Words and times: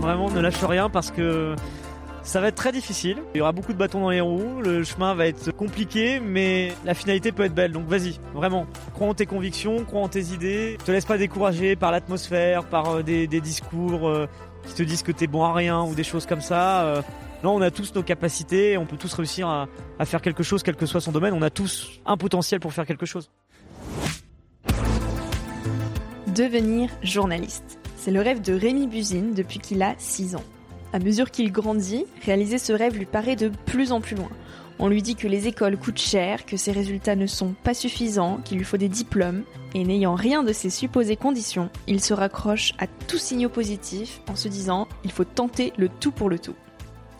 Vraiment, 0.00 0.30
ne 0.30 0.40
lâche 0.40 0.62
rien 0.64 0.88
parce 0.88 1.10
que 1.10 1.54
ça 2.22 2.40
va 2.40 2.48
être 2.48 2.54
très 2.54 2.72
difficile. 2.72 3.18
Il 3.34 3.38
y 3.38 3.40
aura 3.40 3.52
beaucoup 3.52 3.72
de 3.72 3.78
bâtons 3.78 4.00
dans 4.00 4.10
les 4.10 4.20
roues, 4.20 4.60
le 4.62 4.84
chemin 4.84 5.14
va 5.14 5.26
être 5.26 5.52
compliqué, 5.52 6.20
mais 6.20 6.72
la 6.84 6.94
finalité 6.94 7.32
peut 7.32 7.44
être 7.44 7.54
belle. 7.54 7.72
Donc 7.72 7.86
vas-y, 7.86 8.18
vraiment, 8.34 8.66
crois 8.94 9.08
en 9.08 9.14
tes 9.14 9.26
convictions, 9.26 9.84
crois 9.84 10.00
en 10.00 10.08
tes 10.08 10.32
idées. 10.32 10.78
Te 10.84 10.90
laisse 10.90 11.04
pas 11.04 11.18
décourager 11.18 11.76
par 11.76 11.90
l'atmosphère, 11.90 12.64
par 12.64 12.96
euh, 12.96 13.02
des, 13.02 13.26
discours 13.26 14.08
euh, 14.08 14.26
qui 14.66 14.74
te 14.74 14.82
disent 14.82 15.02
que 15.02 15.12
t'es 15.12 15.26
bon 15.26 15.44
à 15.44 15.52
rien 15.52 15.82
ou 15.82 15.94
des 15.94 16.04
choses 16.04 16.26
comme 16.26 16.40
ça. 16.40 16.82
Euh. 16.82 17.02
Non, 17.42 17.54
on 17.54 17.60
a 17.62 17.70
tous 17.70 17.94
nos 17.94 18.02
capacités, 18.02 18.76
on 18.76 18.86
peut 18.86 18.98
tous 18.98 19.12
réussir 19.14 19.48
à, 19.48 19.66
à 19.98 20.04
faire 20.04 20.20
quelque 20.20 20.42
chose, 20.42 20.62
quel 20.62 20.76
que 20.76 20.86
soit 20.86 21.00
son 21.00 21.12
domaine. 21.12 21.34
On 21.34 21.42
a 21.42 21.50
tous 21.50 22.00
un 22.04 22.16
potentiel 22.16 22.60
pour 22.60 22.72
faire 22.72 22.86
quelque 22.86 23.06
chose. 23.06 23.30
Devenir 26.26 26.90
journaliste. 27.02 27.78
C'est 28.02 28.10
le 28.10 28.22
rêve 28.22 28.40
de 28.40 28.54
Rémi 28.54 28.86
Buzine 28.86 29.34
depuis 29.34 29.58
qu'il 29.58 29.82
a 29.82 29.94
6 29.98 30.34
ans. 30.34 30.44
À 30.94 30.98
mesure 30.98 31.30
qu'il 31.30 31.52
grandit, 31.52 32.06
réaliser 32.24 32.56
ce 32.56 32.72
rêve 32.72 32.96
lui 32.96 33.04
paraît 33.04 33.36
de 33.36 33.50
plus 33.66 33.92
en 33.92 34.00
plus 34.00 34.16
loin. 34.16 34.30
On 34.78 34.88
lui 34.88 35.02
dit 35.02 35.16
que 35.16 35.28
les 35.28 35.48
écoles 35.48 35.76
coûtent 35.76 36.00
cher, 36.00 36.46
que 36.46 36.56
ses 36.56 36.72
résultats 36.72 37.14
ne 37.14 37.26
sont 37.26 37.54
pas 37.62 37.74
suffisants, 37.74 38.38
qu'il 38.42 38.56
lui 38.56 38.64
faut 38.64 38.78
des 38.78 38.88
diplômes, 38.88 39.42
et 39.74 39.84
n'ayant 39.84 40.14
rien 40.14 40.42
de 40.42 40.54
ces 40.54 40.70
supposées 40.70 41.16
conditions, 41.16 41.68
il 41.86 42.00
se 42.00 42.14
raccroche 42.14 42.72
à 42.78 42.86
tout 42.86 43.18
signaux 43.18 43.50
positif 43.50 44.22
en 44.30 44.34
se 44.34 44.48
disant 44.48 44.88
il 45.04 45.12
faut 45.12 45.24
tenter 45.24 45.74
le 45.76 45.90
tout 45.90 46.10
pour 46.10 46.30
le 46.30 46.38
tout. 46.38 46.56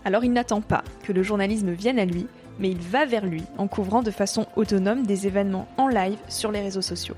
Alors 0.07 0.25
il 0.25 0.33
n'attend 0.33 0.63
pas 0.63 0.83
que 1.03 1.13
le 1.13 1.23
journalisme 1.23 1.73
vienne 1.73 1.99
à 1.99 2.07
lui, 2.07 2.27
mais 2.59 2.71
il 2.71 2.79
va 2.79 3.05
vers 3.05 3.27
lui 3.27 3.43
en 3.59 3.69
couvrant 3.69 4.01
de 4.01 4.11
façon 4.11 4.47
autonome 4.57 5.03
des 5.03 5.27
événements 5.27 5.69
en 5.77 5.89
live 5.89 6.19
sur 6.31 6.51
les 6.51 6.63
réseaux 6.63 6.81
sociaux. 6.81 7.17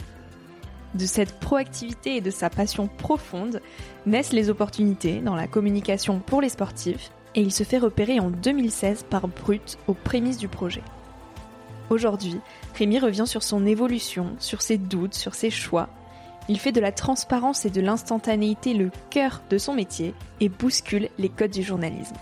De 0.94 1.06
cette 1.06 1.40
proactivité 1.40 2.16
et 2.16 2.20
de 2.20 2.30
sa 2.30 2.50
passion 2.50 2.86
profonde 2.86 3.60
naissent 4.04 4.32
les 4.32 4.50
opportunités 4.50 5.20
dans 5.20 5.34
la 5.34 5.46
communication 5.46 6.20
pour 6.20 6.42
les 6.42 6.50
sportifs 6.50 7.10
et 7.34 7.40
il 7.40 7.52
se 7.52 7.64
fait 7.64 7.78
repérer 7.78 8.20
en 8.20 8.30
2016 8.30 9.06
par 9.08 9.26
Brut 9.28 9.78
aux 9.86 9.94
prémices 9.94 10.36
du 10.36 10.48
projet. 10.48 10.82
Aujourd'hui, 11.88 12.40
Rémi 12.74 12.98
revient 12.98 13.26
sur 13.26 13.42
son 13.42 13.66
évolution, 13.66 14.34
sur 14.38 14.62
ses 14.62 14.78
doutes, 14.78 15.14
sur 15.14 15.34
ses 15.34 15.50
choix. 15.50 15.88
Il 16.48 16.58
fait 16.58 16.72
de 16.72 16.80
la 16.80 16.92
transparence 16.92 17.64
et 17.64 17.70
de 17.70 17.80
l'instantanéité 17.80 18.74
le 18.74 18.90
cœur 19.10 19.42
de 19.48 19.58
son 19.58 19.74
métier 19.74 20.14
et 20.40 20.48
bouscule 20.48 21.08
les 21.18 21.28
codes 21.28 21.50
du 21.50 21.62
journalisme. 21.62 22.16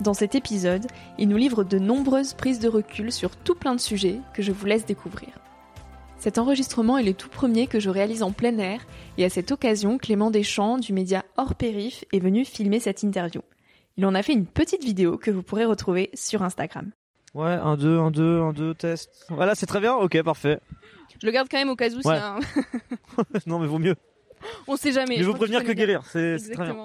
Dans 0.00 0.14
cet 0.14 0.34
épisode, 0.34 0.86
il 1.18 1.28
nous 1.28 1.36
livre 1.36 1.64
de 1.64 1.78
nombreuses 1.78 2.34
prises 2.34 2.58
de 2.58 2.68
recul 2.68 3.12
sur 3.12 3.36
tout 3.36 3.54
plein 3.54 3.74
de 3.74 3.80
sujets 3.80 4.20
que 4.34 4.42
je 4.42 4.52
vous 4.52 4.66
laisse 4.66 4.86
découvrir. 4.86 5.41
Cet 6.22 6.38
enregistrement 6.38 6.98
est 6.98 7.02
le 7.02 7.14
tout 7.14 7.28
premier 7.28 7.66
que 7.66 7.80
je 7.80 7.90
réalise 7.90 8.22
en 8.22 8.30
plein 8.30 8.56
air 8.58 8.86
et 9.18 9.24
à 9.24 9.28
cette 9.28 9.50
occasion, 9.50 9.98
Clément 9.98 10.30
Deschamps 10.30 10.78
du 10.78 10.92
média 10.92 11.24
Hors 11.36 11.56
Périph 11.56 12.04
est 12.12 12.20
venu 12.20 12.44
filmer 12.44 12.78
cette 12.78 13.02
interview. 13.02 13.40
Il 13.96 14.06
en 14.06 14.14
a 14.14 14.22
fait 14.22 14.32
une 14.32 14.46
petite 14.46 14.84
vidéo 14.84 15.18
que 15.18 15.32
vous 15.32 15.42
pourrez 15.42 15.64
retrouver 15.64 16.10
sur 16.14 16.44
Instagram. 16.44 16.92
Ouais, 17.34 17.50
un, 17.50 17.76
deux, 17.76 17.98
un, 17.98 18.12
deux, 18.12 18.40
un, 18.40 18.52
deux, 18.52 18.72
test. 18.72 19.26
Voilà, 19.30 19.56
c'est 19.56 19.66
très 19.66 19.80
bien, 19.80 19.94
ok, 19.96 20.22
parfait. 20.22 20.60
Je 21.20 21.26
le 21.26 21.32
garde 21.32 21.48
quand 21.50 21.58
même 21.58 21.70
au 21.70 21.74
cas 21.74 21.90
où 21.90 22.08
ouais. 22.08 22.16
un... 22.16 22.38
non, 23.46 23.58
mais 23.58 23.66
vaut 23.66 23.80
mieux. 23.80 23.96
On 24.68 24.76
sait 24.76 24.92
jamais. 24.92 25.18
Je, 25.18 25.24
veux 25.24 25.34
prévenir 25.34 25.64
que 25.64 25.72
guérir, 25.72 26.04
c'est 26.06 26.38
très 26.52 26.66
bien. 26.66 26.76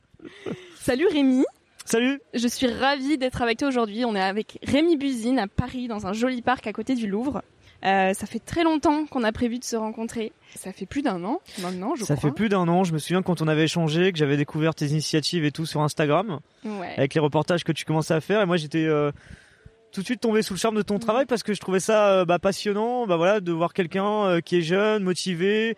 Salut 0.76 1.06
Rémi. 1.08 1.44
Salut 1.84 2.18
Je 2.32 2.48
suis 2.48 2.68
ravie 2.68 3.18
d'être 3.18 3.42
avec 3.42 3.58
toi 3.58 3.68
aujourd'hui. 3.68 4.06
On 4.06 4.14
est 4.14 4.22
avec 4.22 4.58
Rémi 4.62 4.96
Buzine 4.96 5.38
à 5.38 5.48
Paris, 5.48 5.86
dans 5.86 6.06
un 6.06 6.14
joli 6.14 6.40
parc 6.40 6.66
à 6.66 6.72
côté 6.72 6.94
du 6.94 7.06
Louvre. 7.06 7.42
Euh, 7.84 8.14
ça 8.14 8.26
fait 8.26 8.38
très 8.38 8.64
longtemps 8.64 9.04
qu'on 9.06 9.24
a 9.24 9.32
prévu 9.32 9.58
de 9.58 9.64
se 9.64 9.76
rencontrer. 9.76 10.32
Ça 10.54 10.72
fait 10.72 10.86
plus 10.86 11.02
d'un 11.02 11.22
an 11.24 11.40
maintenant, 11.60 11.94
je 11.94 12.04
ça 12.04 12.14
crois. 12.14 12.16
Ça 12.16 12.28
fait 12.28 12.34
plus 12.34 12.48
d'un 12.48 12.66
an. 12.68 12.84
Je 12.84 12.94
me 12.94 12.98
souviens 12.98 13.22
quand 13.22 13.42
on 13.42 13.48
avait 13.48 13.64
échangé, 13.64 14.10
que 14.10 14.18
j'avais 14.18 14.38
découvert 14.38 14.74
tes 14.74 14.86
initiatives 14.86 15.44
et 15.44 15.52
tout 15.52 15.66
sur 15.66 15.82
Instagram, 15.82 16.40
ouais. 16.64 16.94
avec 16.96 17.14
les 17.14 17.20
reportages 17.20 17.62
que 17.62 17.72
tu 17.72 17.84
commençais 17.84 18.14
à 18.14 18.20
faire. 18.22 18.40
Et 18.40 18.46
moi, 18.46 18.56
j'étais 18.56 18.86
euh, 18.86 19.12
tout 19.92 20.00
de 20.00 20.06
suite 20.06 20.20
tombé 20.20 20.40
sous 20.40 20.54
le 20.54 20.58
charme 20.58 20.76
de 20.76 20.82
ton 20.82 20.98
travail 20.98 21.26
parce 21.26 21.42
que 21.42 21.52
je 21.52 21.60
trouvais 21.60 21.80
ça 21.80 22.08
euh, 22.10 22.24
bah, 22.24 22.38
passionnant, 22.38 23.06
bah 23.06 23.16
voilà, 23.16 23.40
de 23.40 23.52
voir 23.52 23.74
quelqu'un 23.74 24.40
qui 24.40 24.56
est 24.56 24.62
jeune, 24.62 25.02
motivé, 25.02 25.76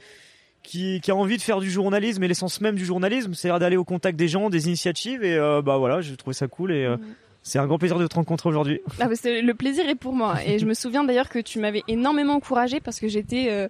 qui, 0.62 1.00
qui, 1.00 1.10
a 1.10 1.16
envie 1.16 1.38
de 1.38 1.42
faire 1.42 1.58
du 1.58 1.70
journalisme 1.70 2.22
et 2.22 2.28
l'essence 2.28 2.60
même 2.60 2.76
du 2.76 2.84
journalisme, 2.84 3.34
c'est-à-dire 3.34 3.58
d'aller 3.58 3.76
au 3.76 3.84
contact 3.84 4.16
des 4.16 4.28
gens, 4.28 4.48
des 4.48 4.66
initiatives. 4.66 5.24
Et 5.24 5.36
bah 5.64 5.76
voilà, 5.78 6.02
je 6.02 6.14
trouvais 6.14 6.34
ça 6.34 6.46
cool 6.46 6.70
et 6.70 6.86
c'est 7.46 7.60
un 7.60 7.66
grand 7.66 7.78
plaisir 7.78 7.96
de 7.96 8.06
te 8.08 8.16
rencontrer 8.16 8.48
aujourd'hui. 8.48 8.80
Ah, 8.98 9.06
le 9.06 9.52
plaisir 9.52 9.88
est 9.88 9.94
pour 9.94 10.12
moi. 10.12 10.34
Et 10.44 10.58
je 10.58 10.66
me 10.66 10.74
souviens 10.82 11.04
d'ailleurs 11.04 11.28
que 11.28 11.38
tu 11.38 11.60
m'avais 11.60 11.84
énormément 11.86 12.34
encouragé 12.34 12.80
parce 12.80 12.98
que 12.98 13.06
j'étais 13.06 13.46
euh, 13.50 13.68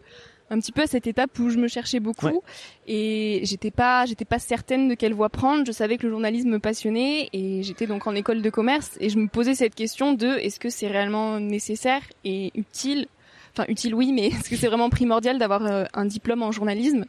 un 0.49 0.59
petit 0.59 0.73
peu 0.73 0.81
à 0.81 0.87
cette 0.87 1.07
étape 1.07 1.39
où 1.39 1.51
je 1.51 1.59
me 1.59 1.69
cherchais 1.69 2.01
beaucoup 2.01 2.43
et 2.87 3.43
j'étais 3.45 3.71
pas 3.71 4.07
j'étais 4.07 4.25
pas 4.25 4.39
certaine 4.39 4.89
de 4.89 4.95
quelle 4.95 5.13
voie 5.13 5.29
prendre. 5.29 5.67
Je 5.67 5.73
savais 5.73 5.99
que 5.99 6.05
le 6.05 6.11
journalisme 6.11 6.49
me 6.49 6.59
passionnait 6.59 7.29
et 7.35 7.63
j'étais 7.63 7.87
donc 7.87 8.07
en 8.07 8.15
école 8.15 8.41
de 8.41 8.49
commerce 8.49 8.97
et 8.99 9.11
je 9.11 9.19
me 9.19 9.29
posais 9.29 9.55
cette 9.55 9.75
question 9.75 10.15
de 10.15 10.27
est-ce 10.27 10.59
que 10.59 10.71
c'est 10.71 10.89
réellement 10.89 11.39
nécessaire 11.39 12.01
et 12.25 12.53
utile? 12.55 13.09
Enfin 13.53 13.67
utile 13.69 13.95
oui, 13.95 14.11
mais 14.11 14.27
est-ce 14.29 14.49
que 14.49 14.57
c'est 14.57 14.69
vraiment 14.69 14.89
primordial 14.89 15.39
d'avoir 15.39 15.87
un 15.93 16.05
diplôme 16.07 16.43
en 16.43 16.51
journalisme? 16.51 17.05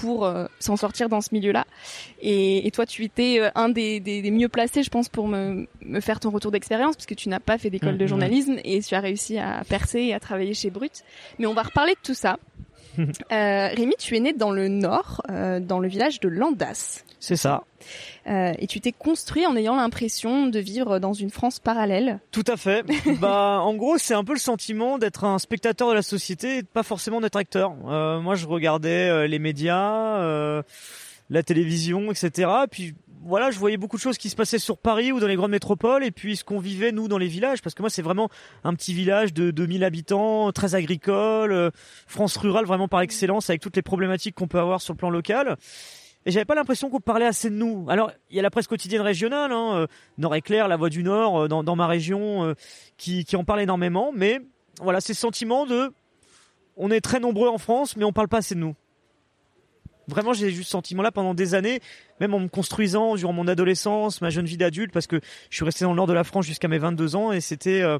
Pour 0.00 0.30
s'en 0.58 0.76
sortir 0.76 1.08
dans 1.08 1.20
ce 1.20 1.28
milieu-là 1.32 1.64
et, 2.20 2.70
toi, 2.72 2.86
tu 2.86 3.04
étais 3.04 3.40
un 3.54 3.68
des, 3.68 4.30
mieux 4.30 4.48
placés, 4.48 4.82
je 4.82 4.90
pense, 4.90 5.08
pour 5.08 5.28
me, 5.28 5.66
faire 6.00 6.20
ton 6.20 6.30
retour 6.30 6.50
d'expérience, 6.50 6.96
parce 6.96 7.06
que 7.06 7.14
tu 7.14 7.28
n'as 7.28 7.40
pas 7.40 7.58
fait 7.58 7.70
d'école 7.70 7.96
de 7.96 8.02
mmh, 8.02 8.04
mmh. 8.04 8.08
journalisme 8.08 8.56
et 8.64 8.80
tu 8.80 8.94
as 8.94 9.00
réussi 9.00 9.38
à 9.38 9.62
percer 9.68 10.00
et 10.00 10.14
à 10.14 10.20
travailler 10.20 10.54
chez 10.54 10.70
Brut. 10.70 11.04
Mais 11.38 11.46
on 11.46 11.54
va 11.54 11.62
reparler 11.62 11.92
de 11.92 12.00
tout 12.02 12.14
ça. 12.14 12.38
Euh, 12.98 13.68
Rémi, 13.68 13.94
tu 13.98 14.16
es 14.16 14.20
né 14.20 14.32
dans 14.32 14.50
le 14.50 14.68
Nord, 14.68 15.22
euh, 15.30 15.60
dans 15.60 15.78
le 15.78 15.88
village 15.88 16.20
de 16.20 16.28
Landas. 16.28 17.04
C'est 17.20 17.36
ça. 17.36 17.64
Euh, 18.26 18.52
et 18.58 18.66
tu 18.66 18.80
t'es 18.80 18.92
construit 18.92 19.46
en 19.46 19.56
ayant 19.56 19.76
l'impression 19.76 20.46
de 20.46 20.58
vivre 20.58 20.98
dans 20.98 21.12
une 21.12 21.30
France 21.30 21.58
parallèle. 21.58 22.20
Tout 22.30 22.44
à 22.46 22.56
fait. 22.56 22.84
bah, 23.20 23.60
en 23.62 23.74
gros, 23.74 23.98
c'est 23.98 24.14
un 24.14 24.24
peu 24.24 24.32
le 24.32 24.38
sentiment 24.38 24.98
d'être 24.98 25.24
un 25.24 25.38
spectateur 25.38 25.88
de 25.88 25.94
la 25.94 26.02
société 26.02 26.58
et 26.58 26.62
pas 26.62 26.82
forcément 26.82 27.20
d'être 27.20 27.36
acteur. 27.36 27.74
moi, 27.74 28.34
je 28.34 28.46
regardais 28.46 29.26
les 29.26 29.38
médias, 29.38 30.62
la 31.30 31.42
télévision, 31.42 32.10
etc. 32.10 32.50
Puis 32.70 32.94
voilà, 33.22 33.50
je 33.50 33.58
voyais 33.58 33.76
beaucoup 33.76 33.96
de 33.96 34.02
choses 34.02 34.18
qui 34.18 34.28
se 34.28 34.36
passaient 34.36 34.58
sur 34.58 34.78
Paris 34.78 35.12
ou 35.12 35.20
dans 35.20 35.26
les 35.26 35.36
grandes 35.36 35.50
métropoles 35.50 36.04
et 36.04 36.10
puis 36.10 36.36
ce 36.36 36.44
qu'on 36.44 36.58
vivait 36.58 36.92
nous 36.92 37.08
dans 37.08 37.18
les 37.18 37.26
villages 37.26 37.62
parce 37.62 37.74
que 37.74 37.82
moi 37.82 37.90
c'est 37.90 38.02
vraiment 38.02 38.28
un 38.64 38.74
petit 38.74 38.94
village 38.94 39.32
de 39.32 39.50
2000 39.50 39.84
habitants, 39.84 40.52
très 40.52 40.74
agricole, 40.74 41.52
euh, 41.52 41.70
France 42.06 42.36
rurale 42.36 42.66
vraiment 42.66 42.88
par 42.88 43.00
excellence 43.00 43.50
avec 43.50 43.60
toutes 43.60 43.76
les 43.76 43.82
problématiques 43.82 44.34
qu'on 44.34 44.48
peut 44.48 44.58
avoir 44.58 44.80
sur 44.80 44.94
le 44.94 44.98
plan 44.98 45.10
local. 45.10 45.56
Et 46.26 46.30
j'avais 46.30 46.44
pas 46.44 46.54
l'impression 46.54 46.90
qu'on 46.90 47.00
parlait 47.00 47.26
assez 47.26 47.48
de 47.48 47.54
nous. 47.54 47.86
Alors, 47.88 48.10
il 48.28 48.36
y 48.36 48.38
a 48.38 48.42
la 48.42 48.50
presse 48.50 48.66
quotidienne 48.66 49.00
régionale, 49.00 49.52
hein, 49.52 49.76
euh, 49.76 49.86
Nord 50.18 50.34
Éclair, 50.34 50.68
La 50.68 50.76
Voix 50.76 50.90
du 50.90 51.02
Nord, 51.02 51.44
euh, 51.44 51.48
dans, 51.48 51.62
dans, 51.62 51.76
ma 51.76 51.86
région, 51.86 52.54
qui, 52.98 53.24
qui 53.24 53.36
en 53.36 53.44
parle 53.44 53.60
énormément. 53.60 54.12
Mais 54.14 54.40
voilà, 54.82 55.00
ces 55.00 55.14
sentiments 55.14 55.64
de, 55.64 55.90
on 56.76 56.90
est 56.90 57.00
très 57.00 57.20
nombreux 57.20 57.48
en 57.48 57.58
France, 57.58 57.96
mais 57.96 58.04
on 58.04 58.12
parle 58.12 58.28
pas 58.28 58.38
assez 58.38 58.54
de 58.54 58.60
nous. 58.60 58.74
Vraiment, 60.08 60.32
j'ai 60.32 60.48
eu 60.48 60.62
ce 60.62 60.70
sentiment-là 60.70 61.12
pendant 61.12 61.34
des 61.34 61.54
années, 61.54 61.80
même 62.18 62.34
en 62.34 62.40
me 62.40 62.48
construisant 62.48 63.14
durant 63.14 63.34
mon 63.34 63.46
adolescence, 63.46 64.20
ma 64.22 64.30
jeune 64.30 64.46
vie 64.46 64.56
d'adulte, 64.56 64.90
parce 64.92 65.06
que 65.06 65.20
je 65.50 65.56
suis 65.56 65.64
resté 65.64 65.84
dans 65.84 65.90
le 65.90 65.96
nord 65.96 66.06
de 66.06 66.14
la 66.14 66.24
France 66.24 66.46
jusqu'à 66.46 66.66
mes 66.66 66.78
22 66.78 67.14
ans, 67.14 67.30
et 67.30 67.40
c'était 67.40 67.82
euh, 67.82 67.98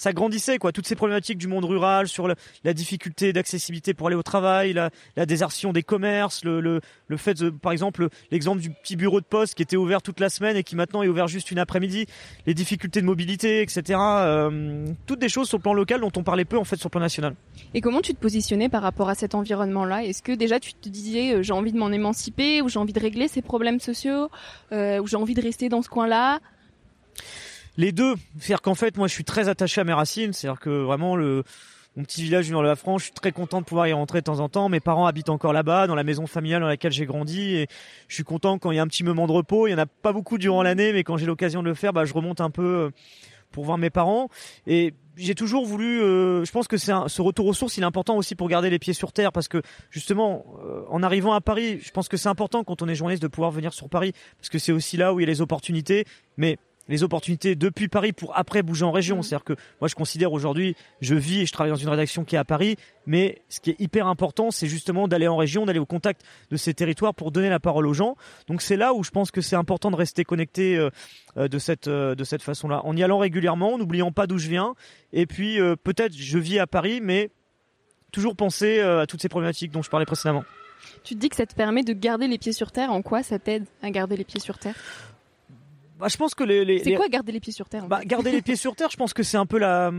ça 0.00 0.14
grandissait 0.14 0.56
quoi. 0.56 0.72
Toutes 0.72 0.86
ces 0.86 0.96
problématiques 0.96 1.36
du 1.36 1.46
monde 1.46 1.66
rural 1.66 2.08
sur 2.08 2.26
la, 2.26 2.72
difficulté 2.72 3.34
d'accessibilité 3.34 3.92
pour 3.92 4.06
aller 4.06 4.16
au 4.16 4.22
travail 4.22 4.72
la, 4.72 4.90
désertion 5.26 5.74
des 5.74 5.82
commerces 5.82 6.42
le, 6.42 6.62
le, 6.62 6.80
le 7.06 7.16
fait 7.18 7.34
de, 7.34 7.50
par 7.50 7.72
exemple 7.72 8.08
l'exemple 8.30 8.62
du 8.62 8.70
petit 8.70 8.96
bureau 8.96 9.20
de 9.20 9.26
poste 9.26 9.54
qui 9.54 9.62
était 9.62 9.76
ouvert 9.76 10.00
toute 10.00 10.18
la 10.18 10.30
semaine 10.30 10.56
et 10.56 10.62
qui 10.62 10.74
maintenant 10.74 11.02
est 11.02 11.08
ouvert 11.08 11.28
juste 11.28 11.50
une 11.50 11.58
après-midi 11.58 12.06
les 12.46 12.54
difficultés 12.54 13.02
de 13.02 13.06
mobilité 13.06 13.60
etc 13.60 13.98
euh, 14.00 14.86
toutes 15.04 15.18
des 15.18 15.28
choses 15.28 15.48
sur 15.48 15.58
le 15.58 15.62
plan 15.62 15.74
local 15.74 16.00
dont 16.00 16.12
on 16.16 16.22
parlait 16.22 16.46
peu 16.46 16.56
en 16.56 16.64
fait 16.64 16.76
sur 16.76 16.88
le 16.88 16.92
plan 16.92 17.00
national. 17.00 17.34
Et 17.74 17.82
comment 17.82 18.00
tu 18.00 18.14
te 18.14 18.20
positionnais 18.20 18.70
par 18.70 18.80
rapport 18.80 19.10
à 19.10 19.14
cet 19.14 19.34
environnement 19.34 19.84
là 19.84 20.02
est-ce 20.02 20.22
que 20.22 20.32
déjà 20.32 20.60
tu 20.60 20.72
te 20.72 20.88
disais 20.88 21.34
euh, 21.34 21.42
j'ai 21.42 21.52
envie 21.52 21.72
de 21.72 21.78
m'en 21.78 21.92
émanciper 21.92 22.62
ou 22.62 22.70
j'ai 22.70 22.78
envie 22.78 22.94
de 22.94 23.00
régler 23.00 23.28
ces 23.28 23.42
problèmes 23.42 23.80
sociaux 23.80 24.30
euh, 24.72 24.98
ou 25.00 25.06
j'ai 25.06 25.18
envie 25.18 25.34
de 25.34 25.42
rester 25.42 25.68
dans 25.68 25.82
ce 25.82 25.90
coin 25.90 26.06
là 26.06 26.40
les 27.80 27.92
deux. 27.92 28.14
C'est-à-dire 28.38 28.62
qu'en 28.62 28.74
fait, 28.74 28.96
moi, 28.96 29.08
je 29.08 29.14
suis 29.14 29.24
très 29.24 29.48
attaché 29.48 29.80
à 29.80 29.84
mes 29.84 29.92
racines. 29.92 30.32
C'est-à-dire 30.32 30.60
que 30.60 30.70
vraiment, 30.70 31.16
le, 31.16 31.42
mon 31.96 32.04
petit 32.04 32.22
village 32.22 32.46
du 32.46 32.52
nord 32.52 32.62
de 32.62 32.68
la 32.68 32.76
France, 32.76 33.00
je 33.00 33.04
suis 33.06 33.14
très 33.14 33.32
content 33.32 33.60
de 33.60 33.64
pouvoir 33.64 33.88
y 33.88 33.92
rentrer 33.92 34.20
de 34.20 34.24
temps 34.24 34.40
en 34.40 34.48
temps. 34.48 34.68
Mes 34.68 34.80
parents 34.80 35.06
habitent 35.06 35.30
encore 35.30 35.52
là-bas, 35.52 35.86
dans 35.86 35.94
la 35.94 36.04
maison 36.04 36.26
familiale 36.26 36.60
dans 36.60 36.68
laquelle 36.68 36.92
j'ai 36.92 37.06
grandi, 37.06 37.56
et 37.56 37.66
je 38.06 38.14
suis 38.14 38.24
content 38.24 38.58
quand 38.58 38.70
il 38.70 38.76
y 38.76 38.78
a 38.78 38.82
un 38.82 38.86
petit 38.86 39.02
moment 39.02 39.26
de 39.26 39.32
repos. 39.32 39.66
Il 39.66 39.70
y 39.70 39.74
en 39.74 39.78
a 39.78 39.86
pas 39.86 40.12
beaucoup 40.12 40.38
durant 40.38 40.62
l'année, 40.62 40.92
mais 40.92 41.02
quand 41.04 41.16
j'ai 41.16 41.26
l'occasion 41.26 41.62
de 41.62 41.68
le 41.68 41.74
faire, 41.74 41.92
bah, 41.92 42.04
je 42.04 42.12
remonte 42.12 42.40
un 42.40 42.50
peu 42.50 42.62
euh, 42.62 42.90
pour 43.50 43.64
voir 43.64 43.78
mes 43.78 43.90
parents. 43.90 44.28
Et 44.66 44.94
j'ai 45.16 45.34
toujours 45.34 45.64
voulu. 45.64 46.02
Euh, 46.02 46.44
je 46.44 46.52
pense 46.52 46.68
que 46.68 46.76
c'est 46.76 46.92
ce 47.06 47.22
retour 47.22 47.46
aux 47.46 47.54
sources, 47.54 47.76
il 47.78 47.82
est 47.82 47.86
important 47.86 48.16
aussi 48.16 48.34
pour 48.34 48.48
garder 48.48 48.70
les 48.70 48.78
pieds 48.78 48.94
sur 48.94 49.12
terre, 49.12 49.32
parce 49.32 49.48
que 49.48 49.62
justement, 49.90 50.44
euh, 50.64 50.82
en 50.90 51.02
arrivant 51.02 51.32
à 51.32 51.40
Paris, 51.40 51.80
je 51.82 51.90
pense 51.90 52.08
que 52.08 52.18
c'est 52.18 52.28
important 52.28 52.62
quand 52.62 52.82
on 52.82 52.88
est 52.88 52.94
journaliste 52.94 53.22
de 53.22 53.28
pouvoir 53.28 53.50
venir 53.50 53.72
sur 53.72 53.88
Paris, 53.88 54.12
parce 54.36 54.50
que 54.50 54.58
c'est 54.58 54.72
aussi 54.72 54.96
là 54.98 55.14
où 55.14 55.18
il 55.18 55.22
y 55.22 55.26
a 55.26 55.30
les 55.30 55.40
opportunités. 55.40 56.04
Mais 56.36 56.58
les 56.90 57.04
opportunités 57.04 57.54
depuis 57.54 57.88
Paris 57.88 58.12
pour 58.12 58.36
après 58.36 58.62
bouger 58.62 58.84
en 58.84 58.90
région. 58.90 59.18
Mm. 59.18 59.22
C'est-à-dire 59.22 59.44
que 59.44 59.54
moi, 59.80 59.88
je 59.88 59.94
considère 59.94 60.32
aujourd'hui, 60.32 60.76
je 61.00 61.14
vis 61.14 61.40
et 61.40 61.46
je 61.46 61.52
travaille 61.52 61.70
dans 61.70 61.78
une 61.78 61.88
rédaction 61.88 62.24
qui 62.24 62.34
est 62.34 62.38
à 62.38 62.44
Paris, 62.44 62.76
mais 63.06 63.40
ce 63.48 63.60
qui 63.60 63.70
est 63.70 63.80
hyper 63.80 64.08
important, 64.08 64.50
c'est 64.50 64.66
justement 64.66 65.08
d'aller 65.08 65.28
en 65.28 65.36
région, 65.36 65.64
d'aller 65.64 65.78
au 65.78 65.86
contact 65.86 66.22
de 66.50 66.56
ces 66.56 66.74
territoires 66.74 67.14
pour 67.14 67.30
donner 67.30 67.48
la 67.48 67.60
parole 67.60 67.86
aux 67.86 67.94
gens. 67.94 68.16
Donc 68.48 68.60
c'est 68.60 68.76
là 68.76 68.92
où 68.92 69.04
je 69.04 69.10
pense 69.10 69.30
que 69.30 69.40
c'est 69.40 69.56
important 69.56 69.90
de 69.90 69.96
rester 69.96 70.24
connecté 70.24 70.76
euh, 70.76 70.90
euh, 71.36 71.48
de 71.48 71.58
cette 71.58 71.86
euh, 71.88 72.14
de 72.14 72.24
cette 72.24 72.42
façon-là, 72.42 72.80
en 72.84 72.96
y 72.96 73.02
allant 73.04 73.18
régulièrement, 73.18 73.78
n'oubliant 73.78 74.10
pas 74.10 74.26
d'où 74.26 74.38
je 74.38 74.48
viens. 74.48 74.74
Et 75.12 75.26
puis 75.26 75.58
peut-être 75.84 76.16
je 76.16 76.38
vis 76.38 76.58
à 76.58 76.66
Paris, 76.66 77.00
mais 77.00 77.30
toujours 78.12 78.34
penser 78.34 78.80
à 78.80 79.06
toutes 79.06 79.22
ces 79.22 79.28
problématiques 79.28 79.70
dont 79.70 79.82
je 79.82 79.90
parlais 79.90 80.06
précédemment. 80.06 80.44
Tu 81.04 81.14
te 81.14 81.20
dis 81.20 81.28
que 81.28 81.36
ça 81.36 81.46
te 81.46 81.54
permet 81.54 81.82
de 81.82 81.92
garder 81.92 82.26
les 82.26 82.38
pieds 82.38 82.52
sur 82.52 82.72
terre. 82.72 82.90
En 82.90 83.02
quoi 83.02 83.22
ça 83.22 83.38
t'aide 83.38 83.64
à 83.82 83.90
garder 83.90 84.16
les 84.16 84.24
pieds 84.24 84.40
sur 84.40 84.58
terre? 84.58 84.74
Bah, 86.00 86.08
je 86.08 86.16
pense 86.16 86.34
que 86.34 86.44
les, 86.44 86.64
les 86.64 86.82
c'est 86.82 86.94
quoi 86.94 87.08
garder 87.08 87.32
les 87.32 87.40
pieds 87.40 87.52
sur 87.52 87.68
terre 87.68 87.86
bah, 87.86 88.00
garder 88.04 88.32
les 88.32 88.42
pieds 88.42 88.56
sur 88.56 88.74
terre 88.74 88.88
je 88.90 88.96
pense 88.96 89.12
que 89.12 89.22
c'est 89.22 89.36
un 89.36 89.46
peu 89.46 89.58
la 89.58 89.90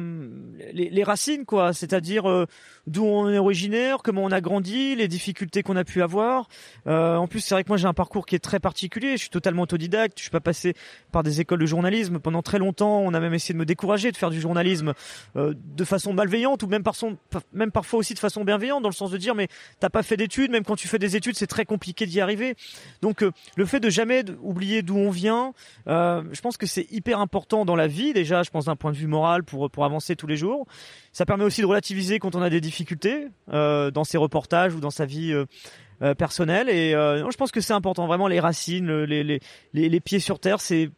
les, 0.74 0.90
les 0.90 1.04
racines 1.04 1.46
quoi. 1.46 1.74
C'est-à-dire 1.74 2.30
euh, 2.30 2.46
d'où 2.88 3.06
on 3.06 3.30
est 3.30 3.38
originaire 3.38 3.98
comment 4.04 4.24
on 4.24 4.32
a 4.32 4.42
grandi 4.42 4.96
les 4.96 5.08
difficultés 5.08 5.64
qu'on 5.64 5.76
a 5.76 5.84
pu 5.84 6.02
avoir. 6.02 6.48
Euh, 6.88 7.16
en 7.16 7.28
plus 7.28 7.40
c'est 7.40 7.56
vrai 7.56 7.64
que 7.64 7.70
moi 7.70 7.78
j'ai 7.78 7.88
un 7.88 7.94
parcours 7.94 8.26
qui 8.26 8.36
est 8.36 8.40
très 8.40 8.60
particulier. 8.60 9.14
Je 9.14 9.22
suis 9.22 9.30
totalement 9.30 9.64
autodidacte. 9.64 10.18
Je 10.18 10.24
suis 10.24 10.32
pas 10.32 10.40
passé 10.40 10.74
par 11.12 11.24
des 11.24 11.42
écoles 11.42 11.60
de 11.60 11.66
journalisme. 11.66 12.20
Pendant 12.20 12.42
très 12.42 12.60
longtemps 12.60 13.00
on 13.00 13.14
a 13.14 13.20
même 13.20 13.34
essayé 13.34 13.54
de 13.54 13.60
me 13.60 13.66
décourager 13.66 14.12
de 14.12 14.18
faire 14.18 14.30
du 14.30 14.42
journalisme 14.42 14.94
euh, 15.36 15.54
de 15.56 15.84
façon 15.84 16.14
malveillante 16.14 16.64
ou 16.64 16.68
même 16.68 16.84
par 16.84 16.96
son, 16.96 17.18
même 17.54 17.72
parfois 17.72 18.00
aussi 18.00 18.14
de 18.14 18.20
façon 18.20 18.44
bienveillante 18.44 18.84
dans 18.84 18.90
le 18.90 18.96
sens 18.96 19.12
de 19.12 19.18
dire 19.18 19.36
mais 19.36 19.48
t'as 19.80 19.90
pas 19.90 20.04
fait 20.04 20.18
d'études. 20.18 20.52
Même 20.52 20.64
quand 20.64 20.76
tu 20.76 20.88
fais 20.88 21.00
des 21.00 21.16
études 21.16 21.36
c'est 21.36 21.48
très 21.48 21.66
compliqué 21.66 22.06
d'y 22.06 22.22
arriver. 22.22 22.56
Donc 23.02 23.24
euh, 23.24 23.32
le 23.56 23.66
fait 23.66 23.80
de 23.80 23.90
jamais 23.90 24.24
oublier 24.42 24.82
d'où 24.82 24.98
on 24.98 25.10
vient 25.10 25.54
euh, 25.92 26.24
je 26.32 26.40
pense 26.40 26.56
que 26.56 26.66
c'est 26.66 26.90
hyper 26.90 27.20
important 27.20 27.66
dans 27.66 27.76
la 27.76 27.88
vie 27.88 28.14
déjà, 28.14 28.44
je 28.44 28.50
pense 28.50 28.66
d'un 28.66 28.78
point 28.78 28.92
de 28.92 28.98
vue 28.98 29.08
moral 29.08 29.44
pour 29.44 29.70
pour 29.70 29.84
avancer 29.84 30.16
tous 30.16 30.28
les 30.28 30.38
jours. 30.38 30.66
Ça 31.12 31.26
permet 31.26 31.44
aussi 31.44 31.62
de 31.62 31.66
relativiser 31.66 32.18
quand 32.20 32.36
on 32.36 32.42
a 32.42 32.50
des 32.50 32.62
difficultés 32.62 33.28
euh, 33.52 33.92
dans 33.92 34.06
ses 34.06 34.18
reportages 34.18 34.74
ou 34.74 34.80
dans 34.80 34.90
sa 34.90 35.06
vie 35.06 35.34
euh, 35.34 36.16
personnelle. 36.16 36.70
Et 36.70 36.92
je 36.92 37.38
pense 37.38 37.52
que 37.52 37.60
c'est 37.60 37.74
important 37.74 38.08
vraiment 38.08 38.28
les 38.28 38.40
racines, 38.40 39.04
les 39.04 39.24
les 39.24 39.42
les, 39.74 39.90
les 39.90 40.00
pieds 40.00 40.20
sur 40.20 40.40
terre, 40.40 40.62
c'est 40.62 40.90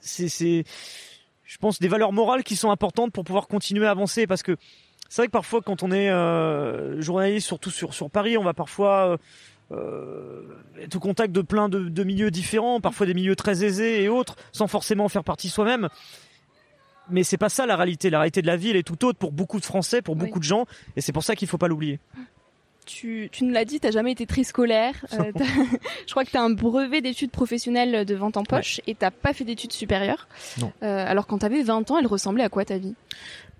c'est 0.00 0.30
c'est 0.30 0.64
je 1.44 1.58
pense 1.58 1.78
des 1.78 1.88
valeurs 1.88 2.12
morales 2.12 2.44
qui 2.44 2.56
sont 2.56 2.70
importantes 2.70 3.12
pour 3.12 3.24
pouvoir 3.24 3.46
continuer 3.46 3.86
à 3.86 3.90
avancer 3.90 4.26
parce 4.26 4.42
que 4.42 4.56
c'est 5.10 5.22
vrai 5.22 5.26
que 5.26 5.32
parfois 5.32 5.60
quand 5.60 5.82
on 5.82 5.92
est 5.92 6.08
journaliste 7.02 7.46
surtout 7.46 7.70
sur 7.70 7.92
sur 7.92 8.10
Paris, 8.10 8.38
on 8.38 8.44
va 8.44 8.54
parfois 8.54 9.18
être 9.70 10.96
au 10.96 11.00
contact 11.00 11.32
de 11.32 11.42
plein 11.42 11.68
de, 11.68 11.88
de, 11.88 12.04
milieux 12.04 12.30
différents, 12.30 12.80
parfois 12.80 13.06
des 13.06 13.14
milieux 13.14 13.36
très 13.36 13.64
aisés 13.64 14.02
et 14.02 14.08
autres, 14.08 14.36
sans 14.52 14.66
forcément 14.66 15.08
faire 15.08 15.24
partie 15.24 15.48
soi-même. 15.48 15.88
Mais 17.10 17.24
c'est 17.24 17.38
pas 17.38 17.48
ça 17.48 17.66
la 17.66 17.76
réalité. 17.76 18.10
La 18.10 18.18
réalité 18.18 18.42
de 18.42 18.46
la 18.46 18.56
vie, 18.56 18.70
elle 18.70 18.76
est 18.76 18.86
tout 18.86 19.04
autre 19.04 19.18
pour 19.18 19.32
beaucoup 19.32 19.60
de 19.60 19.64
Français, 19.64 20.02
pour 20.02 20.16
beaucoup 20.16 20.38
de 20.38 20.44
gens, 20.44 20.66
et 20.96 21.00
c'est 21.00 21.12
pour 21.12 21.24
ça 21.24 21.34
qu'il 21.34 21.48
faut 21.48 21.58
pas 21.58 21.68
l'oublier. 21.68 22.00
Tu, 22.86 23.28
tu 23.30 23.44
nous 23.44 23.52
l'as 23.52 23.66
dit, 23.66 23.80
t'as 23.80 23.90
jamais 23.90 24.12
été 24.12 24.24
très 24.24 24.44
scolaire. 24.44 24.94
Euh, 25.12 25.30
je 26.06 26.10
crois 26.10 26.24
que 26.24 26.30
tu 26.30 26.38
as 26.38 26.42
un 26.42 26.48
brevet 26.48 27.02
d'études 27.02 27.30
professionnelles 27.30 28.06
de 28.06 28.14
vente 28.14 28.38
en 28.38 28.44
poche 28.44 28.80
et 28.86 28.94
t'as 28.94 29.10
pas 29.10 29.34
fait 29.34 29.44
d'études 29.44 29.74
supérieures. 29.74 30.26
Non. 30.58 30.72
Euh, 30.82 31.04
alors 31.06 31.26
quand 31.26 31.38
t'avais 31.38 31.62
20 31.62 31.90
ans, 31.90 31.98
elle 31.98 32.06
ressemblait 32.06 32.44
à 32.44 32.48
quoi 32.48 32.64
ta 32.64 32.78
vie? 32.78 32.94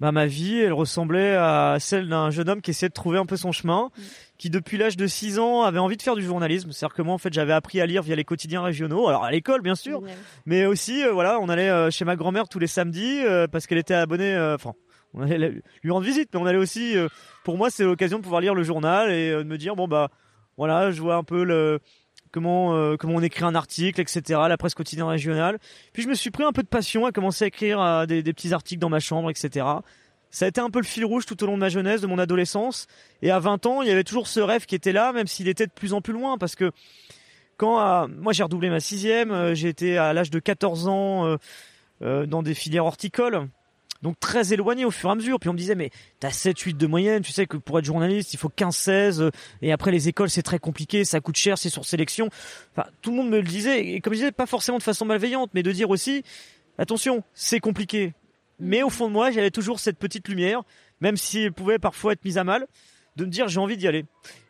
Bah, 0.01 0.13
ma 0.13 0.27
vie, 0.27 0.59
elle 0.59 0.73
ressemblait 0.73 1.35
à 1.35 1.77
celle 1.81 2.09
d'un 2.09 2.31
jeune 2.31 2.49
homme 2.49 2.61
qui 2.61 2.71
essayait 2.71 2.89
de 2.89 2.95
trouver 2.95 3.19
un 3.19 3.27
peu 3.27 3.37
son 3.37 3.53
chemin, 3.53 3.91
mm. 3.97 4.03
qui 4.39 4.51
depuis 4.51 4.77
l'âge 4.79 4.97
de 4.97 5.07
6 5.07 5.39
ans 5.39 5.63
avait 5.63 5.79
envie 5.79 5.97
de 5.97 6.03
faire 6.03 6.15
du 6.15 6.25
journalisme. 6.25 6.71
C'est-à-dire 6.73 6.95
que 6.95 7.03
moi, 7.03 7.15
en 7.15 7.19
fait, 7.19 7.33
j'avais 7.33 7.53
appris 7.53 7.81
à 7.81 7.87
lire 7.87 8.03
via 8.03 8.15
les 8.15 8.25
quutidiens 8.25 8.63
régionaux, 8.63 9.09
alors 9.09 9.25
à 9.25 9.31
l'école 9.31 9.63
bien 9.63 9.75
sûr, 9.75 10.03
mais 10.47 10.67
aussi, 10.67 11.05
euh, 11.05 11.13
voilà, 11.13 11.39
on 11.41 11.49
allait 11.49 11.71
euh, 11.71 11.91
chez 11.91 12.05
ma 12.05 12.17
grand-mère 12.17 12.49
tous 12.49 12.59
les 12.59 12.67
samedis 12.67 13.21
euh, 13.25 13.47
parce 13.49 13.67
qu'elle 13.67 13.79
était 13.79 13.95
abonnée, 13.95 14.39
enfin, 14.55 14.73
on 15.15 15.23
allait 15.23 15.63
lui 15.83 15.91
rendre 15.91 16.07
visite, 16.07 16.31
mais 16.33 16.41
on 16.41 16.47
allait 16.47 16.59
aussi, 16.59 16.95
pour 17.45 17.57
moi, 17.57 17.71
c'est 17.71 17.85
l'occasion 17.85 18.19
de 18.19 18.23
pouvoir 18.23 18.41
lire 18.41 18.55
le 18.55 18.63
journal 18.63 19.11
et 19.11 19.31
de 19.31 19.43
me 19.43 19.59
dire, 19.59 19.75
bon 19.75 19.89
bah, 19.89 20.11
voilà, 20.57 20.91
je 20.91 21.01
vois 21.01 21.17
un 21.17 21.25
peu 21.25 21.45
le 21.45 21.81
comment 22.31 22.75
euh, 22.75 22.97
comment 22.97 23.15
on 23.15 23.23
écrit 23.23 23.45
un 23.45 23.55
article, 23.55 24.01
etc. 24.01 24.41
La 24.49 24.57
presse 24.57 24.75
quotidienne 24.75 25.07
régionale. 25.07 25.59
Puis 25.93 26.03
je 26.03 26.09
me 26.09 26.15
suis 26.15 26.31
pris 26.31 26.45
un 26.45 26.53
peu 26.53 26.63
de 26.63 26.69
passion 26.69 27.07
à 27.07 27.13
commencer 27.13 27.45
à 27.45 27.49
écrire 27.49 27.81
euh, 27.81 28.07
des, 28.07 28.23
des, 28.23 28.33
petits 28.33 28.53
articles 28.53 28.81
dans 28.81 28.89
ma 28.89 29.01
chambre, 29.01 29.31
etc. 29.31 29.67
Ça 30.31 30.45
a 30.45 30.49
été 30.49 30.61
un 30.61 30.71
peu 30.71 30.79
le 30.79 30.85
fil 30.85 31.05
rouge 31.05 31.27
tout 31.27 31.43
au 31.43 31.47
long 31.47 31.55
de 31.55 31.61
ma 31.61 31.69
jeunesse, 31.69 32.01
de 32.01 32.07
mon 32.07 32.19
adolescence. 32.19 32.87
Et 33.23 33.31
à 33.31 33.39
20 33.39 33.67
ans, 33.67 33.83
il 33.83 33.89
y 33.89 33.91
avait 33.91 34.05
toujours 34.05 34.27
ce 34.27 34.41
rêve 34.41 34.67
qui 34.67 34.75
était 34.75 34.93
là, 34.93 35.13
même 35.13 35.27
s'il 35.27 35.49
était 35.49 35.67
de 35.67 35.73
plus 35.73 35.95
en 35.95 36.01
plus 36.01 36.13
loin, 36.13 36.39
parce 36.39 36.55
que 36.55 36.71
quand 37.57 37.81
euh, 37.81 38.07
moi 38.09 38.33
j'ai 38.33 38.43
redoublé 38.43 38.71
ma 38.71 38.81
sixième, 38.81 39.55
j'ai 39.55 39.69
été 39.69 39.99
à 39.99 40.13
l'âge 40.13 40.31
de 40.31 40.39
14 40.39 40.89
ans 40.89 41.37
dans 42.01 42.43
des 42.43 42.55
filières 42.55 42.85
horticoles 42.85 43.49
donc 44.03 44.19
très 44.21 44.53
éloigné 44.53 44.85
au 44.85 44.91
fur 44.91 45.09
et 45.09 45.13
à 45.13 45.15
mesure. 45.15 45.39
Puis 45.41 45.49
on 45.49 45.53
me 45.53 45.59
disait, 45.59 45.75
mais 45.75 45.91
t'as 46.21 46.31
7, 46.31 46.59
8 46.59 46.77
de 46.77 46.87
moyenne, 46.87 47.23
tu 47.23 47.33
sais 47.33 47.47
que 47.47 47.57
pour 47.57 47.79
être 47.79 47.85
journaliste, 47.85 48.33
il 48.35 48.37
faut 48.37 48.49
15, 48.49 48.75
16, 48.77 49.21
euh, 49.21 49.31
et 49.63 49.73
après 49.73 49.91
les 49.91 50.09
écoles, 50.09 50.31
c'est 50.31 50.43
très 50.43 50.59
compliqué, 50.59 51.05
ça 51.05 51.21
coûte 51.21 51.37
cher, 51.37 51.59
c'est 51.59 51.71
sur 51.71 51.85
sélection. 51.85 52.29
Enfin, 52.73 52.89
tout 53.03 53.11
le 53.11 53.17
monde 53.17 53.31
me 53.31 53.39
le 53.39 53.47
disait, 53.47 53.87
et 53.87 54.01
comme 54.01 54.13
je 54.13 54.19
disais, 54.19 54.33
pas 54.33 54.47
forcément 54.47 54.79
de 54.79 54.83
façon 54.83 55.05
malveillante, 55.05 55.51
mais 55.55 55.63
de 55.63 55.73
dire 55.73 55.91
aussi, 55.91 56.23
attention, 56.79 57.23
c'est 57.35 57.61
compliqué. 57.61 58.15
Mais 58.61 58.83
au 58.83 58.91
fond 58.91 59.09
de 59.09 59.13
moi, 59.13 59.31
j'avais 59.31 59.51
toujours 59.51 59.81
cette 59.81 59.99
petite 59.99 60.29
lumière, 60.29 60.63
même 61.01 61.17
si 61.17 61.43
elle 61.43 61.53
pouvait 61.53 61.79
parfois 61.79 62.13
être 62.13 62.25
mise 62.25 62.39
à 62.39 62.45
mal 62.45 62.67
de 63.19 63.25
me 63.25 63.31
dire 63.31 63.49
j'ai 63.49 63.61
envie 63.61 63.77
d'y 63.77 63.87
aller. 63.87 64.05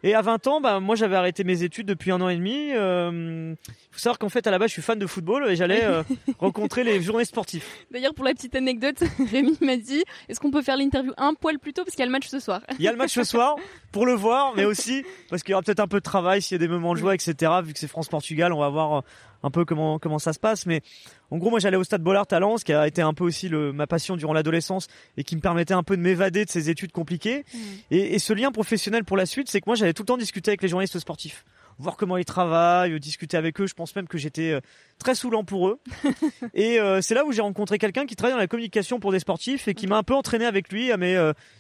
Et 0.05 0.15
à 0.15 0.23
20 0.23 0.47
ans, 0.47 0.61
bah, 0.61 0.79
moi 0.79 0.95
j'avais 0.95 1.17
arrêté 1.17 1.43
mes 1.43 1.65
études 1.65 1.87
depuis 1.87 2.13
un 2.13 2.21
an 2.21 2.29
et 2.29 2.37
demi. 2.37 2.69
Il 2.69 2.77
euh, 2.77 3.55
faut 3.91 3.99
savoir 3.99 4.19
qu'en 4.19 4.29
fait 4.29 4.47
à 4.47 4.51
la 4.51 4.59
base 4.59 4.69
je 4.69 4.75
suis 4.75 4.83
fan 4.83 4.99
de 4.99 5.07
football 5.07 5.51
et 5.51 5.57
j'allais 5.57 5.83
euh, 5.83 6.03
rencontrer 6.39 6.85
les 6.85 7.03
journées 7.03 7.25
sportives. 7.25 7.65
D'ailleurs 7.91 8.15
pour 8.15 8.25
la 8.25 8.33
petite 8.33 8.55
anecdote, 8.55 9.03
Rémi 9.31 9.59
m'a 9.61 9.77
dit 9.77 10.05
est-ce 10.29 10.39
qu'on 10.39 10.53
peut 10.53 10.63
faire 10.63 10.77
l'interview 10.77 11.13
un 11.17 11.35
poil 11.35 11.59
plus 11.59 11.73
tôt 11.73 11.83
parce 11.83 11.97
qu'il 11.97 12.01
y 12.01 12.05
a 12.05 12.07
le 12.07 12.13
match 12.13 12.29
ce 12.29 12.39
soir? 12.39 12.61
Il 12.79 12.85
y 12.85 12.89
a 12.89 12.93
le 12.93 12.99
match 12.99 13.13
ce 13.13 13.25
soir 13.25 13.57
pour 13.91 14.07
le 14.07 14.13
voir, 14.13 14.53
mais 14.57 14.65
aussi 14.65 15.05
parce 15.31 15.43
qu'il 15.43 15.53
y 15.53 15.55
aura 15.55 15.63
peut-être 15.63 15.81
un 15.81 15.89
peu 15.89 15.99
de 15.99 16.05
travail 16.05 16.43
s'il 16.43 16.55
y 16.55 16.63
a 16.63 16.67
des 16.67 16.69
moments 16.69 16.95
de 16.95 16.99
joie, 16.99 17.15
etc. 17.15 17.53
Vu 17.65 17.73
que 17.73 17.79
c'est 17.79 17.89
France-Portugal, 17.89 18.53
on 18.53 18.61
va 18.61 18.69
voir 18.69 18.99
euh, 18.99 19.01
un 19.43 19.51
peu 19.51 19.65
comment 19.65 19.99
comment 19.99 20.19
ça 20.19 20.33
se 20.33 20.39
passe. 20.39 20.67
Mais 20.67 20.83
en 21.31 21.39
gros, 21.39 21.51
moi 21.51 21.59
j'allais 21.59 21.77
au 21.77 21.85
stade 21.85 22.03
Bollard 22.03 22.27
à 22.31 22.39
Lens, 22.39 22.65
qui 22.65 22.73
a 22.73 22.87
été 22.87 23.03
un 23.03 23.15
peu 23.15 23.25
aussi 23.25 23.49
le, 23.49 23.73
ma 23.73 23.87
passion 23.87 24.17
durant 24.17 24.33
l'adolescence 24.33 24.87
et 25.17 25.25
qui 25.25 25.37
me 25.37 25.41
permettait 25.41 25.75
un 25.75 25.83
peu 25.83 25.97
de 25.97 26.03
m'évader 26.03 26.45
de 26.45 26.51
ces 26.51 26.71
études 26.71 26.93
compliquées. 26.93 27.45
Mmh. 27.53 27.59
Et, 27.91 28.15
et, 28.15 28.19
ce 28.19 28.33
lien 28.33 28.53
professionnel 28.53 29.05
pour 29.05 29.17
la 29.17 29.27
suite, 29.27 29.49
c'est 29.51 29.61
que 29.61 29.69
moi 29.69 29.75
j'allais 29.89 29.95
tout 29.95 30.03
le 30.03 30.07
temps 30.07 30.17
discuter 30.17 30.51
avec 30.51 30.63
les 30.63 30.69
journalistes 30.69 30.99
sportifs 30.99 31.45
voir 31.79 31.97
comment 31.97 32.17
ils 32.17 32.25
travaillent, 32.25 32.99
discuter 33.01 33.37
avec 33.37 33.61
eux. 33.61 33.67
Je 33.67 33.75
pense 33.75 33.95
même 33.95 34.09
que 34.09 34.19
j'étais 34.19 34.53
euh, 34.53 34.61
très 34.99 35.15
saoulant 35.15 35.45
pour 35.45 35.69
eux. 35.69 35.81
et 36.55 36.81
euh, 36.81 37.01
c'est 37.01 37.15
là 37.15 37.25
où 37.25 37.33
j'ai 37.33 37.43
rencontré 37.43 37.79
quelqu'un 37.79 38.07
qui 38.07 38.17
travaille 38.17 38.35
dans 38.35 38.41
la 38.41 38.49
communication 38.49 39.01
pour 39.01 39.13
des 39.13 39.21
sportifs 39.21 39.69
et 39.69 39.75
qui 39.75 39.87
m'a 39.87 39.97
un 39.97 40.03
peu 40.03 40.15
entraîné 40.15 40.45
avec 40.45 40.71
lui 40.71 40.93
à 40.93 40.97
mes 40.97 41.17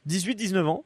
18-19 0.08 0.56
euh, 0.56 0.64
ans. 0.66 0.84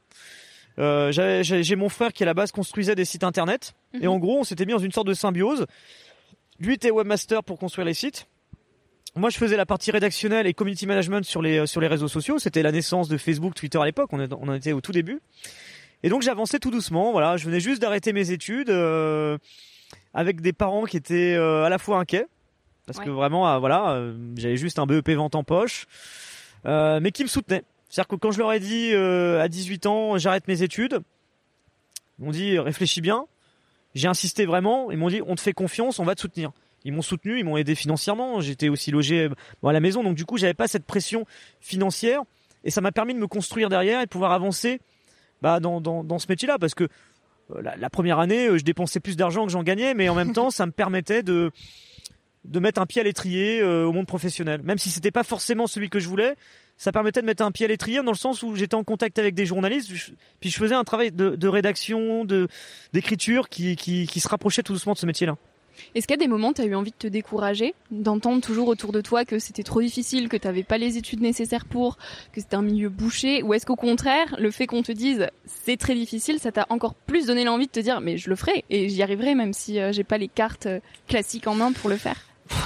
Euh, 0.79 1.13
j'ai 1.13 1.77
mon 1.77 1.89
frère 1.89 2.13
qui 2.13 2.23
à 2.23 2.27
la 2.27 2.35
base 2.35 2.51
construisait 2.51 2.95
des 2.95 3.05
sites 3.05 3.25
internet 3.25 3.75
et 4.01 4.07
en 4.07 4.15
mhm. 4.15 4.21
gros 4.21 4.39
on 4.39 4.45
s'était 4.45 4.65
mis 4.65 4.73
dans 4.73 4.79
une 4.79 4.93
sorte 4.93 5.07
de 5.07 5.15
symbiose. 5.15 5.67
Lui 6.59 6.75
était 6.75 6.91
webmaster 6.91 7.43
pour 7.43 7.59
construire 7.59 7.87
les 7.87 7.95
sites. 7.95 8.27
Moi, 9.15 9.29
je 9.29 9.37
faisais 9.37 9.59
la 9.59 9.67
partie 9.67 9.91
rédactionnelle 9.91 10.47
et 10.47 10.55
community 10.55 10.87
management 10.87 11.27
sur 11.27 11.43
les 11.43 11.67
sur 11.67 11.83
les 11.83 11.87
réseaux 11.87 12.09
sociaux. 12.09 12.39
C'était 12.39 12.63
la 12.63 12.73
naissance 12.73 13.09
de 13.09 13.19
Facebook, 13.19 13.55
Twitter 13.55 13.79
à 13.79 13.85
l'époque. 13.85 14.11
On, 14.13 14.21
on 14.21 14.49
en 14.49 14.55
était 14.55 14.73
au 14.73 14.81
tout 14.81 14.93
début. 14.93 15.21
Et 16.03 16.09
donc 16.09 16.23
j'avançais 16.23 16.59
tout 16.59 16.71
doucement. 16.71 17.13
Voilà, 17.13 17.37
je 17.37 17.45
venais 17.45 17.61
juste 17.61 17.81
d'arrêter 17.81 18.13
mes 18.13 18.31
études 18.31 18.71
euh, 18.71 19.39
avec 20.15 20.41
des 20.41 20.53
parents 20.53 20.85
qui 20.85 20.97
étaient 20.97 21.35
euh, 21.35 21.65
à 21.65 21.69
la 21.69 21.79
fois 21.79 21.99
inquiets 21.99 22.27
parce 22.87 22.99
que 22.99 23.11
vraiment, 23.11 23.49
euh, 23.49 23.59
voilà, 23.59 23.93
euh, 23.93 24.13
j'avais 24.37 24.57
juste 24.57 24.79
un 24.81 24.87
BEP 24.87 25.11
vente 25.11 25.37
en 25.37 25.45
poche, 25.45 25.87
mais 26.65 27.13
qui 27.13 27.23
me 27.23 27.29
soutenaient. 27.29 27.63
C'est-à-dire 27.89 28.09
que 28.09 28.17
quand 28.17 28.33
je 28.33 28.39
leur 28.39 28.53
ai 28.53 28.61
dit 28.61 28.95
à 28.95 29.49
18 29.49 29.87
ans, 29.87 30.19
j'arrête 30.19 30.49
mes 30.49 30.63
études, 30.63 31.01
ils 32.19 32.25
m'ont 32.25 32.31
dit 32.31 32.59
réfléchis 32.59 33.01
bien. 33.01 33.27
J'ai 33.95 34.09
insisté 34.09 34.47
vraiment. 34.47 34.91
Ils 34.91 34.97
m'ont 34.97 35.09
dit 35.09 35.21
on 35.27 35.35
te 35.35 35.41
fait 35.41 35.53
confiance, 35.53 35.99
on 35.99 36.05
va 36.05 36.15
te 36.15 36.21
soutenir. 36.21 36.53
Ils 36.85 36.93
m'ont 36.93 37.03
soutenu, 37.03 37.39
ils 37.39 37.45
m'ont 37.45 37.57
aidé 37.57 37.75
financièrement. 37.75 38.41
J'étais 38.41 38.69
aussi 38.69 38.91
logé 38.91 39.29
à 39.63 39.73
la 39.73 39.81
maison, 39.81 40.03
donc 40.03 40.17
du 40.17 40.25
coup 40.25 40.39
j'avais 40.39 40.55
pas 40.55 40.69
cette 40.69 40.87
pression 40.87 41.27
financière 41.61 42.23
et 42.65 42.71
ça 42.71 42.81
m'a 42.81 42.93
permis 42.93 43.15
de 43.15 43.19
me 43.19 43.27
construire 43.27 43.69
derrière 43.69 44.01
et 44.01 44.05
de 44.05 44.11
pouvoir 44.11 44.33
avancer 44.33 44.81
bah, 45.43 45.61
dans, 45.61 45.81
dans, 45.81 46.05
dans 46.05 46.19
ce 46.19 46.27
métier-là 46.29 46.59
parce 46.59 46.75
que 46.75 46.89
euh, 47.51 47.63
la, 47.77 47.91
première 47.91 48.19
année, 48.19 48.47
euh, 48.47 48.59
je 48.59 48.65
dépensais 48.65 49.01
plus 49.01 49.17
d'argent 49.17 49.45
que 49.45 49.53
j'en 49.53 49.63
gagnais, 49.63 49.95
mais 49.95 50.09
en 50.09 50.15
même 50.15 50.33
temps, 50.33 50.51
ça 50.51 50.65
me 50.67 50.73
permettait 50.73 51.23
de 51.23 51.51
de 52.45 52.59
mettre 52.59 52.81
un 52.81 52.87
pied 52.87 53.01
à 53.01 53.05
l'étrier 53.05 53.61
euh, 53.61 53.85
au 53.85 53.93
monde 53.93 54.07
professionnel. 54.07 54.63
Même 54.65 54.79
si 54.79 54.91
c'était 54.91 55.13
pas 55.13 55.23
forcément 55.23 55.69
celui 55.69 55.89
que 55.91 56.01
je 56.01 56.09
voulais, 56.09 56.35
ça 56.77 56.91
permettait 56.91 57.21
de 57.21 57.27
mettre 57.27 57.45
un 57.45 57.53
pied 57.53 57.67
à 57.67 57.69
l'étrier 57.69 58.03
dans 58.03 58.11
le 58.11 58.17
sens 58.17 58.43
où 58.43 58.57
j'étais 58.57 58.75
en 58.75 58.83
contact 58.83 59.21
avec 59.21 59.37
des 59.37 59.47
journalistes, 59.47 59.93
puis 60.41 60.51
je 60.51 60.57
faisais 60.57 60.75
un 60.75 60.83
travail 60.83 61.13
de, 61.13 61.37
de 61.37 61.49
rédaction, 61.49 62.25
de 62.25 62.49
d'écriture 62.93 63.49
qui, 63.49 63.77
qui, 63.77 64.09
qui 64.09 64.19
se 64.19 64.29
rapprochait 64.29 64.65
tout 64.65 64.73
doucement 64.73 64.95
de 64.95 64.99
ce 64.99 65.07
métier-là. 65.07 65.37
Est-ce 65.95 66.13
a 66.13 66.17
des 66.17 66.29
moments 66.29 66.53
tu 66.53 66.61
as 66.61 66.65
eu 66.65 66.75
envie 66.75 66.91
de 66.91 66.97
te 66.97 67.07
décourager, 67.07 67.75
d'entendre 67.91 68.43
toujours 68.43 68.69
autour 68.69 68.93
de 68.93 69.01
toi 69.01 69.25
que 69.25 69.39
c'était 69.39 69.63
trop 69.63 69.81
difficile, 69.81 70.29
que 70.29 70.37
tu 70.37 70.47
n'avais 70.47 70.63
pas 70.63 70.79
les 70.79 70.99
études 70.99 71.21
nécessaires 71.21 71.65
pour, 71.65 71.97
que 72.33 72.41
c'était 72.41 72.57
un 72.57 72.63
milieu 72.63 72.89
bouché 72.89 73.43
Ou 73.43 73.55
est-ce 73.55 73.67
qu'au 73.67 73.77
contraire, 73.77 74.35
le 74.39 74.51
fait 74.51 74.67
qu'on 74.67 74.83
te 74.83 74.93
dise 74.93 75.29
c'est 75.47 75.77
très 75.77 75.95
difficile, 75.95 76.39
ça 76.39 76.53
t'a 76.53 76.67
encore 76.69 76.95
plus 76.95 77.27
donné 77.27 77.45
l'envie 77.45 77.67
de 77.67 77.73
te 77.73 77.81
dire 77.81 78.01
mais 78.01 78.17
je 78.17 78.29
le 78.29 78.37
ferai 78.37 78.65
et 78.71 78.89
j'y 78.89 79.03
arriverai 79.03 79.35
même 79.35 79.53
si 79.53 79.81
euh, 79.81 79.93
j'ai 79.93 80.05
pas 80.05 80.19
les 80.19 80.29
cartes 80.29 80.67
euh, 80.67 80.81
classiques 81.07 81.47
en 81.47 81.55
main 81.55 81.73
pour 81.73 81.89
le 81.89 81.97
faire? 81.97 82.17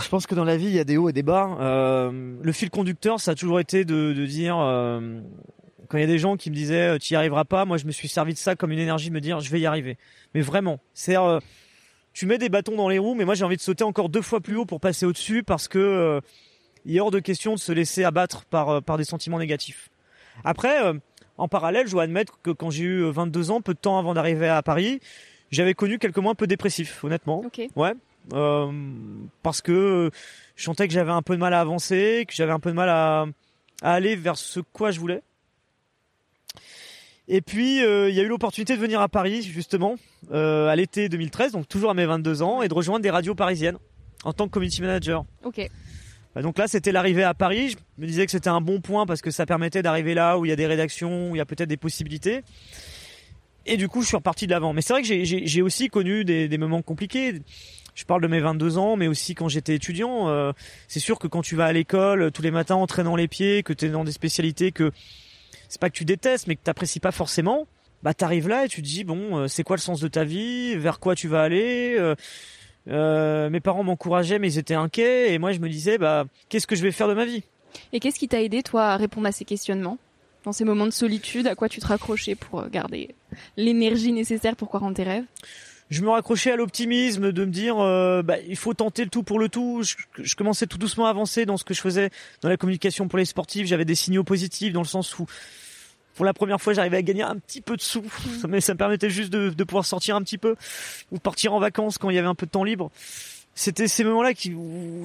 Je 0.02 0.08
pense 0.08 0.26
que 0.26 0.34
dans 0.34 0.44
la 0.44 0.56
vie, 0.56 0.66
il 0.66 0.74
y 0.74 0.80
a 0.80 0.84
des 0.84 0.96
hauts 0.96 1.08
et 1.08 1.12
des 1.12 1.22
bas. 1.22 1.56
Euh, 1.60 2.34
le 2.42 2.52
fil 2.52 2.70
conducteur, 2.70 3.20
ça 3.20 3.32
a 3.32 3.34
toujours 3.34 3.60
été 3.60 3.84
de, 3.84 4.12
dire, 4.24 4.56
quand 5.88 5.98
il 5.98 6.00
y 6.00 6.04
a 6.04 6.08
des 6.08 6.18
gens 6.18 6.36
qui 6.36 6.50
me 6.50 6.56
disaient, 6.56 6.98
tu 6.98 7.14
y 7.14 7.16
arriveras 7.16 7.44
pas, 7.44 7.64
moi 7.64 7.76
je 7.76 7.86
me 7.86 7.92
suis 7.92 8.08
servi 8.08 8.32
de 8.32 8.38
ça 8.38 8.56
comme 8.56 8.72
une 8.72 8.78
énergie 8.78 9.10
de 9.10 9.14
me 9.14 9.20
dire, 9.20 9.38
je 9.40 9.50
vais 9.50 9.60
y 9.60 9.66
arriver. 9.66 9.96
Mais 10.34 10.40
vraiment, 10.40 10.80
c'est 10.94 11.16
euh, 11.16 11.40
tu 12.16 12.24
mets 12.24 12.38
des 12.38 12.48
bâtons 12.48 12.76
dans 12.76 12.88
les 12.88 12.98
roues, 12.98 13.14
mais 13.14 13.26
moi 13.26 13.34
j'ai 13.34 13.44
envie 13.44 13.58
de 13.58 13.60
sauter 13.60 13.84
encore 13.84 14.08
deux 14.08 14.22
fois 14.22 14.40
plus 14.40 14.56
haut 14.56 14.64
pour 14.64 14.80
passer 14.80 15.04
au-dessus 15.04 15.42
parce 15.42 15.68
que 15.68 15.78
euh, 15.78 16.20
il 16.86 16.96
est 16.96 17.00
hors 17.00 17.10
de 17.10 17.18
question 17.18 17.52
de 17.52 17.58
se 17.58 17.72
laisser 17.72 18.04
abattre 18.04 18.46
par 18.46 18.70
euh, 18.70 18.80
par 18.80 18.96
des 18.96 19.04
sentiments 19.04 19.38
négatifs. 19.38 19.90
Après, 20.42 20.82
euh, 20.82 20.94
en 21.36 21.46
parallèle, 21.46 21.86
je 21.86 21.92
dois 21.92 22.04
admettre 22.04 22.38
que 22.42 22.50
quand 22.50 22.70
j'ai 22.70 22.84
eu 22.84 23.10
22 23.10 23.50
ans, 23.50 23.60
peu 23.60 23.74
de 23.74 23.78
temps 23.78 23.98
avant 23.98 24.14
d'arriver 24.14 24.48
à 24.48 24.62
Paris, 24.62 25.00
j'avais 25.50 25.74
connu 25.74 25.98
quelques 25.98 26.16
mois 26.16 26.32
un 26.32 26.34
peu 26.34 26.46
dépressifs, 26.46 27.04
honnêtement. 27.04 27.42
Ouais. 27.76 27.92
parce 29.42 29.60
que 29.60 30.10
je 30.56 30.64
sentais 30.64 30.88
que 30.88 30.94
j'avais 30.94 31.12
un 31.12 31.20
peu 31.20 31.34
de 31.34 31.40
mal 31.40 31.52
à 31.52 31.60
avancer, 31.60 32.24
que 32.26 32.34
j'avais 32.34 32.52
un 32.52 32.60
peu 32.60 32.70
de 32.70 32.76
mal 32.76 32.88
à, 32.88 33.26
à 33.82 33.92
aller 33.92 34.16
vers 34.16 34.38
ce 34.38 34.60
quoi 34.60 34.90
je 34.90 35.00
voulais. 35.00 35.20
Et 37.28 37.40
puis 37.40 37.82
euh, 37.82 38.08
il 38.08 38.14
y 38.14 38.20
a 38.20 38.22
eu 38.22 38.28
l'opportunité 38.28 38.76
de 38.76 38.80
venir 38.80 39.00
à 39.00 39.08
Paris 39.08 39.42
justement 39.42 39.96
euh, 40.32 40.68
à 40.68 40.76
l'été 40.76 41.08
2013, 41.08 41.52
donc 41.52 41.68
toujours 41.68 41.90
à 41.90 41.94
mes 41.94 42.06
22 42.06 42.42
ans, 42.42 42.62
et 42.62 42.68
de 42.68 42.74
rejoindre 42.74 43.02
des 43.02 43.10
radios 43.10 43.34
parisiennes 43.34 43.78
en 44.24 44.32
tant 44.32 44.46
que 44.46 44.52
community 44.52 44.80
manager. 44.82 45.24
Ok. 45.44 45.68
Bah, 46.34 46.42
donc 46.42 46.58
là, 46.58 46.68
c'était 46.68 46.92
l'arrivée 46.92 47.22
à 47.22 47.34
Paris. 47.34 47.70
Je 47.70 47.76
me 48.02 48.06
disais 48.06 48.26
que 48.26 48.30
c'était 48.30 48.50
un 48.50 48.60
bon 48.60 48.80
point 48.80 49.06
parce 49.06 49.22
que 49.22 49.30
ça 49.30 49.46
permettait 49.46 49.82
d'arriver 49.82 50.14
là 50.14 50.38
où 50.38 50.44
il 50.44 50.48
y 50.48 50.52
a 50.52 50.56
des 50.56 50.66
rédactions, 50.66 51.30
où 51.30 51.34
il 51.34 51.38
y 51.38 51.40
a 51.40 51.46
peut-être 51.46 51.68
des 51.68 51.76
possibilités. 51.76 52.42
Et 53.64 53.76
du 53.76 53.88
coup, 53.88 54.02
je 54.02 54.08
suis 54.08 54.16
reparti 54.16 54.46
de 54.46 54.52
l'avant. 54.52 54.72
Mais 54.72 54.82
c'est 54.82 54.92
vrai 54.92 55.02
que 55.02 55.24
j'ai 55.24 55.62
aussi 55.62 55.88
connu 55.88 56.24
des, 56.24 56.46
des, 56.46 56.58
moments 56.58 56.82
compliqués. 56.82 57.40
Je 57.94 58.04
parle 58.04 58.22
de 58.22 58.28
mes 58.28 58.40
22 58.40 58.78
ans, 58.78 58.96
mais 58.96 59.08
aussi 59.08 59.34
quand 59.34 59.48
j'étais 59.48 59.74
étudiant. 59.74 60.28
Euh, 60.28 60.52
c'est 60.86 61.00
sûr 61.00 61.18
que 61.18 61.26
quand 61.26 61.42
tu 61.42 61.56
vas 61.56 61.64
à 61.64 61.72
l'école 61.72 62.30
tous 62.30 62.42
les 62.42 62.50
matins 62.50 62.76
en 62.76 62.86
traînant 62.86 63.16
les 63.16 63.28
pieds, 63.28 63.62
que 63.62 63.72
tu 63.72 63.86
es 63.86 63.88
dans 63.88 64.04
des 64.04 64.12
spécialités 64.12 64.70
que 64.70 64.92
c'est 65.68 65.80
pas 65.80 65.90
que 65.90 65.96
tu 65.96 66.04
détestes, 66.04 66.46
mais 66.46 66.56
que 66.56 66.62
t'apprécies 66.62 67.00
pas 67.00 67.12
forcément, 67.12 67.66
bah 68.02 68.14
t'arrives 68.14 68.48
là 68.48 68.64
et 68.64 68.68
tu 68.68 68.82
te 68.82 68.86
dis 68.86 69.04
bon, 69.04 69.36
euh, 69.38 69.48
c'est 69.48 69.62
quoi 69.62 69.76
le 69.76 69.80
sens 69.80 70.00
de 70.00 70.08
ta 70.08 70.24
vie, 70.24 70.76
vers 70.76 71.00
quoi 71.00 71.14
tu 71.14 71.28
vas 71.28 71.42
aller? 71.42 71.96
Euh, 71.98 72.14
euh, 72.88 73.50
mes 73.50 73.60
parents 73.60 73.82
m'encourageaient, 73.82 74.38
mais 74.38 74.52
ils 74.52 74.58
étaient 74.58 74.74
inquiets, 74.74 75.32
et 75.32 75.38
moi 75.38 75.52
je 75.52 75.58
me 75.58 75.68
disais 75.68 75.98
bah 75.98 76.24
qu'est-ce 76.48 76.66
que 76.66 76.76
je 76.76 76.82
vais 76.82 76.92
faire 76.92 77.08
de 77.08 77.14
ma 77.14 77.24
vie? 77.24 77.42
Et 77.92 78.00
qu'est-ce 78.00 78.18
qui 78.18 78.28
t'a 78.28 78.42
aidé 78.42 78.62
toi 78.62 78.84
à 78.86 78.96
répondre 78.96 79.26
à 79.26 79.32
ces 79.32 79.44
questionnements? 79.44 79.98
Dans 80.44 80.52
ces 80.52 80.64
moments 80.64 80.86
de 80.86 80.92
solitude 80.92 81.48
À 81.48 81.56
quoi 81.56 81.68
tu 81.68 81.80
te 81.80 81.86
raccrochais 81.86 82.36
pour 82.36 82.68
garder 82.68 83.14
l'énergie 83.56 84.12
nécessaire 84.12 84.54
pour 84.54 84.68
croire 84.68 84.84
en 84.84 84.92
tes 84.92 85.02
rêves? 85.02 85.24
Je 85.90 86.02
me 86.02 86.10
raccrochais 86.10 86.50
à 86.50 86.56
l'optimisme 86.56 87.32
de 87.32 87.44
me 87.44 87.50
dire 87.50 87.76
bah, 88.24 88.38
il 88.48 88.56
faut 88.56 88.74
tenter 88.74 89.04
le 89.04 89.10
tout 89.10 89.22
pour 89.22 89.38
le 89.38 89.48
tout. 89.48 89.82
Je, 89.82 90.34
commençais 90.34 90.66
tout 90.66 90.78
doucement 90.78 91.06
à 91.06 91.10
avancer 91.10 91.46
dans 91.46 91.56
ce 91.56 91.64
que 91.64 91.74
je 91.74 91.80
faisais 91.80 92.10
dans 92.42 92.48
la 92.48 92.56
communication 92.56 93.08
pour 93.08 93.18
les 93.18 93.24
sportifs. 93.24 93.66
J'avais 93.66 93.84
des 93.84 93.94
signaux 93.94 94.24
positifs 94.24 94.72
dans 94.72 94.82
le 94.82 94.86
sens 94.86 95.18
où 95.18 95.26
pour 96.16 96.24
la 96.24 96.32
première 96.32 96.60
fois, 96.60 96.72
j'arrivais 96.72 96.96
à 96.96 97.02
gagner 97.02 97.22
un 97.22 97.36
petit 97.36 97.60
peu 97.60 97.76
de 97.76 97.82
sous, 97.82 98.00
mm. 98.00 98.46
mais 98.48 98.60
ça 98.60 98.72
me 98.72 98.78
permettait 98.78 99.10
juste 99.10 99.30
de, 99.30 99.50
de, 99.50 99.64
pouvoir 99.64 99.84
sortir 99.84 100.16
un 100.16 100.22
petit 100.22 100.38
peu 100.38 100.56
ou 101.12 101.18
partir 101.18 101.52
en 101.52 101.60
vacances 101.60 101.98
quand 101.98 102.10
il 102.10 102.16
y 102.16 102.18
avait 102.18 102.26
un 102.26 102.34
peu 102.34 102.46
de 102.46 102.50
temps 102.50 102.64
libre. 102.64 102.90
C'était 103.54 103.88
ces 103.88 104.04
moments-là 104.04 104.34
qui 104.34 104.54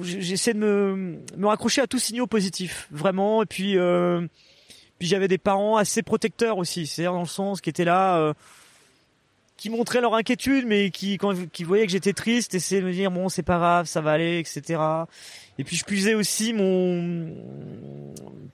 j'essaie 0.02 0.52
de 0.52 0.58
me, 0.58 1.18
me 1.38 1.46
raccrocher 1.46 1.80
à 1.80 1.86
tout 1.86 1.98
signaux 1.98 2.26
positif, 2.26 2.86
vraiment. 2.90 3.42
Et 3.42 3.46
puis, 3.46 3.78
euh, 3.78 4.26
puis 4.98 5.08
j'avais 5.08 5.28
des 5.28 5.38
parents 5.38 5.78
assez 5.78 6.02
protecteurs 6.02 6.58
aussi, 6.58 6.86
c'est-à-dire 6.86 7.12
dans 7.12 7.20
le 7.20 7.26
sens 7.26 7.60
qui 7.60 7.70
étaient 7.70 7.86
là. 7.86 8.18
Euh, 8.18 8.34
qui 9.62 9.70
montraient 9.70 10.00
leur 10.00 10.16
inquiétude, 10.16 10.66
mais 10.66 10.90
qui, 10.90 11.18
quand, 11.18 11.48
qui 11.52 11.62
voyaient 11.62 11.86
que 11.86 11.92
j'étais 11.92 12.14
triste, 12.14 12.52
essayaient 12.52 12.80
de 12.80 12.86
me 12.88 12.92
dire 12.92 13.12
bon 13.12 13.28
c'est 13.28 13.44
pas 13.44 13.58
grave, 13.58 13.86
ça 13.86 14.00
va 14.00 14.10
aller, 14.10 14.40
etc. 14.40 14.82
Et 15.56 15.62
puis 15.62 15.76
je 15.76 15.84
puisais 15.84 16.14
aussi 16.14 16.52
mon 16.52 17.32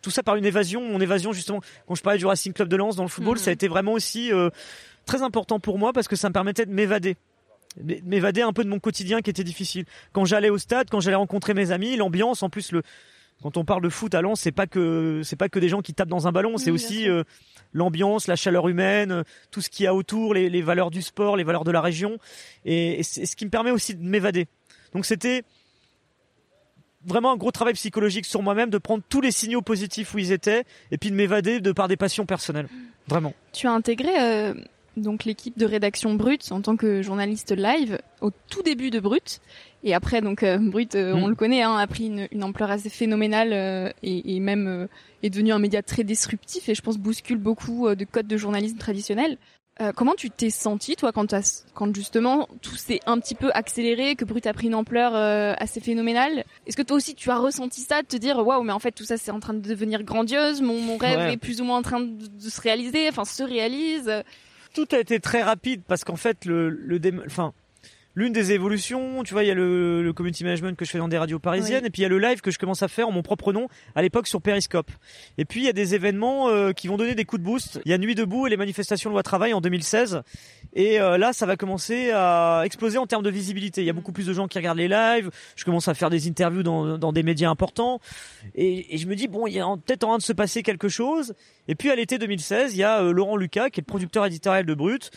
tout 0.03 0.11
ça 0.11 0.23
par 0.23 0.37
une 0.37 0.45
évasion, 0.45 0.83
mon 0.83 1.01
évasion 1.01 1.33
justement 1.33 1.63
quand 1.87 1.95
je 1.95 2.03
parlais 2.03 2.19
du 2.19 2.27
Racing 2.27 2.53
Club 2.53 2.69
de 2.69 2.77
Lens 2.77 2.95
dans 2.95 3.05
le 3.05 3.09
football, 3.09 3.39
ça 3.39 3.49
a 3.49 3.53
mhm. 3.53 3.55
été 3.55 3.69
vraiment 3.69 3.93
aussi 3.93 4.31
euh, 4.35 4.51
très 5.07 5.23
important 5.23 5.59
pour 5.59 5.79
moi 5.79 5.95
parce 5.95 6.09
que 6.09 6.17
ça 6.17 6.29
me 6.29 6.35
permettait 6.35 6.67
de 6.67 6.73
m'évader 6.73 7.17
m'évader 8.05 8.43
un 8.43 8.53
peu 8.53 8.63
de 8.63 8.69
mon 8.69 8.79
quotidien 8.79 9.23
qui 9.23 9.31
était 9.31 9.45
difficile. 9.45 9.87
Quand 10.13 10.27
j'allais 10.27 10.51
au 10.51 10.59
stade, 10.59 10.91
quand 10.91 11.01
j'allais 11.01 11.17
rencontrer 11.17 11.55
mes 11.55 11.71
amis, 11.71 11.97
l'ambiance, 11.97 12.43
en 12.43 12.51
plus 12.51 12.71
le 12.71 12.83
quand 13.43 13.57
on 13.57 13.65
parle 13.65 13.83
de 13.83 13.89
foot 13.89 14.15
à 14.15 14.23
Lens, 14.23 14.41
c'est 14.41 14.53
pas 14.53 14.67
que 14.67 15.23
c'est 15.25 15.37
pas 15.37 15.49
que 15.49 15.59
des 15.59 15.69
gens 15.69 15.81
qui 15.81 15.95
tapent 15.95 16.09
dans 16.09 16.27
un 16.27 16.33
ballon, 16.33 16.57
c'est 16.59 16.71
aussi 16.71 17.09
euh, 17.09 17.23
l'ambiance, 17.73 18.27
la 18.27 18.37
chaleur 18.37 18.69
humaine, 18.69 19.23
tout 19.51 19.61
ce 19.61 19.69
qu'il 19.69 19.85
y 19.85 19.87
a 19.87 19.95
autour, 19.95 20.35
les, 20.35 20.51
les, 20.51 20.63
valeurs 20.63 20.91
du 20.91 21.03
sport, 21.03 21.37
les 21.37 21.45
valeurs 21.45 21.65
de 21.65 21.71
la 21.71 21.81
région, 21.81 22.19
et, 22.65 23.01
et 23.01 23.03
c'est 23.03 23.27
ce 23.27 23.37
qui 23.37 23.45
me 23.45 23.51
permet 23.51 23.71
aussi 23.71 23.95
de 23.95 24.03
m'évader. 24.03 24.49
Donc 24.93 25.07
c'était 25.07 25.45
vraiment 27.05 27.33
un 27.33 27.37
gros 27.37 27.51
travail 27.51 27.75
psychologique 27.75 28.27
sur 28.27 28.43
moi-même, 28.43 28.71
de 28.71 28.79
prendre 28.79 29.03
tous 29.09 29.21
les 29.21 29.31
signaux 29.31 29.63
positifs 29.63 30.15
où 30.15 30.19
ils 30.19 30.33
étaient, 30.33 30.65
et 30.91 30.99
puis 30.99 31.11
de 31.11 31.15
m'évader 31.15 31.61
de 31.61 31.73
par 31.73 31.89
des 31.89 31.97
passions 31.97 32.27
personnelles. 32.27 32.69
Vraiment. 33.07 33.35
Tu 33.53 33.67
as 33.67 33.73
intégré 33.73 34.11
euh, 34.21 34.55
donc 34.99 35.25
l'équipe 35.25 35.59
de 35.59 35.65
rédaction 35.67 36.15
Brut 36.15 36.51
en 36.53 36.61
tant 36.61 36.77
que 36.77 37.03
journaliste 37.03 37.53
live 37.57 37.99
au 38.21 38.31
tout 38.51 38.63
début 38.63 38.91
de 38.91 39.01
Brut. 39.01 39.41
Et 39.85 39.95
après, 39.95 40.21
donc 40.21 40.43
euh, 40.43 40.59
Brut, 40.59 40.95
euh, 40.95 41.15
on 41.15 41.27
Mm. 41.27 41.31
le 41.31 41.35
connaît, 41.37 41.63
hein, 41.63 41.77
a 41.77 41.87
pris 41.87 42.07
une, 42.07 42.29
une 42.33 42.43
ampleur 42.45 42.71
assez 42.71 42.89
phénoménale 42.91 43.53
euh, 43.53 43.91
et, 44.03 44.35
et 44.37 44.41
même 44.41 44.67
euh, 44.67 44.87
est 45.23 45.31
devenu 45.31 45.53
un 45.53 45.59
média 45.59 45.83
très 45.83 46.05
disruptif 46.05 46.69
et 46.69 46.75
je 46.75 46.83
pense 46.83 46.99
bouscule 46.99 47.39
beaucoup 47.39 47.89
de 47.95 48.05
codes 48.05 48.27
de 48.27 48.37
journalisme 48.37 48.77
traditionnel. 48.79 49.39
Euh, 49.81 49.93
comment 49.95 50.15
tu 50.17 50.29
t'es 50.29 50.51
senti 50.51 50.97
toi 50.97 51.13
quand, 51.13 51.27
t'as- 51.27 51.63
quand 51.75 51.95
justement 51.95 52.49
tout 52.63 52.75
s'est 52.75 52.99
un 53.07 53.21
petit 53.21 53.37
peu 53.37 53.53
accéléré, 53.55 54.17
que 54.17 54.25
Brut 54.25 54.45
a 54.49 54.53
pris 54.53 54.67
une 54.67 54.75
ampleur 54.75 55.13
euh, 55.15 55.55
assez 55.59 55.79
phénoménale? 55.79 56.43
Est-ce 56.67 56.77
que 56.77 56.83
toi 56.83 56.97
aussi 56.97 57.15
tu 57.15 57.31
as 57.31 57.39
ressenti 57.39 57.83
ça, 57.83 58.03
de 58.03 58.09
te 58.09 58.17
dire 58.17 58.45
waouh 58.45 58.65
mais 58.65 58.73
en 58.73 58.81
fait 58.81 58.91
tout 58.91 59.05
ça 59.05 59.17
c'est 59.17 59.31
en 59.31 59.39
train 59.39 59.55
de 59.55 59.61
devenir 59.61 60.03
grandiose, 60.03 60.63
mon, 60.63 60.81
mon 60.81 60.97
rêve 60.97 61.19
Ouais. 61.21 61.35
est 61.35 61.37
plus 61.37 61.61
ou 61.61 61.65
moins 61.65 61.79
en 61.79 61.83
train 61.83 62.01
de, 62.01 62.07
de 62.27 62.51
se 62.51 62.61
réaliser, 62.61 63.09
enfin 63.09 63.25
se 63.25 63.45
réalise? 63.45 64.11
Tout 64.75 64.87
a 64.93 64.99
été 64.99 65.21
très 65.21 65.43
rapide 65.43 65.83
parce 65.87 66.05
qu'en 66.05 66.17
fait 66.17 66.45
le, 66.45 66.69
le 66.71 66.99
dé- 66.99 67.15
enfin 67.27 67.53
l'une 68.19 68.33
des 68.33 68.53
évolutions, 68.53 69.23
tu 69.23 69.33
vois, 69.33 69.45
il 69.45 69.47
y 69.47 69.51
a 69.51 69.55
le, 69.55 70.03
le 70.03 70.13
community 70.13 70.43
management 70.43 70.77
que 70.77 70.85
je 70.85 70.91
fais 70.91 70.99
dans 70.99 71.07
des 71.09 71.19
radios 71.19 71.39
parisiennes 71.39 71.83
Oui. 71.83 71.87
et 71.87 71.91
puis 71.91 72.01
il 72.01 72.03
y 72.03 72.07
a 72.07 72.09
le 72.09 72.19
live 72.19 72.41
que 72.41 72.51
je 72.51 72.59
commence 72.59 72.83
à 72.83 72.89
faire 72.89 73.07
en 73.09 73.13
mon 73.13 73.23
propre 73.23 73.53
nom 73.53 73.69
à 73.95 74.03
l'époque 74.03 74.27
sur 74.27 74.43
Periscope. 74.43 74.91
Et 75.39 75.45
puis 75.45 75.61
il 75.61 75.67
y 75.67 75.69
a 75.69 75.73
des 75.73 75.95
événements 75.95 76.49
euh, 76.49 76.73
qui 76.73 76.89
vont 76.89 76.97
donner 76.97 77.15
des 77.15 77.25
coups 77.25 77.41
de 77.41 77.47
boost. 77.47 77.81
Il 77.85 77.91
y 77.91 77.95
a 77.95 77.99
Nuit 77.99 78.17
debout 78.17 78.47
et 78.47 78.51
les 78.51 78.57
manifestations 78.57 79.11
loi 79.11 79.23
travail 79.23 79.55
en 79.55 79.61
2016 79.61 80.23
et 80.75 81.01
euh, 81.01 81.17
là 81.17 81.33
ça 81.33 81.47
va 81.47 81.57
commencer 81.57 82.11
à 82.13 82.63
exploser 82.65 82.99
en 82.99 83.07
termes 83.07 83.23
de 83.23 83.31
visibilité. 83.31 83.83
Il 83.83 83.87
y 83.87 83.91
a 83.91 83.93
beaucoup 83.95 84.13
plus 84.13 84.27
de 84.27 84.33
gens 84.33 84.49
qui 84.49 84.59
regardent 84.59 84.79
les 84.79 84.89
lives, 84.89 85.31
je 85.55 85.65
commence 85.65 85.87
à 85.87 85.95
faire 85.95 86.11
des 86.11 86.29
interviews 86.29 86.63
dans, 86.65 86.99
dans 86.99 87.13
des 87.13 87.23
médias 87.23 87.49
importants 87.51 88.01
et, 88.55 88.95
et 88.95 88.99
je 88.99 89.07
me 89.07 89.15
dis 89.15 89.29
bon, 89.29 89.47
il 89.47 89.55
y 89.55 89.61
a 89.61 89.67
peut-être 89.87 90.03
en 90.05 90.09
train 90.09 90.19
de 90.19 90.23
se 90.23 90.33
passer 90.33 90.63
quelque 90.63 90.89
chose. 90.89 91.35
Et 91.69 91.75
puis 91.75 91.91
à 91.91 91.95
l'été 91.97 92.19
2016, 92.19 92.75
il 92.75 92.79
y 92.79 92.83
a 92.83 93.03
euh, 93.03 93.13
Laurent 93.13 93.37
Lucas 93.37 93.71
qui 93.71 93.79
est 93.81 93.83
le 93.83 93.87
producteur 93.87 94.27
éditorial 94.27 94.67
de 94.67 94.75
Brut 94.75 95.11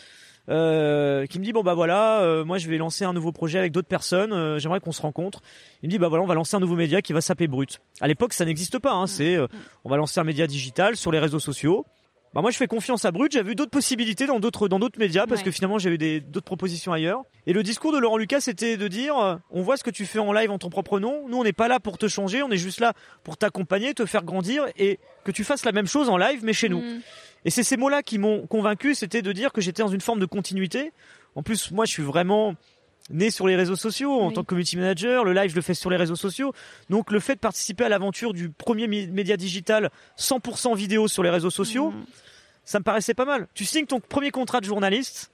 euh, 0.48 1.26
qui 1.26 1.38
me 1.38 1.44
dit 1.44 1.52
bon 1.52 1.62
bah 1.62 1.74
voilà 1.74 2.20
euh, 2.22 2.44
moi 2.44 2.58
je 2.58 2.68
vais 2.68 2.76
lancer 2.76 3.04
un 3.04 3.12
nouveau 3.12 3.30
projet 3.30 3.58
avec 3.60 3.70
d'autres 3.72 3.86
personnes 3.88 4.32
euh, 4.32 4.58
j'aimerais 4.58 4.80
qu'on 4.80 4.92
se 4.92 5.02
rencontre. 5.02 5.40
Il 5.82 5.86
me 5.86 5.90
dit 5.92 5.98
bah 5.98 6.08
voilà 6.08 6.24
on 6.24 6.26
va 6.26 6.34
lancer 6.34 6.56
un 6.56 6.60
nouveau 6.60 6.74
média 6.76 7.00
qui 7.00 7.12
va 7.12 7.20
s'appeler 7.20 7.46
Brut. 7.48 7.80
À 8.00 8.08
l'époque 8.08 8.32
ça 8.32 8.44
n'existe 8.44 8.78
pas 8.78 8.92
hein, 8.92 9.06
c'est 9.06 9.38
on 9.84 9.88
va 9.90 9.96
lancer 9.96 10.18
un 10.20 10.24
média 10.24 10.46
digital 10.46 10.96
sur 10.96 11.12
les 11.12 11.18
réseaux 11.20 11.38
sociaux. 11.40 11.86
Bah 12.34 12.40
moi 12.40 12.50
je 12.50 12.56
fais 12.56 12.66
confiance 12.66 13.04
à 13.04 13.12
Brut 13.12 13.30
j'ai 13.30 13.42
vu 13.42 13.54
d'autres 13.54 13.70
possibilités 13.70 14.26
dans 14.26 14.40
d'autres 14.40 14.66
dans 14.66 14.78
d'autres 14.78 14.98
médias 14.98 15.26
parce 15.26 15.42
Ouais. 15.42 15.44
que 15.44 15.50
finalement 15.52 15.78
j'ai 15.78 15.90
eu 15.90 15.98
des 15.98 16.20
d'autres 16.20 16.46
propositions 16.46 16.92
ailleurs. 16.92 17.22
Et 17.46 17.52
le 17.52 17.62
discours 17.62 17.92
de 17.92 17.98
Laurent 17.98 18.16
Lucas 18.16 18.40
c'était 18.40 18.76
de 18.76 18.88
dire 18.88 19.16
euh, 19.18 19.36
on 19.50 19.62
voit 19.62 19.76
ce 19.76 19.84
que 19.84 19.90
tu 19.90 20.06
fais 20.06 20.18
en 20.18 20.32
live 20.32 20.50
en 20.50 20.58
ton 20.58 20.70
propre 20.70 20.98
nom. 20.98 21.28
Nous 21.28 21.36
on 21.38 21.44
n'est 21.44 21.52
pas 21.52 21.68
là 21.68 21.78
pour 21.78 21.98
te 21.98 22.08
changer 22.08 22.42
on 22.42 22.50
est 22.50 22.56
juste 22.56 22.80
là 22.80 22.94
pour 23.22 23.36
t'accompagner 23.36 23.94
te 23.94 24.06
faire 24.06 24.24
grandir 24.24 24.64
et 24.76 24.98
que 25.24 25.30
tu 25.30 25.44
fasses 25.44 25.64
la 25.64 25.72
même 25.72 25.86
chose 25.86 26.08
en 26.08 26.16
live 26.16 26.40
mais 26.42 26.52
chez 26.54 26.68
nous. 26.68 26.80
Mm. 26.80 27.00
Et 27.44 27.50
c'est 27.50 27.62
ces 27.62 27.76
mots-là 27.76 28.02
qui 28.02 28.18
m'ont 28.18 28.46
convaincu, 28.46 28.94
c'était 28.94 29.22
de 29.22 29.32
dire 29.32 29.52
que 29.52 29.60
j'étais 29.60 29.82
dans 29.82 29.88
une 29.88 30.00
forme 30.00 30.20
de 30.20 30.26
continuité. 30.26 30.92
En 31.34 31.42
plus, 31.42 31.70
moi, 31.70 31.84
je 31.84 31.90
suis 31.92 32.02
vraiment 32.02 32.54
né 33.10 33.30
sur 33.30 33.46
les 33.48 33.56
réseaux 33.56 33.74
sociaux 33.76 34.12
en 34.20 34.28
Oui. 34.28 34.34
tant 34.34 34.42
que 34.42 34.46
community 34.48 34.76
manager. 34.76 35.24
Le 35.24 35.32
live, 35.32 35.50
je 35.50 35.56
le 35.56 35.62
fais 35.62 35.74
sur 35.74 35.90
les 35.90 35.96
réseaux 35.96 36.14
sociaux. 36.16 36.52
Donc, 36.88 37.10
le 37.10 37.18
fait 37.20 37.34
de 37.34 37.40
participer 37.40 37.84
à 37.84 37.88
l'aventure 37.88 38.32
du 38.32 38.50
premier 38.50 38.86
mi- 38.86 39.08
média 39.08 39.36
digital 39.36 39.90
100% 40.16 40.74
vidéo 40.74 41.08
sur 41.08 41.22
les 41.22 41.30
réseaux 41.30 41.50
sociaux, 41.50 41.90
Mm. 41.90 42.04
ça 42.64 42.78
me 42.78 42.84
paraissait 42.84 43.14
pas 43.14 43.24
mal. 43.24 43.48
Tu 43.54 43.64
signes 43.64 43.86
ton 43.86 43.98
premier 43.98 44.30
contrat 44.30 44.60
de 44.60 44.66
journaliste 44.66 45.32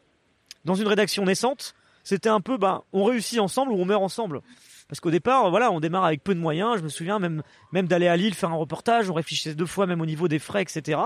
dans 0.64 0.74
une 0.76 0.86
rédaction 0.86 1.24
naissante. 1.24 1.74
C'était 2.04 2.30
un 2.30 2.40
peu, 2.40 2.56
bah, 2.56 2.84
on 2.94 3.04
réussit 3.04 3.38
ensemble 3.38 3.72
ou 3.72 3.76
on 3.76 3.84
meurt 3.84 4.02
ensemble. 4.02 4.40
Parce 4.88 5.00
qu'au 5.00 5.10
départ, 5.10 5.50
voilà, 5.50 5.70
on 5.70 5.80
démarre 5.80 6.06
avec 6.06 6.24
peu 6.24 6.34
de 6.34 6.40
moyens. 6.40 6.78
Je 6.78 6.82
me 6.82 6.88
souviens 6.88 7.18
même, 7.18 7.42
même 7.72 7.86
d'aller 7.86 8.08
à 8.08 8.16
Lille 8.16 8.32
faire 8.34 8.50
un 8.50 8.54
reportage. 8.56 9.10
On 9.10 9.14
réfléchissait 9.14 9.54
deux 9.54 9.66
fois, 9.66 9.86
même 9.86 10.00
au 10.00 10.06
niveau 10.06 10.26
des 10.28 10.38
frais, 10.38 10.62
etc. 10.62 10.98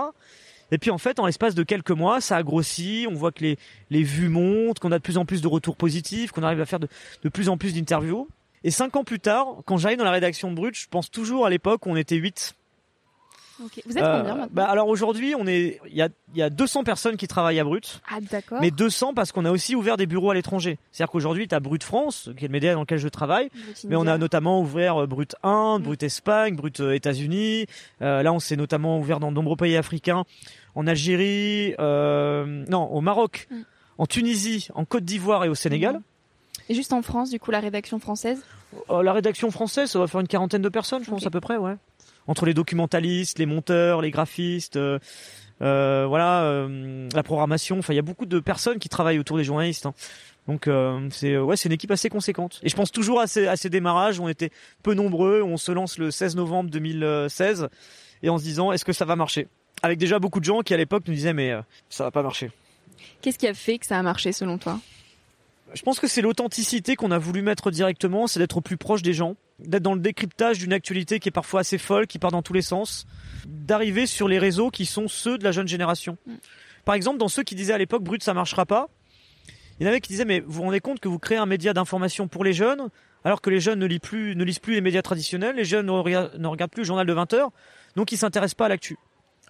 Et 0.73 0.79
puis 0.79 0.89
en 0.91 0.97
fait, 0.97 1.19
en 1.19 1.27
l'espace 1.27 1.53
de 1.53 1.61
quelques 1.63 1.91
mois, 1.91 2.19
ça 2.19 2.35
a 2.35 2.43
grossi. 2.43 3.05
On 3.09 3.13
voit 3.13 3.31
que 3.31 3.43
les, 3.43 3.57
les 3.91 4.01
vues 4.01 4.27
montent, 4.29 4.79
qu'on 4.79 4.91
a 4.91 4.97
de 4.97 5.03
plus 5.03 5.17
en 5.17 5.25
plus 5.25 5.41
de 5.41 5.47
retours 5.47 5.75
positifs, 5.75 6.31
qu'on 6.31 6.41
arrive 6.43 6.61
à 6.61 6.65
faire 6.65 6.79
de, 6.79 6.87
de 7.23 7.29
plus 7.29 7.47
en 7.49 7.57
plus 7.57 7.75
d'interviews. 7.75 8.27
Et 8.63 8.71
cinq 8.71 8.95
ans 8.95 9.03
plus 9.03 9.19
tard, 9.19 9.57
quand 9.65 9.77
j'arrive 9.77 9.99
dans 9.99 10.03
la 10.03 10.11
rédaction 10.11 10.49
de 10.49 10.55
Brut, 10.55 10.75
je 10.75 10.87
pense 10.89 11.11
toujours 11.11 11.45
à 11.45 11.49
l'époque 11.51 11.85
où 11.85 11.91
on 11.91 11.95
était 11.95 12.15
8. 12.15 12.55
Ok. 13.63 13.81
Vous 13.85 13.97
êtes 13.97 14.03
Euh, 14.03 14.17
combien 14.19 14.33
maintenant 14.35 14.47
bah 14.51 14.65
alors 14.65 14.87
aujourd'hui, 14.87 15.35
on 15.37 15.45
est, 15.45 15.79
il 15.87 15.95
y 15.95 16.01
a, 16.01 16.09
y 16.33 16.41
a 16.41 16.49
200 16.49 16.83
personnes 16.83 17.17
qui 17.17 17.27
travaillent 17.27 17.59
à 17.59 17.63
Brut. 17.63 18.01
Ah 18.09 18.19
d'accord. 18.19 18.57
Mais 18.61 18.71
200 18.71 19.13
parce 19.13 19.31
qu'on 19.31 19.45
a 19.45 19.51
aussi 19.51 19.75
ouvert 19.75 19.95
des 19.95 20.07
bureaux 20.07 20.31
à 20.31 20.33
l'étranger. 20.33 20.79
C'est-à-dire 20.91 21.11
qu'aujourd'hui, 21.11 21.47
tu 21.47 21.53
as 21.53 21.59
Brut 21.59 21.83
France, 21.83 22.31
qui 22.35 22.45
est 22.45 22.47
le 22.47 22.51
média 22.51 22.73
dans 22.73 22.79
lequel 22.81 22.97
je 22.97 23.07
travaille, 23.07 23.49
mais 23.87 23.95
on 23.95 24.07
a 24.07 24.17
notamment 24.17 24.59
ouvert 24.59 25.03
euh, 25.03 25.07
Brut 25.07 25.35
Inde, 25.43 25.81
Mm. 25.81 25.85
Brut 25.85 26.03
Espagne, 26.03 26.55
Brut 26.55 26.79
euh, 26.79 26.93
États-Unis. 26.93 27.67
Euh, 28.01 28.23
là, 28.23 28.33
on 28.33 28.39
s'est 28.39 28.55
notamment 28.55 28.99
ouvert 28.99 29.19
dans 29.19 29.29
de 29.29 29.35
nombreux 29.35 29.55
pays 29.55 29.77
africains, 29.77 30.23
en 30.75 30.87
Algérie, 30.87 31.75
euh, 31.79 32.65
non, 32.69 32.83
au 32.91 33.01
Maroc, 33.01 33.47
Mm. 33.51 33.55
en 33.99 34.05
Tunisie, 34.05 34.67
en 34.75 34.85
Côte 34.85 35.05
d'Ivoire 35.05 35.45
et 35.45 35.49
au 35.49 35.55
Sénégal. 35.55 36.01
Et 36.69 36.73
juste 36.75 36.93
en 36.93 37.01
France, 37.01 37.29
du 37.29 37.39
coup, 37.39 37.51
la 37.51 37.59
rédaction 37.59 37.99
française. 37.99 38.41
Euh, 38.89 39.03
la 39.03 39.13
rédaction 39.13 39.51
française, 39.51 39.91
ça 39.91 39.99
va 39.99 40.07
faire 40.07 40.21
une 40.21 40.27
quarantaine 40.27 40.61
de 40.61 40.69
personnes, 40.69 41.03
je 41.03 41.09
pense 41.09 41.25
à 41.25 41.29
peu 41.29 41.41
près, 41.41 41.57
ouais. 41.57 41.75
Entre 42.27 42.45
les 42.45 42.53
documentalistes, 42.53 43.37
les 43.37 43.45
monteurs, 43.45 44.01
les 44.01 44.09
graphistes, 44.11 44.77
euh, 44.77 44.97
euh, 45.61 46.05
voilà, 46.07 46.43
euh, 46.43 47.09
la 47.13 47.21
programmation. 47.23 47.79
Enfin, 47.79 47.93
il 47.93 47.97
y 47.97 47.99
a 47.99 48.03
beaucoup 48.03 48.25
de 48.25 48.39
personnes 48.39 48.79
qui 48.79 48.87
travaillent 48.89 49.19
autour 49.19 49.37
des 49.37 49.43
journalistes. 49.43 49.85
hein. 49.85 49.93
Donc 50.47 50.67
euh, 50.67 51.07
c'est 51.11 51.37
ouais, 51.37 51.55
c'est 51.55 51.67
une 51.69 51.73
équipe 51.73 51.91
assez 51.91 52.09
conséquente. 52.09 52.59
Et 52.63 52.69
je 52.69 52.75
pense 52.75 52.91
toujours 52.91 53.19
à 53.21 53.27
ces, 53.27 53.47
à 53.47 53.55
ces 53.55 53.69
démarrages 53.69 54.19
où 54.19 54.23
on 54.23 54.27
était 54.29 54.51
peu 54.83 54.93
nombreux. 54.93 55.41
On 55.41 55.55
se 55.57 55.71
lance 55.71 55.97
le 55.97 56.11
16 56.11 56.35
novembre 56.35 56.69
2016 56.69 57.67
et 58.23 58.29
en 58.29 58.37
se 58.37 58.43
disant 58.43 58.71
est-ce 58.73 58.83
que 58.85 58.91
ça 58.93 59.05
va 59.05 59.15
marcher? 59.15 59.47
Avec 59.81 59.97
déjà 59.97 60.19
beaucoup 60.19 60.39
de 60.39 60.45
gens 60.45 60.61
qui 60.61 60.73
à 60.73 60.77
l'époque 60.77 61.03
nous 61.07 61.13
disaient 61.13 61.33
mais 61.33 61.51
euh, 61.51 61.61
ça 61.89 62.03
va 62.03 62.11
pas 62.11 62.23
marcher. 62.23 62.51
Qu'est-ce 63.21 63.37
qui 63.37 63.47
a 63.47 63.53
fait 63.53 63.77
que 63.77 63.85
ça 63.85 63.97
a 63.97 64.01
marché 64.01 64.31
selon 64.31 64.57
toi? 64.57 64.79
Je 65.73 65.81
pense 65.81 65.99
que 65.99 66.07
c'est 66.07 66.21
l'authenticité 66.21 66.95
qu'on 66.95 67.11
a 67.11 67.17
voulu 67.17 67.41
mettre 67.41 67.71
directement, 67.71 68.27
c'est 68.27 68.39
d'être 68.39 68.57
au 68.57 68.61
plus 68.61 68.77
proche 68.77 69.01
des 69.01 69.13
gens, 69.13 69.35
d'être 69.59 69.81
dans 69.81 69.95
le 69.95 69.99
décryptage 69.99 70.59
d'une 70.59 70.73
actualité 70.73 71.19
qui 71.19 71.29
est 71.29 71.31
parfois 71.31 71.61
assez 71.61 71.79
folle, 71.79 72.05
qui 72.05 72.19
part 72.19 72.31
dans 72.31 72.43
tous 72.43 72.53
les 72.53 72.61
sens, 72.61 73.07
d'arriver 73.45 74.05
sur 74.05 74.27
les 74.27 74.37
réseaux 74.37 74.69
qui 74.69 74.85
sont 74.85 75.07
ceux 75.07 75.37
de 75.37 75.43
la 75.43 75.51
jeune 75.51 75.67
génération. 75.67 76.17
Mm. 76.27 76.33
Par 76.85 76.95
exemple, 76.95 77.17
dans 77.17 77.27
ceux 77.27 77.43
qui 77.43 77.55
disaient 77.55 77.73
à 77.73 77.77
l'époque 77.77 78.03
Brut 78.03 78.21
ça 78.21 78.33
marchera 78.33 78.65
pas, 78.65 78.87
il 79.79 79.83
y 79.83 79.85
en 79.87 79.89
avait 79.89 80.01
qui 80.01 80.11
disaient 80.11 80.25
mais 80.25 80.41
vous 80.41 80.51
vous 80.51 80.61
rendez 80.63 80.79
compte 80.79 80.99
que 80.99 81.07
vous 81.07 81.19
créez 81.19 81.37
un 81.37 81.47
média 81.47 81.73
d'information 81.73 82.27
pour 82.27 82.43
les 82.43 82.53
jeunes 82.53 82.89
alors 83.23 83.41
que 83.41 83.49
les 83.49 83.59
jeunes 83.59 83.79
ne 83.79 83.85
lisent 83.85 83.99
plus, 83.99 84.35
ne 84.35 84.43
lisent 84.43 84.59
plus 84.59 84.75
les 84.75 84.81
médias 84.81 85.01
traditionnels, 85.01 85.55
les 85.55 85.65
jeunes 85.65 85.85
ne 85.85 85.91
regardent, 85.91 86.35
ne 86.37 86.47
regardent 86.47 86.71
plus 86.71 86.81
le 86.81 86.87
journal 86.87 87.07
de 87.07 87.13
20 87.13 87.33
heures, 87.33 87.51
donc 87.95 88.11
ils 88.11 88.17
s'intéressent 88.17 88.55
pas 88.55 88.65
à 88.65 88.69
l'actu. 88.69 88.97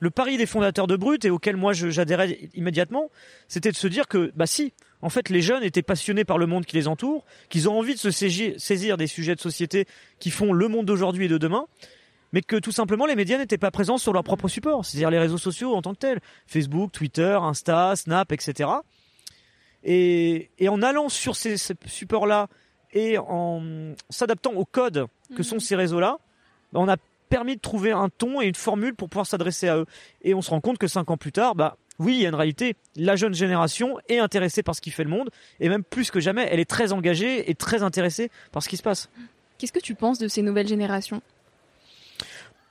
Le 0.01 0.09
pari 0.09 0.37
des 0.37 0.45
fondateurs 0.45 0.87
de 0.87 0.95
Brut 0.95 1.23
et 1.23 1.29
auquel 1.29 1.55
moi 1.55 1.73
j'adhérais 1.73 2.49
immédiatement, 2.55 3.09
c'était 3.47 3.71
de 3.71 3.75
se 3.77 3.87
dire 3.87 4.07
que 4.07 4.31
bah 4.35 4.47
si, 4.47 4.73
en 5.01 5.09
fait 5.09 5.29
les 5.29 5.41
jeunes 5.41 5.63
étaient 5.63 5.83
passionnés 5.83 6.25
par 6.25 6.37
le 6.37 6.45
monde 6.45 6.65
qui 6.65 6.75
les 6.75 6.87
entoure, 6.87 7.23
qu'ils 7.49 7.69
ont 7.69 7.77
envie 7.77 7.93
de 7.93 7.99
se 7.99 8.11
saisir, 8.11 8.55
saisir 8.57 8.97
des 8.97 9.07
sujets 9.07 9.35
de 9.35 9.39
société 9.39 9.85
qui 10.19 10.29
font 10.31 10.51
le 10.51 10.67
monde 10.67 10.85
d'aujourd'hui 10.85 11.25
et 11.25 11.29
de 11.29 11.37
demain, 11.37 11.67
mais 12.33 12.41
que 12.41 12.55
tout 12.55 12.71
simplement 12.71 13.05
les 13.05 13.15
médias 13.15 13.37
n'étaient 13.37 13.57
pas 13.59 13.71
présents 13.71 13.97
sur 13.99 14.11
leur 14.11 14.23
propre 14.23 14.47
support, 14.47 14.83
c'est-à-dire 14.83 15.11
les 15.11 15.19
réseaux 15.19 15.37
sociaux 15.37 15.73
en 15.75 15.81
tant 15.81 15.93
que 15.93 15.99
tels, 15.99 16.19
Facebook, 16.47 16.91
Twitter, 16.91 17.37
Insta, 17.41 17.95
Snap, 17.95 18.31
etc. 18.31 18.69
Et, 19.83 20.49
et 20.59 20.69
en 20.69 20.81
allant 20.81 21.09
sur 21.09 21.35
ces, 21.35 21.57
ces 21.57 21.75
supports-là 21.85 22.47
et 22.93 23.17
en 23.17 23.93
s'adaptant 24.09 24.53
aux 24.53 24.65
codes 24.65 25.07
que 25.29 25.37
Mhm. 25.37 25.43
sont 25.43 25.59
ces 25.59 25.75
réseaux-là, 25.75 26.17
bah, 26.71 26.79
on 26.79 26.87
a 26.87 26.97
permis 27.33 27.55
de 27.55 27.61
trouver 27.61 27.91
un 27.91 28.09
ton 28.09 28.41
et 28.41 28.45
une 28.45 28.53
formule 28.53 28.93
pour 28.93 29.09
pouvoir 29.09 29.25
s'adresser 29.25 29.67
à 29.67 29.77
eux. 29.77 29.87
Et 30.21 30.35
on 30.35 30.43
se 30.43 30.51
rend 30.51 30.61
compte 30.61 30.77
que 30.77 30.85
cinq 30.85 31.09
ans 31.09 31.17
plus 31.17 31.31
tard, 31.31 31.55
bah 31.55 31.77
oui, 31.97 32.13
il 32.13 32.21
y 32.21 32.25
a 32.27 32.29
une 32.29 32.35
réalité. 32.35 32.75
La 32.95 33.15
jeune 33.15 33.33
génération 33.33 33.97
est 34.07 34.19
intéressée 34.19 34.61
par 34.61 34.75
ce 34.75 34.81
qui 34.81 34.91
fait 34.91 35.03
le 35.03 35.09
monde, 35.09 35.31
et 35.59 35.67
même 35.67 35.83
plus 35.83 36.11
que 36.11 36.19
jamais, 36.19 36.47
elle 36.51 36.59
est 36.59 36.69
très 36.69 36.93
engagée 36.93 37.49
et 37.49 37.55
très 37.55 37.81
intéressée 37.81 38.29
par 38.51 38.61
ce 38.61 38.69
qui 38.69 38.77
se 38.77 38.83
passe. 38.83 39.09
Qu'est-ce 39.57 39.73
que 39.73 39.79
tu 39.79 39.95
penses 39.95 40.19
de 40.19 40.27
ces 40.27 40.43
nouvelles 40.43 40.67
générations? 40.67 41.23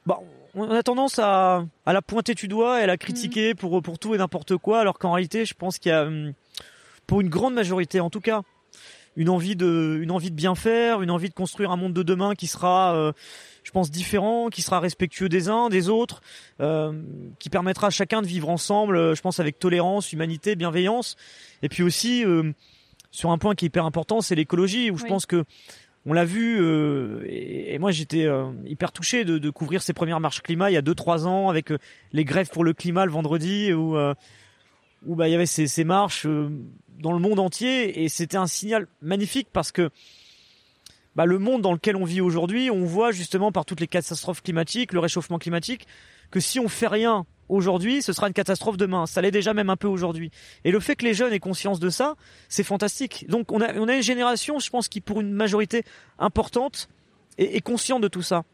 Bah, 0.07 0.21
on 0.55 0.71
a 0.71 0.85
tendance 0.85 1.19
à, 1.19 1.65
à 1.85 1.93
la 1.93 2.01
pointer 2.01 2.35
du 2.35 2.47
doigt 2.47 2.79
et 2.79 2.85
à 2.85 2.87
la 2.87 2.97
critiquer 2.97 3.57
pour, 3.57 3.83
pour 3.83 3.99
tout 3.99 4.15
et 4.15 4.19
n'importe 4.19 4.57
quoi, 4.59 4.79
alors 4.79 4.97
qu'en 5.01 5.11
réalité, 5.11 5.45
je 5.45 5.55
pense 5.55 5.81
qu'il 5.81 5.91
y 5.91 5.93
a, 5.93 6.05
hum, 6.05 6.35
pour 7.09 7.21
une 7.21 7.29
grande 7.29 7.55
majorité 7.55 7.99
en 7.99 8.11
tout 8.11 8.21
cas, 8.21 8.43
une 9.17 9.29
envie 9.29 9.57
de, 9.57 9.99
une 10.01 10.13
envie 10.13 10.31
de 10.31 10.37
bien 10.37 10.55
faire, 10.55 11.03
une 11.03 11.11
envie 11.11 11.29
de 11.29 11.35
construire 11.35 11.73
un 11.73 11.77
monde 11.77 11.93
de 11.93 12.03
demain 12.03 12.35
qui 12.35 12.47
sera, 12.47 12.95
euh, 12.95 13.13
je 13.63 13.71
pense, 13.71 13.91
différent, 13.91 14.49
qui 14.49 14.63
sera 14.63 14.81
respectueux 14.81 15.29
des 15.29 15.49
uns, 15.49 15.69
des 15.69 15.89
autres, 15.89 16.21
euh, 16.61 16.93
qui 17.39 17.49
permettra 17.51 17.89
à 17.89 17.91
chacun 17.91 18.23
de 18.23 18.27
vivre 18.27 18.49
ensemble, 18.49 18.97
euh, 18.97 19.15
je 19.15 19.21
pense, 19.23 19.41
avec 19.41 19.59
tolérance, 19.59 20.13
humanité, 20.13 20.57
bienveillance, 20.57 21.17
et 21.63 21.69
puis 21.69 21.83
aussi 21.83 22.25
euh, 22.25 22.53
sur 23.11 23.31
un 23.31 23.39
point 23.39 23.55
qui 23.55 23.65
est 23.65 23.69
hyper 23.69 23.85
important, 23.87 24.21
c'est 24.21 24.35
l'écologie, 24.35 24.91
où 24.91 24.97
je 24.99 25.05
Oui. 25.05 25.09
pense 25.09 25.27
que 25.27 25.45
on 26.05 26.13
l'a 26.15 26.25
vu, 26.25 26.61
euh, 26.61 27.23
et, 27.27 27.75
et 27.75 27.79
moi 27.79 27.93
j'étais 27.93 28.25
euh, 28.27 28.47
hyper 28.67 28.91
touché 28.91 29.25
de, 29.25 29.39
de 29.39 29.51
couvrir 29.51 29.83
ces 29.83 29.93
premières 29.93 30.19
marches 30.19 30.43
climat 30.43 30.69
il 30.69 30.75
y 30.75 30.77
a 30.77 30.83
2-3 30.83 31.27
ans 31.27 31.49
avec 31.49 31.71
euh, 31.71 31.79
les 32.13 32.25
grèves 32.25 32.49
pour 32.51 32.65
le 32.65 32.73
climat 32.73 33.07
le 33.07 33.13
vendredi 33.13 33.73
où 33.73 33.97
euh, 33.97 34.13
où 35.07 35.15
bah 35.15 35.29
il 35.29 35.31
y 35.31 35.35
avait 35.37 35.47
ces, 35.47 35.69
ces 35.69 35.85
marches 35.85 36.27
euh, 36.27 36.49
dans 36.99 37.13
le 37.13 37.21
monde 37.21 37.39
entier 37.39 38.03
et 38.03 38.09
c'était 38.09 38.37
un 38.37 38.49
signal 38.49 38.89
magnifique 39.01 39.47
parce 39.53 39.71
que 39.71 39.91
bah, 41.17 41.27
le 41.27 41.39
monde 41.39 41.63
dans 41.63 41.73
lequel 41.73 41.97
on 41.97 42.05
vit 42.05 42.21
aujourd'hui, 42.21 42.71
on 42.71 42.85
voit 42.85 43.13
justement 43.13 43.53
par 43.53 43.65
toutes 43.65 43.81
les 43.81 43.87
catastrophes 43.87 44.43
climatiques, 44.43 44.93
le 44.93 45.01
réchauffement 45.01 45.39
climatique, 45.39 45.87
que 46.31 46.41
si 46.41 46.59
on 46.59 46.69
fait 46.69 46.87
rien 46.89 47.27
aujourd'hui, 47.49 48.03
ce 48.03 48.13
sera 48.13 48.29
une 48.29 48.33
catastrophe 48.33 48.77
demain. 48.77 49.07
Ça 49.07 49.21
l'est 49.21 49.31
déjà 49.31 49.55
même 49.55 49.71
un 49.71 49.77
peu 49.77 49.89
aujourd'hui. 49.89 50.31
Et 50.65 50.71
le 50.71 50.81
fait 50.81 50.97
que 50.97 51.05
les 51.05 51.15
jeunes 51.15 51.33
aient 51.33 51.39
conscience 51.39 51.81
de 51.81 51.91
ça, 51.91 52.15
c'est 52.49 52.65
fantastique. 52.65 53.27
Donc 53.29 53.53
on 53.53 53.61
a, 53.61 53.73
une 53.73 54.03
génération, 54.03 54.59
je 54.59 54.71
pense, 54.71 54.89
qui 54.89 55.01
pour 55.01 55.21
une 55.21 55.33
majorité 55.33 55.85
importante 56.19 56.89
est, 57.39 57.61
consciente 57.61 58.03
de 58.03 58.09
tout 58.09 58.23
ça. 58.23 58.45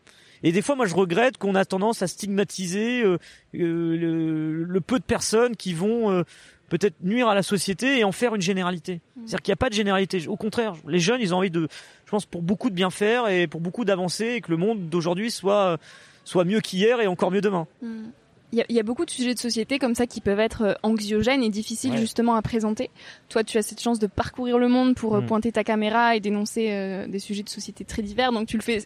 Et 0.42 0.52
des 0.52 0.62
fois, 0.62 0.76
moi, 0.76 0.86
je 0.86 0.94
regrette 0.94 1.36
qu'on 1.36 1.56
a 1.56 1.64
tendance 1.64 2.02
à 2.02 2.06
stigmatiser 2.06 3.02
euh, 3.02 3.18
euh, 3.54 3.96
le, 3.96 4.62
le, 4.62 4.80
peu 4.80 5.00
de 5.00 5.04
personnes 5.04 5.56
qui 5.56 5.74
vont 5.74 6.12
euh, 6.12 6.22
peut-être 6.68 6.96
nuire 7.02 7.28
à 7.28 7.34
la 7.34 7.42
société 7.42 7.98
et 7.98 8.04
en 8.04 8.12
faire 8.12 8.34
une 8.34 8.42
généralité. 8.42 8.94
Mmh. 8.94 9.20
C'est-à-dire 9.26 9.42
qu'il 9.42 9.52
n'y 9.52 9.54
a 9.54 9.56
pas 9.56 9.70
de 9.70 9.74
généralité. 9.74 10.28
Au 10.28 10.36
contraire, 10.36 10.74
les 10.86 10.98
jeunes, 10.98 11.20
ils 11.20 11.34
ont 11.34 11.38
envie 11.38 11.50
de, 11.50 11.68
je 12.04 12.10
pense, 12.10 12.26
pour 12.26 12.42
beaucoup 12.42 12.70
de 12.70 12.74
bien 12.74 12.90
faire 12.90 13.28
et 13.28 13.46
pour 13.46 13.60
beaucoup 13.60 13.84
d'avancer 13.84 14.26
et 14.26 14.40
que 14.40 14.50
le 14.50 14.56
monde 14.56 14.88
d'aujourd'hui 14.88 15.30
soit 15.30 15.78
soit 16.24 16.44
mieux 16.44 16.60
qu'hier 16.60 17.00
et 17.00 17.06
encore 17.06 17.30
mieux 17.30 17.40
demain. 17.40 17.66
Mmh. 17.80 18.04
Il 18.52 18.64
y, 18.68 18.74
y, 18.74 18.80
a 18.80 18.82
beaucoup 18.82 19.04
de 19.04 19.10
sujets 19.10 19.34
de 19.34 19.38
société 19.38 19.78
comme 19.78 19.94
ça 19.94 20.06
qui 20.06 20.22
peuvent 20.22 20.40
être 20.40 20.78
anxiogènes 20.82 21.42
et 21.42 21.50
difficiles 21.50 21.92
ouais. 21.92 21.98
justement 21.98 22.34
à 22.34 22.40
présenter. 22.40 22.90
Toi, 23.28 23.44
tu 23.44 23.58
as 23.58 23.62
cette 23.62 23.80
chance 23.80 23.98
de 23.98 24.06
parcourir 24.06 24.58
le 24.58 24.68
monde 24.68 24.94
pour 24.94 25.16
mmh. 25.16 25.26
pointer 25.26 25.52
ta 25.52 25.64
caméra 25.64 26.16
et 26.16 26.20
dénoncer 26.20 26.70
euh, 26.70 27.06
des 27.06 27.18
sujets 27.18 27.42
de 27.42 27.48
société 27.50 27.84
très 27.84 28.02
divers. 28.02 28.32
Donc 28.32 28.46
tu 28.46 28.56
le 28.56 28.62
fais 28.62 28.84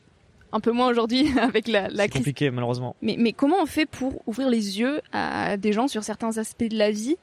un 0.53 0.61
peu 0.61 0.71
moins 0.71 0.89
aujourd'hui 0.89 1.27
avec 1.41 1.69
la, 1.69 1.89
la 1.89 2.09
crise. 2.09 2.21
compliqué 2.21 2.51
malheureusement. 2.51 2.95
Mais, 3.03 3.17
mais 3.19 3.33
comment 3.33 3.57
on 3.61 3.67
fait 3.67 3.87
pour 3.87 4.23
ouvrir 4.27 4.49
les 4.49 4.79
yeux 4.79 5.01
à 5.13 5.57
des 5.57 5.73
gens 5.73 5.89
sur 5.89 6.05
certains 6.05 6.39
aspects 6.39 6.65
de 6.65 6.77
la 6.77 6.91
vie 6.91 7.17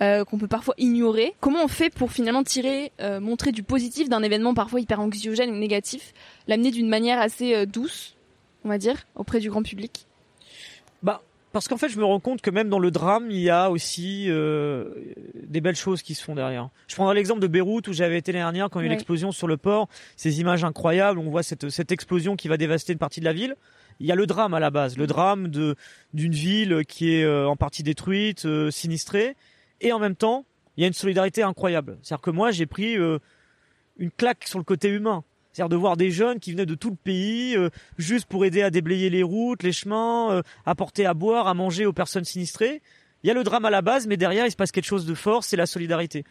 euh, 0.00 0.24
qu'on 0.24 0.38
peut 0.38 0.48
parfois 0.48 0.74
ignorer? 0.78 1.34
Comment 1.40 1.64
on 1.64 1.68
fait 1.68 1.90
pour 1.90 2.12
finalement 2.12 2.42
tirer, 2.44 2.92
euh, 3.00 3.20
montrer 3.20 3.52
du 3.52 3.62
positif 3.62 4.08
d'un 4.08 4.22
événement 4.22 4.54
parfois 4.54 4.80
hyper 4.80 5.00
anxiogène 5.00 5.50
ou 5.50 5.56
négatif, 5.56 6.12
l'amener 6.48 6.70
d'une 6.70 6.88
manière 6.88 7.20
assez 7.20 7.54
euh, 7.54 7.66
douce, 7.66 8.16
on 8.64 8.68
va 8.68 8.78
dire, 8.78 9.06
auprès 9.14 9.40
du 9.40 9.50
grand 9.50 9.62
public? 9.62 10.06
Bah 11.02 11.22
parce 11.56 11.68
qu'en 11.68 11.78
fait, 11.78 11.88
je 11.88 11.98
me 11.98 12.04
rends 12.04 12.20
compte 12.20 12.42
que 12.42 12.50
même 12.50 12.68
dans 12.68 12.78
le 12.78 12.90
drame, 12.90 13.30
il 13.30 13.38
y 13.38 13.48
a 13.48 13.70
aussi 13.70 14.26
euh, 14.28 14.90
des 15.42 15.62
belles 15.62 15.74
choses 15.74 16.02
qui 16.02 16.14
se 16.14 16.22
font 16.22 16.34
derrière. 16.34 16.68
Je 16.86 16.94
prendrai 16.94 17.14
l'exemple 17.14 17.40
de 17.40 17.46
Beyrouth 17.46 17.88
où 17.88 17.94
j'avais 17.94 18.18
été 18.18 18.30
l'année 18.30 18.42
dernière 18.42 18.68
quand 18.68 18.80
il 18.80 18.82
y 18.82 18.84
a 18.84 18.88
eu 18.88 18.90
l'explosion 18.90 19.32
sur 19.32 19.46
le 19.46 19.56
port. 19.56 19.88
Ces 20.16 20.38
images 20.38 20.64
incroyables, 20.64 21.18
on 21.18 21.30
voit 21.30 21.42
cette, 21.42 21.70
cette 21.70 21.92
explosion 21.92 22.36
qui 22.36 22.48
va 22.48 22.58
dévaster 22.58 22.92
une 22.92 22.98
partie 22.98 23.20
de 23.20 23.24
la 23.24 23.32
ville. 23.32 23.56
Il 24.00 24.06
y 24.06 24.12
a 24.12 24.14
le 24.14 24.26
drame 24.26 24.52
à 24.52 24.60
la 24.60 24.68
base, 24.68 24.98
le 24.98 25.06
drame 25.06 25.48
de 25.48 25.76
d'une 26.12 26.34
ville 26.34 26.82
qui 26.86 27.14
est 27.14 27.24
euh, 27.24 27.48
en 27.48 27.56
partie 27.56 27.82
détruite, 27.82 28.44
euh, 28.44 28.70
sinistrée, 28.70 29.34
et 29.80 29.94
en 29.94 29.98
même 29.98 30.14
temps, 30.14 30.44
il 30.76 30.82
y 30.82 30.84
a 30.84 30.88
une 30.88 30.92
solidarité 30.92 31.42
incroyable. 31.42 31.96
C'est-à-dire 32.02 32.20
que 32.20 32.30
moi, 32.32 32.50
j'ai 32.50 32.66
pris 32.66 32.98
une 33.96 34.10
claque 34.10 34.46
sur 34.46 34.58
le 34.58 34.64
côté 34.66 34.90
humain. 34.90 35.24
C'est-à-dire 35.56 35.70
de 35.70 35.76
voir 35.76 35.96
des 35.96 36.10
jeunes 36.10 36.38
qui 36.38 36.52
venaient 36.52 36.66
de 36.66 36.74
tout 36.74 36.90
le 36.90 36.96
pays 36.96 37.56
euh, 37.56 37.70
juste 37.96 38.26
pour 38.26 38.44
aider 38.44 38.60
à 38.60 38.68
déblayer 38.68 39.08
les 39.08 39.22
routes, 39.22 39.62
les 39.62 39.72
chemins, 39.72 40.30
euh, 40.30 40.42
apporter 40.66 41.06
à 41.06 41.14
boire, 41.14 41.48
à 41.48 41.54
manger 41.54 41.86
aux 41.86 41.94
personnes 41.94 42.26
sinistrées. 42.26 42.82
Il 43.22 43.28
y 43.28 43.30
a 43.30 43.34
le 43.34 43.42
drame 43.42 43.64
à 43.64 43.70
la 43.70 43.80
base, 43.80 44.06
mais 44.06 44.18
derrière, 44.18 44.44
il 44.44 44.50
se 44.50 44.56
passe 44.56 44.70
quelque 44.70 44.84
chose 44.84 45.06
de 45.06 45.14
fort, 45.14 45.44
c'est 45.44 45.56
la 45.56 45.64
solidarité. 45.64 46.24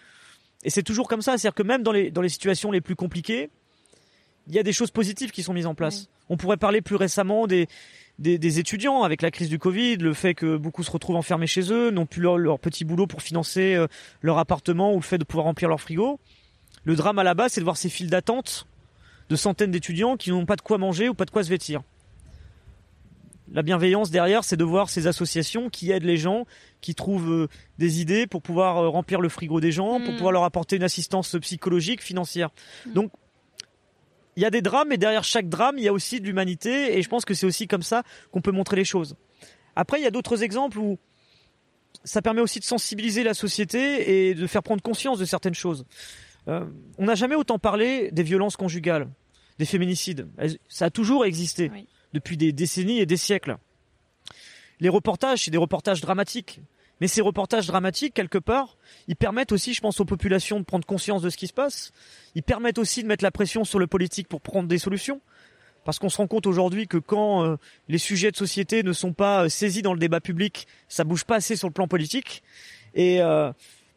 Et 0.64 0.70
c'est 0.70 0.84
toujours 0.84 1.08
comme 1.08 1.24
ça, 1.24 1.40
c'est-à-dire 1.40 1.56
que 1.56 1.64
même 1.64 1.82
dans 1.82 1.92
les, 1.92 2.12
dans 2.12 2.22
les 2.22 2.30
situations 2.30 2.72
les 2.72 2.82
plus 2.82 2.96
compliquées, 2.96 3.50
il 4.48 4.54
y 4.54 4.60
a 4.60 4.64
des 4.64 4.74
choses 4.74 4.92
positives 4.92 5.32
qui 5.32 5.42
sont 5.42 5.54
mises 5.54 5.66
en 5.66 5.74
place. 5.74 6.02
Oui. 6.02 6.08
On 6.30 6.38
pourrait 6.38 6.58
parler 6.58 6.84
plus 6.84 6.96
récemment 6.96 7.48
des, 7.48 7.68
des, 8.20 8.38
des, 8.38 8.60
étudiants 8.60 9.02
avec 9.02 9.24
la 9.24 9.32
crise 9.32 9.50
du 9.50 9.58
Covid, 9.58 9.98
le 9.98 10.14
fait 10.14 10.36
que 10.36 10.56
beaucoup 10.56 10.84
se 10.84 10.92
retrouvent 10.92 11.16
enfermés 11.16 11.48
chez 11.48 11.74
eux, 11.74 11.90
n'ont 11.90 12.06
plus 12.06 12.22
leur, 12.22 12.38
leur, 12.38 12.60
petit 12.60 12.86
boulot 12.86 13.08
pour 13.08 13.24
financer 13.24 13.74
euh, 13.74 13.88
leur 14.22 14.38
appartement 14.38 14.94
ou 14.94 14.98
le 14.98 15.02
fait 15.02 15.18
de 15.18 15.24
pouvoir 15.24 15.46
remplir 15.46 15.68
leur 15.68 15.82
frigo. 15.82 16.20
Le 16.84 16.96
drame 16.96 17.18
à 17.18 17.24
la 17.24 17.34
base, 17.34 17.54
c'est 17.54 17.62
de 17.62 17.66
voir 17.66 17.78
ces 17.78 17.90
files 17.90 18.12
d'attente 18.12 18.68
de 19.30 19.36
centaines 19.36 19.72
d'étudiants 19.72 20.18
qui 20.18 20.32
n'ont 20.32 20.46
pas 20.46 20.56
de 20.56 20.62
quoi 20.62 20.78
manger 20.78 21.10
ou 21.10 21.14
pas 21.14 21.26
de 21.26 21.32
quoi 21.32 21.44
se 21.44 21.50
vêtir. 21.50 21.82
La 23.52 23.62
bienveillance 23.62 24.10
derrière, 24.10 24.44
c'est 24.44 24.58
de 24.58 24.64
voir 24.64 24.90
ces 24.90 25.08
associations 25.08 25.70
qui 25.70 25.92
aident 25.92 26.04
les 26.04 26.18
gens, 26.18 26.46
qui 26.82 26.96
trouvent 26.96 27.32
euh, 27.32 27.48
des 27.78 28.02
idées 28.02 28.26
pour 28.26 28.42
pouvoir 28.42 28.78
euh, 28.78 28.90
remplir 28.90 29.22
le 29.22 29.30
frigo 29.30 29.60
des 29.60 29.72
gens, 29.72 30.00
mmh. 30.00 30.04
pour 30.04 30.14
pouvoir 30.16 30.32
leur 30.32 30.44
apporter 30.44 30.78
une 30.78 30.84
assistance 30.84 31.36
psychologique, 31.40 32.02
financière. 32.02 32.50
Mmh. 32.86 32.94
Donc, 32.94 33.12
il 34.36 34.44
y 34.44 34.46
a 34.46 34.50
des 34.50 34.62
drames, 34.62 34.92
et 34.92 34.98
derrière 34.98 35.24
chaque 35.24 35.48
drame, 35.48 35.78
il 35.78 35.84
y 35.84 35.88
a 35.88 35.94
aussi 35.94 36.20
de 36.20 36.26
l'humanité, 36.26 36.98
et 36.98 37.02
je 37.02 37.08
pense 37.08 37.24
que 37.24 37.34
c'est 37.34 37.46
aussi 37.46 37.68
comme 37.68 37.84
ça 37.84 38.04
qu'on 38.32 38.42
peut 38.42 38.52
montrer 38.52 38.76
les 38.76 38.84
choses. 38.84 39.16
Après, 39.76 40.00
il 40.00 40.04
y 40.04 40.08
a 40.08 40.12
d'autres 40.12 40.44
exemples 40.44 40.80
où 40.80 40.98
ça 42.04 42.22
permet 42.22 42.42
aussi 42.42 42.60
de 42.60 42.66
sensibiliser 42.66 43.24
la 43.24 43.34
société 43.34 44.30
et 44.30 44.36
de 44.36 44.48
faire 44.48 44.64
prendre 44.64 44.82
conscience 44.82 45.20
de 45.20 45.26
certaines 45.26 45.56
choses. 45.56 45.86
Euh, 46.48 46.66
on 46.98 47.06
n'a 47.06 47.16
jamais 47.16 47.36
autant 47.36 47.60
parlé 47.60 48.12
des 48.12 48.24
violences 48.24 48.56
conjugales, 48.56 49.08
des 49.60 49.66
féminicides. 49.66 50.28
Ça 50.68 50.86
a 50.86 50.90
toujours 50.90 51.26
existé 51.26 51.72
oui. 51.74 51.88
depuis 52.14 52.38
des 52.38 52.52
décennies 52.52 53.00
et 53.00 53.06
des 53.06 53.18
siècles. 53.18 53.58
Les 54.80 54.90
reportages, 54.90 55.46
c'est 55.46 55.52
des 55.52 55.58
reportages 55.58 56.02
dramatiques. 56.02 56.60
Mais 57.02 57.08
ces 57.08 57.22
reportages 57.22 57.68
dramatiques, 57.68 58.14
quelque 58.14 58.38
part, 58.38 58.78
ils 59.08 59.16
permettent 59.16 59.52
aussi, 59.52 59.74
je 59.74 59.82
pense, 59.82 60.00
aux 60.00 60.06
populations 60.06 60.60
de 60.60 60.66
prendre 60.66 60.86
conscience 60.86 61.22
de 61.22 61.30
ce 61.30 61.38
qui 61.38 61.48
se 61.48 61.54
passe. 61.54 61.92
Ils 62.36 62.44
permettent 62.44 62.78
aussi 62.78 63.04
de 63.04 63.08
mettre 63.08 63.24
la 63.24 63.32
pression 63.32 63.66
sur 63.66 63.80
le 63.80 63.88
politique 63.88 64.28
pour 64.28 64.42
prendre 64.42 64.68
des 64.68 64.78
solutions. 64.78 65.20
Parce 65.84 66.00
qu'on 66.00 66.10
se 66.10 66.18
rend 66.18 66.28
compte 66.28 66.48
aujourd'hui 66.48 66.88
que 66.88 66.98
quand 66.98 67.44
euh, 67.44 67.58
les 67.90 68.00
sujets 68.00 68.32
de 68.32 68.38
société 68.38 68.82
ne 68.82 68.94
sont 68.94 69.14
pas 69.14 69.44
euh, 69.44 69.50
saisis 69.50 69.84
dans 69.84 69.94
le 69.94 70.00
débat 70.00 70.20
public, 70.20 70.68
ça 70.88 71.04
bouge 71.04 71.26
pas 71.26 71.36
assez 71.36 71.56
sur 71.56 71.68
le 71.68 71.74
plan 71.74 71.88
politique. 71.88 72.42
Et 72.96 73.22
euh, 73.22 73.52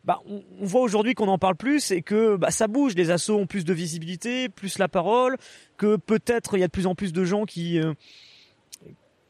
bah, 0.09 0.23
on, 0.27 0.43
on 0.59 0.65
voit 0.65 0.81
aujourd'hui 0.81 1.13
qu'on 1.13 1.29
en 1.29 1.37
parle 1.37 1.55
plus 1.55 1.91
et 1.91 2.01
que 2.01 2.37
bah, 2.37 2.51
ça 2.51 2.67
bouge. 2.67 2.95
Les 2.95 3.11
assos 3.11 3.37
ont 3.37 3.47
plus 3.47 3.67
de 3.67 3.75
visibilité, 3.75 4.49
plus 4.49 4.79
la 4.79 4.89
parole, 4.89 5.37
que 5.77 5.97
peut-être 5.97 6.57
il 6.57 6.61
y 6.61 6.63
a 6.63 6.67
de 6.67 6.73
plus 6.73 6.87
en 6.87 6.95
plus 6.95 7.13
de 7.13 7.25
gens 7.25 7.45
qui 7.45 7.79
euh, 7.79 7.93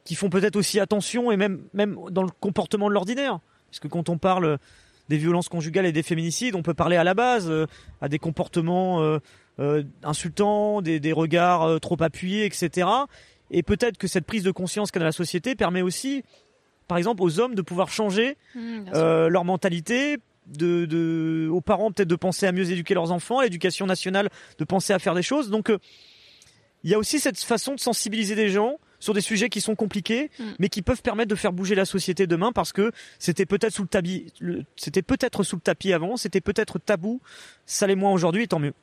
qui 0.04 0.14
font 0.14 0.30
peut-être 0.30 0.54
aussi 0.54 0.78
attention 0.78 1.32
et 1.32 1.36
même 1.36 1.64
même 1.74 1.98
dans 2.12 2.22
le 2.22 2.30
comportement 2.30 2.88
de 2.88 2.94
l'ordinaire. 2.94 3.40
Parce 3.68 3.80
que 3.80 3.88
quand 3.88 4.08
on 4.08 4.18
parle 4.18 4.58
des 5.08 5.16
violences 5.16 5.48
conjugales 5.48 5.84
et 5.84 5.90
des 5.90 6.04
féminicides, 6.04 6.54
on 6.54 6.62
peut 6.62 6.74
parler 6.74 6.94
à 6.96 7.02
la 7.02 7.14
base 7.14 7.50
euh, 7.50 7.66
à 8.00 8.08
des 8.08 8.20
comportements 8.20 9.02
euh, 9.02 9.82
insultants, 10.04 10.80
des, 10.80 11.00
des 11.00 11.12
regards 11.12 11.80
trop 11.80 12.00
appuyés, 12.00 12.44
etc. 12.46 12.86
Et 13.50 13.64
peut-être 13.64 13.98
que 13.98 14.06
cette 14.06 14.26
prise 14.26 14.44
de 14.44 14.52
conscience 14.52 14.92
qu'a 14.92 15.00
dans 15.00 15.06
la 15.06 15.10
société 15.10 15.56
permet 15.56 15.82
aussi, 15.82 16.22
par 16.86 16.98
exemple, 16.98 17.20
aux 17.24 17.40
hommes 17.40 17.56
de 17.56 17.62
pouvoir 17.62 17.88
changer 17.88 18.36
mmh, 18.54 18.92
leur 19.26 19.44
mentalité, 19.44 20.18
de, 20.56 20.86
de, 20.86 21.48
aux 21.50 21.60
parents 21.60 21.92
peut-être 21.92 22.08
de 22.08 22.16
penser 22.16 22.46
à 22.46 22.52
mieux 22.52 22.70
éduquer 22.70 22.94
leurs 22.94 23.12
enfants, 23.12 23.38
à 23.38 23.44
l'éducation 23.44 23.86
nationale 23.86 24.30
de 24.58 24.64
penser 24.64 24.92
à 24.92 24.98
faire 24.98 25.14
des 25.14 25.22
choses. 25.22 25.50
Donc 25.50 25.70
euh, 25.70 25.78
il 26.84 26.90
y 26.90 26.94
a 26.94 26.98
aussi 26.98 27.18
cette 27.18 27.38
façon 27.38 27.74
de 27.74 27.80
sensibiliser 27.80 28.34
des 28.34 28.48
gens 28.48 28.78
sur 29.00 29.14
des 29.14 29.20
sujets 29.20 29.48
qui 29.48 29.60
sont 29.60 29.74
compliqués, 29.74 30.30
mm. 30.38 30.44
mais 30.58 30.68
qui 30.68 30.82
peuvent 30.82 31.02
permettre 31.02 31.30
de 31.30 31.34
faire 31.34 31.52
bouger 31.52 31.74
la 31.74 31.84
société 31.84 32.26
demain 32.26 32.52
parce 32.52 32.72
que 32.72 32.92
c'était 33.18 33.46
peut-être 33.46 33.72
sous 33.72 33.82
le 33.82 33.88
tapis, 33.88 34.32
c'était 34.76 35.02
peut-être 35.02 35.42
sous 35.42 35.56
le 35.56 35.62
tapis 35.62 35.92
avant, 35.92 36.16
c'était 36.16 36.40
peut-être 36.40 36.78
tabou, 36.78 37.20
ça 37.66 37.86
l'est 37.86 37.94
moins 37.94 38.12
aujourd'hui, 38.12 38.44
et 38.44 38.48
tant 38.48 38.58
mieux. 38.58 38.74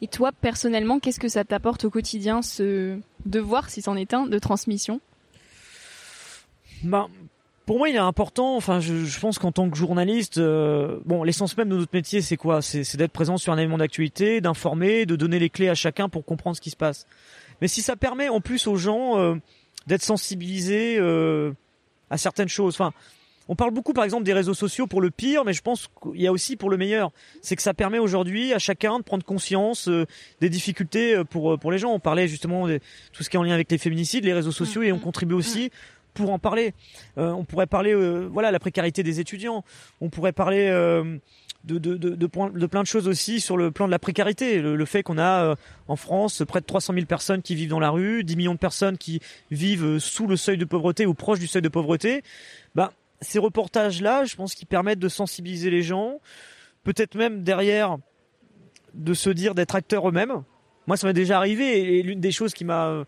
Et 0.00 0.08
toi, 0.08 0.32
personnellement, 0.32 0.98
qu'est-ce 0.98 1.20
que 1.20 1.28
ça 1.28 1.44
t'apporte 1.44 1.84
au 1.84 1.90
quotidien, 1.90 2.42
ce 2.42 2.98
devoir, 3.26 3.70
si 3.70 3.82
c'en 3.82 3.96
est 3.96 4.12
un, 4.12 4.26
de 4.26 4.38
transmission? 4.38 5.00
Ben, 6.82 7.08
pour 7.68 7.76
moi, 7.76 7.90
il 7.90 7.96
est 7.96 7.98
important. 7.98 8.56
Enfin, 8.56 8.80
je, 8.80 9.04
je 9.04 9.20
pense 9.20 9.38
qu'en 9.38 9.52
tant 9.52 9.68
que 9.68 9.76
journaliste, 9.76 10.38
euh, 10.38 11.00
bon, 11.04 11.22
l'essence 11.22 11.54
même 11.58 11.68
de 11.68 11.76
notre 11.76 11.92
métier, 11.92 12.22
c'est 12.22 12.38
quoi? 12.38 12.62
C'est 12.62 12.96
d'être 12.96 13.12
présent 13.12 13.36
sur 13.36 13.52
un 13.52 13.58
événement 13.58 13.76
d'actualité, 13.76 14.40
d'informer, 14.40 15.04
de 15.04 15.16
donner 15.16 15.38
les 15.38 15.50
clés 15.50 15.68
à 15.68 15.74
chacun 15.74 16.08
pour 16.08 16.24
comprendre 16.24 16.56
ce 16.56 16.62
qui 16.62 16.70
se 16.70 16.76
passe. 16.76 17.06
Mais 17.60 17.68
si 17.68 17.82
ça 17.82 17.94
permet 17.94 18.30
en 18.30 18.40
plus 18.40 18.66
aux 18.68 18.76
gens 18.76 19.18
euh, 19.18 19.34
d'être 19.86 20.02
sensibilisés 20.02 20.96
euh, 20.98 21.52
à 22.08 22.16
certaines 22.16 22.48
choses, 22.48 22.72
enfin, 22.72 22.94
on 23.48 23.56
parle 23.56 23.70
beaucoup 23.70 23.94
par 23.94 24.04
exemple 24.04 24.24
des 24.24 24.34
réseaux 24.34 24.54
sociaux 24.54 24.86
pour 24.86 25.00
le 25.00 25.10
pire, 25.10 25.44
mais 25.44 25.54
je 25.54 25.62
pense 25.62 25.88
qu'il 26.02 26.20
y 26.20 26.26
a 26.26 26.32
aussi 26.32 26.56
pour 26.56 26.68
le 26.68 26.76
meilleur. 26.76 27.10
C'est 27.40 27.56
que 27.56 27.62
ça 27.62 27.72
permet 27.72 27.98
aujourd'hui 27.98 28.52
à 28.52 28.58
chacun 28.58 28.98
de 28.98 29.04
prendre 29.04 29.24
conscience 29.24 29.88
euh, 29.88 30.04
des 30.40 30.50
difficultés 30.50 31.14
euh, 31.14 31.24
pour 31.24 31.54
euh, 31.54 31.56
pour 31.56 31.72
les 31.72 31.78
gens. 31.78 31.90
On 31.92 31.98
parlait 31.98 32.28
justement 32.28 32.68
de 32.68 32.78
tout 33.12 33.22
ce 33.22 33.30
qui 33.30 33.36
est 33.36 33.38
en 33.38 33.42
lien 33.42 33.54
avec 33.54 33.70
les 33.70 33.78
féminicides, 33.78 34.24
les 34.24 34.34
réseaux 34.34 34.52
sociaux, 34.52 34.82
et 34.82 34.92
on 34.92 34.98
contribue 34.98 35.34
aussi 35.34 35.70
pour 36.18 36.32
en 36.32 36.38
parler. 36.38 36.74
Euh, 37.16 37.30
on 37.30 37.44
pourrait 37.44 37.66
parler, 37.66 37.94
euh, 37.94 38.28
voilà, 38.30 38.50
la 38.50 38.58
précarité 38.58 39.02
des 39.02 39.20
étudiants. 39.20 39.64
On 40.00 40.10
pourrait 40.10 40.32
parler 40.32 40.66
euh, 40.68 41.16
de, 41.64 42.26
plein 42.26 42.82
de 42.82 42.86
choses 42.86 43.06
aussi 43.06 43.40
sur 43.40 43.56
le 43.56 43.70
plan 43.70 43.86
de 43.86 43.92
la 43.92 44.00
précarité. 44.00 44.60
Le, 44.60 44.74
le 44.74 44.84
fait 44.84 45.02
qu'on 45.02 45.18
a 45.18 45.44
euh, 45.44 45.54
en 45.86 45.96
France 45.96 46.42
près 46.46 46.60
de 46.60 46.66
300 46.66 46.94
000 46.94 47.06
personnes 47.06 47.40
qui 47.40 47.54
vivent 47.54 47.70
dans 47.70 47.80
la 47.80 47.90
rue, 47.90 48.24
10 48.24 48.36
millions 48.36 48.54
de 48.54 48.58
personnes 48.58 48.98
qui 48.98 49.20
vivent 49.50 49.98
sous 49.98 50.26
le 50.26 50.36
seuil 50.36 50.58
de 50.58 50.64
pauvreté 50.64 51.06
ou 51.06 51.14
proche 51.14 51.38
du 51.38 51.46
seuil 51.46 51.62
de 51.62 51.68
pauvreté. 51.68 52.22
Bah, 52.74 52.92
ces 53.20 53.38
reportages-là, 53.38 54.24
je 54.24 54.34
pense 54.34 54.54
qu'ils 54.54 54.68
permettent 54.68 54.98
de 54.98 55.08
sensibiliser 55.08 55.70
les 55.70 55.82
gens, 55.82 56.20
peut-être 56.82 57.14
même 57.14 57.44
derrière 57.44 57.96
de 58.94 59.14
se 59.14 59.30
dire 59.30 59.54
d'être 59.54 59.76
acteurs 59.76 60.08
eux-mêmes. 60.08 60.42
Moi, 60.88 60.96
ça 60.96 61.06
m'est 61.06 61.12
déjà 61.12 61.36
arrivé 61.36 61.98
et 61.98 62.02
l'une 62.02 62.20
des 62.20 62.32
choses 62.32 62.54
qui 62.54 62.64
m'a 62.64 63.04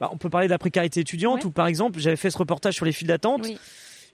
bah, 0.00 0.10
on 0.12 0.16
peut 0.16 0.30
parler 0.30 0.46
de 0.46 0.52
la 0.52 0.58
précarité 0.58 1.00
étudiante 1.00 1.40
ouais. 1.40 1.46
ou 1.46 1.50
par 1.50 1.66
exemple 1.66 1.98
j'avais 1.98 2.16
fait 2.16 2.30
ce 2.30 2.38
reportage 2.38 2.74
sur 2.74 2.84
les 2.84 2.92
files 2.92 3.08
d'attente. 3.08 3.42
Oui. 3.44 3.58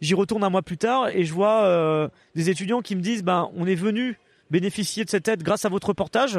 J'y 0.00 0.14
retourne 0.14 0.42
un 0.44 0.50
mois 0.50 0.62
plus 0.62 0.78
tard 0.78 1.08
et 1.08 1.24
je 1.24 1.32
vois 1.32 1.64
euh, 1.64 2.08
des 2.34 2.48
étudiants 2.48 2.80
qui 2.80 2.96
me 2.96 3.02
disent 3.02 3.22
ben 3.22 3.50
on 3.54 3.66
est 3.66 3.74
venu 3.74 4.18
bénéficier 4.50 5.04
de 5.04 5.10
cette 5.10 5.28
aide 5.28 5.42
grâce 5.42 5.64
à 5.64 5.68
votre 5.68 5.88
reportage. 5.88 6.38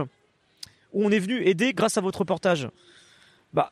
où 0.93 1.05
on 1.05 1.11
est 1.11 1.19
venu 1.19 1.45
aider 1.47 1.73
grâce 1.73 1.97
à 1.97 2.01
votre 2.01 2.19
reportage. 2.19 2.69
Bah, 3.53 3.71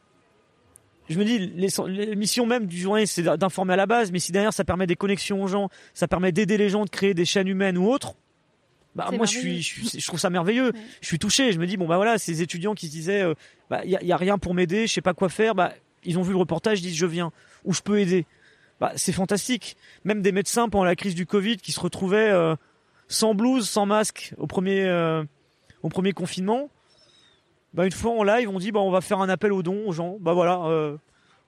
je 1.10 1.18
me 1.18 1.26
dis, 1.26 1.40
les, 1.40 2.16
missions 2.16 2.46
même 2.46 2.68
du 2.68 2.78
journaliste, 2.78 3.16
c'est 3.16 3.24
d'informer 3.24 3.74
à 3.74 3.76
la 3.76 3.88
base, 3.88 4.12
mais 4.12 4.20
si 4.20 4.32
derrière 4.32 4.54
ça 4.54 4.64
permet 4.64 4.88
des 4.88 4.96
connexions 4.96 5.44
aux 5.44 5.48
gens, 5.48 5.70
ça 5.94 6.08
permet 6.08 6.32
d'aider 6.32 6.58
les 6.58 6.70
gens, 6.70 6.86
de 6.86 6.90
créer 6.90 7.14
des 7.14 7.26
chaînes 7.26 7.48
humaines 7.48 7.78
ou 7.78 7.90
autres, 7.90 8.14
bah 8.96 9.10
moi 9.14 9.26
je 9.26 9.38
suis, 9.38 9.62
je 9.62 10.08
trouve 10.08 10.20
ça 10.20 10.30
merveilleux. 10.30 10.72
Je 11.02 11.08
suis 11.08 11.20
touché. 11.20 11.52
Je 11.52 11.60
me 11.60 11.68
dis 11.68 11.78
bon 11.78 11.88
bah 11.88 11.98
voilà, 11.98 12.18
ces 12.18 12.42
étudiants 12.42 12.74
qui 12.74 12.88
se 12.88 12.92
disaient, 12.92 13.22
euh, 13.22 13.34
bah 13.70 13.82
il 13.86 13.92
y 13.92 14.12
a, 14.12 14.18
rien 14.18 14.38
pour 14.38 14.54
m'aider, 14.54 14.88
je 14.88 14.94
sais 14.94 15.02
pas 15.02 15.14
quoi 15.14 15.30
faire, 15.30 15.56
bah 15.56 15.74
ils 16.04 16.18
ont 16.18 16.22
vu 16.22 16.32
le 16.32 16.38
reportage, 16.38 16.80
ils 16.80 16.84
disent 16.84 16.96
je 16.96 17.06
viens, 17.06 17.32
ou 17.66 17.74
je 17.74 17.82
peux 17.82 18.00
aider. 18.00 18.26
Bah 18.80 18.92
c'est 18.96 19.12
fantastique. 19.12 19.78
Même 20.06 20.22
des 20.22 20.32
médecins 20.32 20.70
pendant 20.70 20.86
la 20.86 20.96
crise 20.96 21.16
du 21.16 21.26
Covid 21.26 21.58
qui 21.58 21.72
se 21.72 21.80
retrouvaient 21.80 22.30
euh, 22.30 22.56
sans 23.08 23.36
blouse, 23.36 23.70
sans 23.70 23.86
masque 23.86 24.34
au 24.38 24.48
premier, 24.48 24.86
euh, 24.86 25.24
au 25.84 25.90
premier 25.90 26.14
confinement. 26.14 26.70
Bah 27.74 27.86
une 27.86 27.92
fois 27.92 28.12
en 28.12 28.24
live, 28.24 28.50
on 28.50 28.58
dit 28.58 28.72
bah 28.72 28.80
on 28.80 28.92
va 28.92 29.02
faire 29.02 29.20
un 29.20 29.30
appel 29.30 29.54
aux 29.54 29.62
dons 29.62 29.88
aux 29.88 29.92
gens. 29.92 30.18
Bah 30.20 30.34
voilà, 30.34 30.64
euh, 30.66 30.98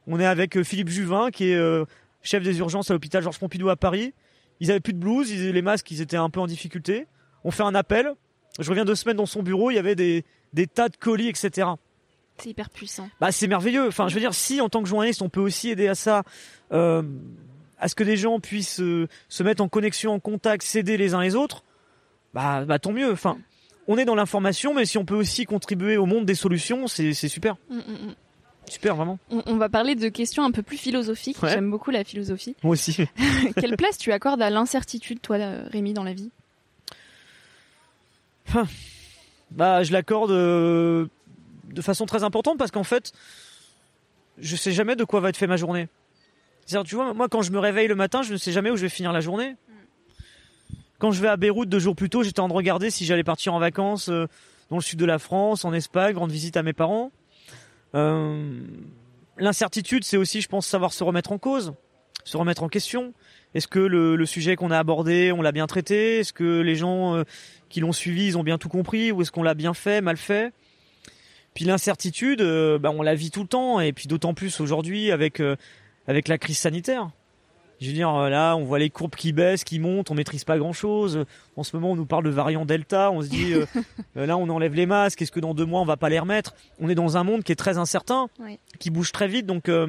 on 0.08 0.20
est 0.20 0.26
avec 0.26 0.62
Philippe 0.62 0.90
Juvin 0.90 1.32
qui 1.32 1.46
est 1.46 1.86
chef 2.22 2.44
des 2.44 2.60
urgences 2.60 2.92
à 2.92 2.94
l'hôpital 2.94 3.24
Georges 3.24 3.40
Pompidou 3.40 3.70
à 3.70 3.76
Paris. 3.76 4.14
Ils 4.60 4.70
avaient 4.70 4.80
plus 4.80 4.94
de 4.94 5.00
blouse, 5.00 5.32
ils, 5.32 5.50
les 5.52 5.62
masques, 5.64 5.90
ils 5.90 6.02
étaient 6.02 6.18
un 6.18 6.30
peu 6.30 6.40
en 6.40 6.46
difficulté. 6.46 7.08
On 7.44 7.52
fait 7.52 7.64
un 7.64 7.76
appel. 7.76 8.14
Je 8.60 8.70
reviens 8.70 8.86
deux 8.86 8.96
semaines 8.96 9.18
dans 9.18 9.26
son 9.26 9.44
bureau, 9.44 9.72
il 9.72 9.76
y 9.76 9.80
avait 9.80 9.96
des, 9.96 10.26
des 10.54 10.68
tas 10.68 10.90
de 10.90 10.98
colis, 10.98 11.30
etc. 11.30 11.70
C'est 12.38 12.50
hyper 12.50 12.70
puissant. 12.70 13.10
Bah 13.20 13.32
c'est 13.32 13.48
merveilleux. 13.48 13.88
Enfin, 13.88 14.08
je 14.08 14.16
veux 14.16 14.20
dire, 14.20 14.34
si 14.34 14.62
en 14.62 14.70
tant 14.70 14.82
que 14.82 14.90
journaliste, 14.90 15.22
on 15.22 15.30
peut 15.30 15.40
aussi 15.40 15.70
aider 15.70 15.88
à 15.88 15.96
ça, 15.96 16.24
euh, 16.72 17.04
à 17.80 17.88
ce 17.88 17.96
que 17.96 18.04
des 18.04 18.18
gens 18.18 18.40
puissent 18.40 18.82
euh, 18.82 19.08
se 19.30 19.44
mettre 19.44 19.62
en 19.62 19.70
connexion, 19.70 20.14
en 20.14 20.20
contact, 20.20 20.64
s'aider 20.64 20.98
les 20.98 21.14
uns 21.14 21.22
les 21.22 21.36
autres, 21.36 21.64
bah, 22.34 22.66
bah 22.66 22.80
tant 22.80 22.92
mieux. 22.92 23.12
Enfin, 23.12 23.38
on 23.88 23.98
est 23.98 24.06
dans 24.06 24.16
l'information, 24.16 24.74
mais 24.74 24.86
si 24.86 24.98
on 24.98 25.06
peut 25.06 25.16
aussi 25.16 25.46
contribuer 25.46 25.98
au 25.98 26.06
monde 26.06 26.26
des 26.26 26.36
solutions, 26.36 26.88
c'est 26.88 27.14
super. 27.14 27.56
Mm, 27.70 27.78
mm, 27.78 27.80
mm. 27.80 28.16
Super, 28.70 28.96
vraiment. 28.96 29.20
On, 29.30 29.58
va 29.58 29.68
parler 29.68 29.96
de 29.96 30.08
questions 30.08 30.44
un 30.44 30.52
peu 30.52 30.62
plus 30.62 30.78
philosophiques. 30.78 31.38
J'aime 31.44 31.70
beaucoup 31.70 31.92
la 31.92 32.04
philosophie. 32.04 32.56
Moi 32.64 32.74
aussi. 32.74 32.96
Quelle 33.60 33.76
place 33.76 33.98
tu 33.98 34.14
accordes 34.14 34.42
à 34.42 34.50
l'incertitude, 34.50 35.20
toi, 35.20 35.38
Rémi, 35.72 35.94
dans 35.94 36.04
la 36.04 36.14
vie? 36.14 36.32
Bah, 39.52 39.84
je 39.84 39.92
l'accorde 39.92 40.32
euh, 40.32 41.08
de 41.66 41.82
façon 41.82 42.06
très 42.06 42.24
importante 42.24 42.58
parce 42.58 42.72
qu'en 42.72 42.86
fait, 42.86 43.12
je 44.38 44.56
sais 44.56 44.72
jamais 44.72 44.96
de 44.96 45.04
quoi 45.04 45.20
va 45.20 45.30
être 45.30 45.38
fait 45.38 45.48
ma 45.48 45.58
journée. 45.58 45.90
C'est-à-dire, 46.66 46.88
tu 46.88 46.96
vois, 46.96 47.14
moi, 47.14 47.28
quand 47.28 47.42
je 47.42 47.52
me 47.52 47.60
réveille 47.60 47.88
le 47.88 47.96
matin, 47.96 48.22
je 48.22 48.32
ne 48.32 48.38
sais 48.38 48.52
jamais 48.52 48.70
où 48.70 48.78
je 48.78 48.84
vais 48.84 48.90
finir 48.90 49.12
la 49.12 49.20
journée. 49.20 49.56
Quand 51.00 51.12
je 51.12 51.22
vais 51.22 51.28
à 51.28 51.36
Beyrouth 51.36 51.68
deux 51.68 51.80
jours 51.80 51.96
plus 51.96 52.10
tôt, 52.10 52.24
j'étais 52.24 52.40
en 52.40 52.48
train 52.48 52.54
de 52.54 52.58
regarder 52.58 52.92
si 52.92 53.06
j'allais 53.06 53.24
partir 53.24 53.54
en 53.54 53.60
vacances 53.60 54.08
euh, 54.10 54.28
dans 54.70 54.78
le 54.78 54.82
sud 54.82 55.00
de 55.00 55.06
la 55.06 55.20
France, 55.20 55.66
en 55.66 55.74
Espagne, 55.74 56.16
rendre 56.16 56.32
visite 56.32 56.56
à 56.56 56.64
mes 56.64 56.74
parents. 56.74 57.12
Euh, 57.96 58.62
l'incertitude, 59.38 60.04
c'est 60.04 60.18
aussi, 60.18 60.42
je 60.42 60.48
pense, 60.48 60.66
savoir 60.68 60.94
se 60.94 61.04
remettre 61.04 61.32
en 61.32 61.38
cause, 61.38 61.74
se 62.24 62.38
remettre 62.38 62.64
en 62.64 62.70
question. 62.70 63.14
Est-ce 63.54 63.68
que 63.68 63.80
le, 63.80 64.26
sujet 64.26 64.56
qu'on 64.56 64.72
a 64.72 64.80
abordé, 64.80 65.32
on 65.32 65.42
l'a 65.42 65.52
bien 65.52 65.68
traité? 65.68 66.20
Est-ce 66.20 66.34
que 66.34 66.62
les 66.62 66.76
gens 66.76 67.16
euh, 67.16 67.24
qui 67.70 67.80
l'ont 67.80 67.92
suivi, 67.92 68.28
ils 68.28 68.38
ont 68.38 68.44
bien 68.44 68.58
tout 68.58 68.70
compris 68.70 69.12
Ou 69.12 69.22
est-ce 69.22 69.32
qu'on 69.32 69.44
l'a 69.44 69.54
bien 69.54 69.74
fait, 69.74 70.02
mal 70.02 70.18
fait? 70.18 70.54
Puis 71.54 71.66
l'incertitude, 71.66 72.42
bah, 72.80 72.92
on 72.92 73.02
la 73.02 73.14
vit 73.14 73.30
tout 73.30 73.42
le 73.42 73.48
temps, 73.48 73.82
et 73.82 73.92
puis 73.92 74.08
d'autant 74.08 74.34
plus 74.34 74.62
aujourd'hui 74.62 75.12
avec 75.12 75.42
avec 76.08 76.30
la 76.30 76.38
crise 76.38 76.58
sanitaire. 76.58 77.12
Je 77.82 77.88
veux 77.88 77.94
dire, 77.94 78.12
là, 78.30 78.56
on 78.56 78.64
voit 78.64 78.78
les 78.78 78.92
courbes 78.92 79.16
qui 79.16 79.34
baissent, 79.34 79.64
qui 79.64 79.80
montent, 79.80 80.12
on 80.12 80.14
maîtrise 80.14 80.44
pas 80.44 80.60
grand 80.60 80.72
chose. 80.72 81.26
En 81.56 81.64
ce 81.64 81.76
moment, 81.76 81.94
on 81.94 81.96
nous 81.96 82.06
parle 82.06 82.24
de 82.24 82.30
variant 82.30 82.64
Delta, 82.64 83.10
on 83.10 83.24
se 83.24 83.28
dit, 83.28 83.54
euh, 83.54 83.66
euh, 84.18 84.28
là, 84.28 84.38
on 84.38 84.48
enlève 84.50 84.76
les 84.76 84.86
masques, 84.86 85.24
est-ce 85.24 85.32
que 85.32 85.40
dans 85.40 85.56
deux 85.56 85.66
mois, 85.66 85.82
on 85.82 85.86
va 85.86 85.98
pas 85.98 86.10
les 86.10 86.20
remettre? 86.20 86.54
On 86.80 86.90
est 86.90 86.96
dans 86.96 87.18
un 87.18 87.24
monde 87.24 87.42
qui 87.42 87.52
est 87.52 87.56
très 87.56 87.80
incertain, 87.80 88.28
qui 88.78 88.92
bouge 88.92 89.12
très 89.12 89.28
vite. 89.28 89.48
Donc, 89.48 89.68
euh, 89.68 89.88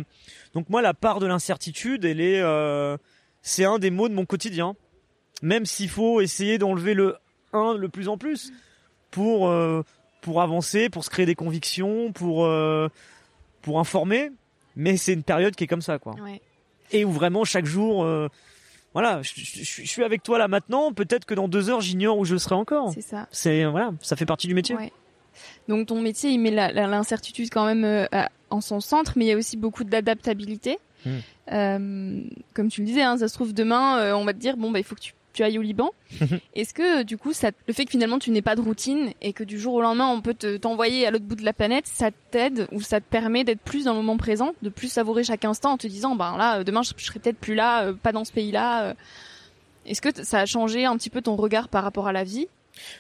donc 0.54 0.68
moi, 0.68 0.82
la 0.82 0.94
part 0.94 1.18
de 1.20 1.26
l'incertitude, 1.26 2.04
elle 2.04 2.20
est, 2.20 2.42
c'est 3.42 3.64
un 3.64 3.78
des 3.78 3.90
mots 3.90 4.08
de 4.08 4.14
mon 4.14 4.26
quotidien. 4.26 4.74
Même 5.42 5.66
s'il 5.66 5.88
faut 5.88 6.20
essayer 6.20 6.58
d'enlever 6.58 6.94
le 6.94 7.16
1 7.52 7.74
le 7.74 7.88
plus 7.88 8.08
en 8.08 8.16
plus 8.16 8.52
pour 9.10 9.52
pour 10.20 10.40
avancer, 10.40 10.88
pour 10.88 11.04
se 11.04 11.10
créer 11.10 11.26
des 11.26 11.34
convictions, 11.34 12.12
pour 12.12 12.48
pour 13.62 13.80
informer. 13.80 14.30
Mais 14.76 14.96
c'est 14.96 15.12
une 15.12 15.24
période 15.24 15.54
qui 15.56 15.64
est 15.64 15.66
comme 15.66 15.82
ça, 15.82 15.98
quoi. 15.98 16.14
Ouais 16.22 16.40
et 16.92 17.04
où 17.04 17.10
vraiment 17.10 17.44
chaque 17.44 17.66
jour, 17.66 18.04
euh, 18.04 18.28
voilà, 18.92 19.20
je, 19.22 19.30
suis 19.32 20.04
avec 20.04 20.22
toi 20.22 20.38
là 20.38 20.48
maintenant. 20.48 20.92
Peut-être 20.92 21.24
que 21.24 21.34
dans 21.34 21.48
deux 21.48 21.70
heures, 21.70 21.80
j'ignore 21.80 22.18
où 22.18 22.24
je 22.24 22.36
serai 22.36 22.54
encore. 22.54 22.92
C'est 22.92 23.02
ça. 23.02 23.26
C'est 23.30 23.64
voilà, 23.64 23.92
ça 24.00 24.16
fait 24.16 24.26
partie 24.26 24.46
du 24.46 24.54
métier. 24.54 24.76
Ouais. 24.76 24.92
Donc 25.68 25.88
ton 25.88 26.00
métier, 26.00 26.30
il 26.30 26.38
met 26.38 26.50
l'incertitude 26.50 27.48
quand 27.50 27.64
même 27.64 27.84
euh, 27.84 28.06
en 28.52 28.60
son 28.60 28.80
centre, 28.80 29.12
mais 29.16 29.24
il 29.26 29.28
y 29.28 29.32
a 29.32 29.36
aussi 29.36 29.56
beaucoup 29.56 29.84
d'adaptabilité. 29.84 30.78
Hmm. 31.04 31.10
Euh, 31.52 32.20
comme 32.54 32.68
tu 32.68 32.80
le 32.82 32.86
disais, 32.86 33.02
hein, 33.02 33.16
ça 33.18 33.28
se 33.28 33.34
trouve 33.34 33.52
demain, 33.52 34.14
on 34.14 34.24
va 34.24 34.32
te 34.32 34.38
dire 34.38 34.56
bon 34.56 34.70
bah 34.70 34.78
il 34.78 34.84
faut 34.84 34.94
que 34.94 35.00
tu 35.00 35.14
tu 35.32 35.42
ailles 35.42 35.58
au 35.58 35.62
Liban. 35.62 35.90
Est-ce 36.54 36.74
que 36.74 37.02
du 37.02 37.16
coup, 37.16 37.32
ça, 37.32 37.50
le 37.66 37.72
fait 37.72 37.84
que 37.84 37.90
finalement 37.90 38.18
tu 38.18 38.30
n'aies 38.30 38.42
pas 38.42 38.56
de 38.56 38.60
routine 38.60 39.12
et 39.20 39.32
que 39.32 39.44
du 39.44 39.58
jour 39.58 39.74
au 39.74 39.82
lendemain 39.82 40.08
on 40.08 40.20
peut 40.20 40.34
te, 40.34 40.56
t'envoyer 40.56 41.06
à 41.06 41.10
l'autre 41.10 41.24
bout 41.24 41.34
de 41.34 41.44
la 41.44 41.52
planète, 41.52 41.86
ça 41.86 42.10
t'aide 42.30 42.66
ou 42.72 42.80
ça 42.80 43.00
te 43.00 43.06
permet 43.08 43.44
d'être 43.44 43.60
plus 43.60 43.84
dans 43.84 43.92
le 43.92 43.98
moment 43.98 44.16
présent, 44.16 44.52
de 44.62 44.68
plus 44.68 44.88
savourer 44.88 45.24
chaque 45.24 45.44
instant 45.44 45.72
en 45.72 45.78
te 45.78 45.86
disant, 45.86 46.14
ben 46.14 46.36
là, 46.36 46.64
demain 46.64 46.82
je, 46.82 46.92
serai 46.96 47.18
peut-être 47.18 47.38
plus 47.38 47.54
là, 47.54 47.86
euh, 47.86 47.92
pas 47.94 48.12
dans 48.12 48.24
ce 48.24 48.32
pays-là. 48.32 48.84
Euh. 48.84 48.94
Est-ce 49.86 50.00
que 50.00 50.24
ça 50.24 50.40
a 50.40 50.46
changé 50.46 50.84
un 50.84 50.96
petit 50.96 51.10
peu 51.10 51.22
ton 51.22 51.34
regard 51.34 51.68
par 51.68 51.82
rapport 51.82 52.06
à 52.06 52.12
la 52.12 52.24
vie? 52.24 52.46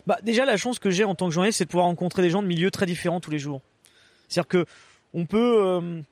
Bah 0.06 0.18
déjà 0.22 0.44
la 0.44 0.56
chance 0.56 0.78
que 0.78 0.90
j'ai 0.90 1.04
en 1.04 1.14
tant 1.14 1.28
que 1.28 1.32
journaliste, 1.32 1.58
c'est 1.58 1.64
de 1.64 1.70
pouvoir 1.70 1.86
rencontrer 1.86 2.22
des 2.22 2.30
gens 2.30 2.42
de 2.42 2.48
milieux 2.48 2.70
très 2.70 2.86
différents 2.86 3.20
tous 3.20 3.30
les 3.30 3.38
jours. 3.38 3.60
C'est-à-dire 4.28 4.48
que 4.48 4.66
on 5.14 5.26
peut, 5.26 5.62
euh, 5.64 6.02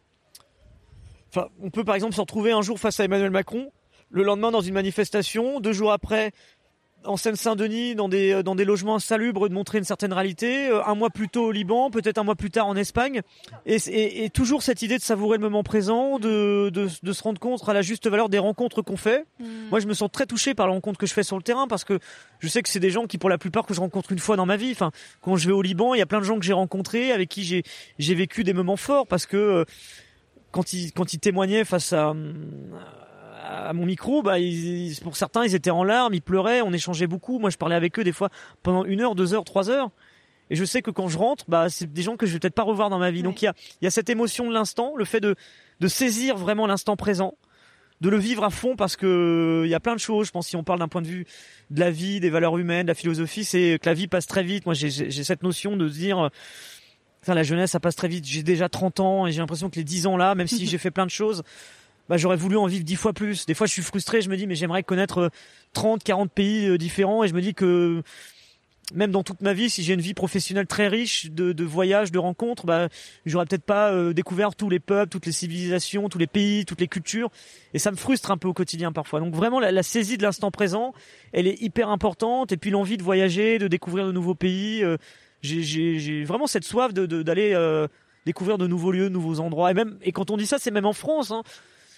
on 1.63 1.71
peut 1.71 1.85
par 1.85 1.95
exemple 1.95 2.15
se 2.15 2.21
retrouver 2.21 2.53
un 2.53 2.63
jour 2.63 2.79
face 2.79 3.01
à 3.01 3.05
Emmanuel 3.05 3.31
Macron 3.31 3.71
le 4.11 4.25
lendemain 4.25 4.51
dans 4.51 4.61
une 4.61 4.75
manifestation, 4.75 5.61
deux 5.61 5.73
jours 5.73 5.93
après 5.93 6.33
en 7.05 7.17
Seine-Saint-Denis 7.17 7.95
dans 7.95 8.09
des 8.09 8.33
euh, 8.33 8.43
dans 8.43 8.55
des 8.55 8.65
logements 8.65 8.97
insalubres 8.97 9.49
de 9.49 9.55
montrer 9.55 9.79
une 9.79 9.85
certaine 9.85 10.13
réalité, 10.13 10.69
euh, 10.69 10.85
un 10.85 10.95
mois 10.95 11.11
plus 11.11 11.29
tôt 11.29 11.47
au 11.47 11.53
Liban, 11.53 11.91
peut-être 11.91 12.19
un 12.19 12.25
mois 12.25 12.35
plus 12.35 12.51
tard 12.51 12.67
en 12.67 12.77
Espagne, 12.77 13.23
et, 13.67 14.25
et, 14.25 14.31
toujours 14.31 14.63
cette 14.63 14.83
idée 14.83 14.99
de 14.99 15.03
savourer 15.03 15.39
le 15.39 15.43
moment 15.43 15.63
présent, 15.63 16.19
de, 16.19 16.71
de, 16.71 16.89
de 17.03 17.13
se 17.13 17.23
rendre 17.23 17.41
compte 17.41 17.67
à 17.69 17.73
la 17.73 17.83
juste 17.83 18.09
valeur 18.09 18.29
des 18.29 18.39
rencontres 18.39 18.83
qu'on 18.83 18.97
fait. 18.97 19.25
Hmm. 19.39 19.69
Moi, 19.71 19.81
je 19.81 19.87
me 19.87 19.95
sens 19.95 20.11
très 20.13 20.27
touché 20.27 20.55
par 20.55 20.67
les 20.67 20.73
rencontres 20.73 20.99
que 20.99 21.07
je 21.07 21.15
fais 21.15 21.23
sur 21.23 21.37
le 21.37 21.43
terrain 21.43 21.67
parce 21.67 21.85
que 21.85 21.99
je 22.39 22.49
sais 22.49 22.63
que 22.63 22.69
c'est 22.69 22.81
des 22.81 22.91
gens 22.91 23.07
qui, 23.07 23.19
pour 23.19 23.31
la 23.31 23.39
plupart, 23.39 23.67
que 23.67 23.75
je 23.75 23.81
rencontre 23.81 24.13
une 24.13 24.19
fois 24.19 24.37
dans 24.37 24.47
ma 24.47 24.57
vie. 24.57 24.73
Enfin, 24.73 24.91
quand 25.21 25.37
je 25.37 25.47
vais 25.47 25.55
au 25.55 25.63
Liban, 25.63 25.95
il 25.95 25.99
y 25.99 26.03
a 26.03 26.07
plein 26.07 26.21
de 26.21 26.25
gens 26.25 26.39
que 26.39 26.45
j'ai 26.45 26.53
rencontrés, 26.53 27.13
avec 27.13 27.29
qui 27.29 27.45
j'ai 27.45 27.63
j'ai 27.99 28.15
vécu 28.15 28.45
des 28.45 28.53
moments 28.53 28.77
forts 28.77 29.07
parce 29.07 29.27
que 29.27 29.37
euh, 29.37 29.65
quand 30.51 30.73
ils 30.73 30.93
quand 30.93 31.13
ils 31.13 31.19
témoignaient 31.19 31.65
face 31.65 31.93
à 31.93 32.15
à 33.51 33.73
mon 33.73 33.85
micro, 33.85 34.23
bah, 34.23 34.37
pour 35.03 35.17
certains, 35.17 35.45
ils 35.45 35.55
étaient 35.55 35.71
en 35.71 35.85
larmes, 35.85 36.15
ils 36.15 36.23
pleuraient, 36.23 36.63
on 36.63 36.73
échangeait 36.73 37.07
beaucoup. 37.07 37.39
Moi, 37.39 37.51
je 37.51 37.57
parlais 37.57 37.75
avec 37.75 37.99
eux 37.99 38.05
des 38.05 38.13
fois 38.13 38.31
pendant 38.63 38.85
une 38.85 39.01
heure, 39.01 39.15
deux 39.15 39.35
heures, 39.35 39.45
trois 39.45 39.71
heures. 39.71 39.91
Et 40.51 40.57
je 40.57 40.65
sais 40.65 40.83
que 40.83 40.91
quand 40.91 41.09
je 41.09 41.19
rentre, 41.19 41.45
bah, 41.49 41.69
c'est 41.69 41.93
des 41.93 42.03
gens 42.03 42.17
que 42.17 42.27
je 42.27 42.33
vais 42.33 42.39
peut-être 42.39 42.55
pas 42.55 42.63
revoir 42.63 42.91
dans 42.91 42.99
ma 42.99 43.11
vie. 43.11 43.23
Donc 43.23 43.43
il 43.43 43.47
y 43.47 43.49
a, 43.49 43.55
y 43.83 43.87
a 43.87 43.91
cette 43.91 44.11
émotion 44.11 44.49
de 44.49 44.55
l'instant, 44.55 44.95
le 44.97 45.05
fait 45.05 45.21
de, 45.21 45.37
de 45.79 45.89
saisir 45.89 46.37
vraiment 46.37 46.67
l'instant 46.67 46.97
présent, 46.97 47.35
de 48.01 48.09
le 48.09 48.17
vivre 48.17 48.45
à 48.45 48.51
fond 48.51 48.75
parce 48.77 48.97
que 48.97 49.63
il 49.65 49.71
y 49.71 49.75
a 49.75 49.81
plein 49.81 49.95
de 49.95 50.01
choses. 50.01 50.27
Je 50.27 50.33
pense 50.33 50.49
si 50.49 50.57
on 50.57 50.65
parle 50.65 50.81
d'un 50.81 50.89
point 50.89 51.03
de 51.03 51.07
vue 51.07 51.27
de 51.71 51.81
la 51.81 51.91
vie, 51.91 52.19
des 52.19 52.31
valeurs 52.31 52.59
humaines, 52.59 52.87
de 52.87 52.91
la 52.91 52.95
philosophie, 52.95 53.45
c'est 53.45 53.79
que 53.81 53.89
la 53.89 53.95
vie 53.95 54.09
passe 54.09 54.27
très 54.27 54.43
vite. 54.43 54.67
Moi, 54.67 54.75
j'ai 54.75 55.11
cette 55.11 55.43
notion 55.43 55.77
de 55.77 55.89
dire, 55.89 56.31
la 57.29 57.43
jeunesse, 57.43 57.71
ça 57.71 57.81
passe 57.81 57.97
très 57.97 58.09
vite. 58.09 58.25
J'ai 58.27 58.43
déjà 58.43 58.69
30 58.69 59.01
ans 59.01 59.27
et 59.27 59.33
j'ai 59.33 59.39
l'impression 59.39 59.71
que 59.71 59.77
les 59.77 59.85
10 59.85 60.07
ans 60.07 60.17
là, 60.17 60.35
même 60.35 60.49
si 60.49 60.67
j'ai 60.67 60.79
fait 60.79 60.91
plein 60.91 61.07
de 61.07 61.11
choses, 61.11 61.43
bah, 62.11 62.17
j'aurais 62.17 62.37
voulu 62.37 62.57
en 62.57 62.67
vivre 62.67 62.83
dix 62.83 62.97
fois 62.97 63.13
plus. 63.13 63.47
Des 63.47 63.55
fois, 63.55 63.69
je 63.69 63.73
suis 63.73 63.83
frustré, 63.83 64.21
je 64.21 64.29
me 64.29 64.37
dis, 64.37 64.49
mais 64.49 64.57
j'aimerais 64.57 64.83
connaître 64.83 65.31
30, 65.75 66.01
euh, 66.01 66.05
40 66.05 66.33
pays 66.33 66.67
euh, 66.67 66.77
différents, 66.77 67.23
et 67.23 67.29
je 67.29 67.35
me 67.35 67.41
dis 67.41 67.55
que 67.55 68.03
même 68.93 69.13
dans 69.13 69.23
toute 69.23 69.43
ma 69.43 69.53
vie, 69.53 69.71
si 69.71 69.85
j'ai 69.85 69.95
une 69.95 70.01
vie 70.01 70.13
professionnelle 70.13 70.67
très 70.67 70.89
riche 70.89 71.31
de, 71.31 71.53
de 71.53 71.65
voyages, 71.65 72.11
de 72.11 72.19
rencontres, 72.19 72.67
bah, 72.67 72.89
j'aurais 73.27 73.47
peut-être 73.47 73.63
pas 73.63 73.93
euh, 73.93 74.13
découvert 74.13 74.57
tous 74.57 74.69
les 74.69 74.81
peuples, 74.81 75.09
toutes 75.09 75.25
les 75.25 75.31
civilisations, 75.31 76.09
tous 76.09 76.19
les 76.19 76.27
pays, 76.27 76.65
toutes 76.65 76.81
les 76.81 76.89
cultures, 76.89 77.31
et 77.75 77.79
ça 77.79 77.93
me 77.93 77.97
frustre 77.97 78.33
un 78.33 78.37
peu 78.37 78.49
au 78.49 78.55
quotidien 78.55 78.91
parfois. 78.91 79.21
Donc 79.21 79.33
vraiment, 79.33 79.61
la, 79.61 79.83
saisie 79.85 80.19
de 80.19 80.25
l'instant 80.25 80.51
présent, 80.51 80.93
elle 81.33 81.47
est 81.47 81.63
hyper 81.63 81.91
importante, 81.91 82.51
et 82.51 82.57
puis 82.57 82.73
l'envie 82.73 82.97
de 82.97 83.05
voyager, 83.05 83.61
de 83.61 83.69
découvrir 83.69 84.05
de 84.05 84.11
nouveaux 84.11 84.35
pays. 84.35 84.85
j'ai 85.43 86.25
vraiment 86.25 86.49
cette 86.49 86.65
soif 86.65 86.93
de 86.93 87.07
d'aller 87.23 87.55
découvrir 88.27 88.59
de 88.59 88.67
nouveaux 88.67 88.91
lieux, 88.91 89.05
de 89.05 89.15
nouveaux 89.15 89.39
endroits, 89.39 89.71
et 89.71 89.75
même 89.75 89.97
et 90.03 90.11
quand 90.11 90.33
on 90.33 90.37
dit 90.37 90.47
ça, 90.47 90.59
c'est 90.59 90.73
même 90.73 90.87
en 90.87 90.93
France. 90.93 91.31
Hein 91.31 91.45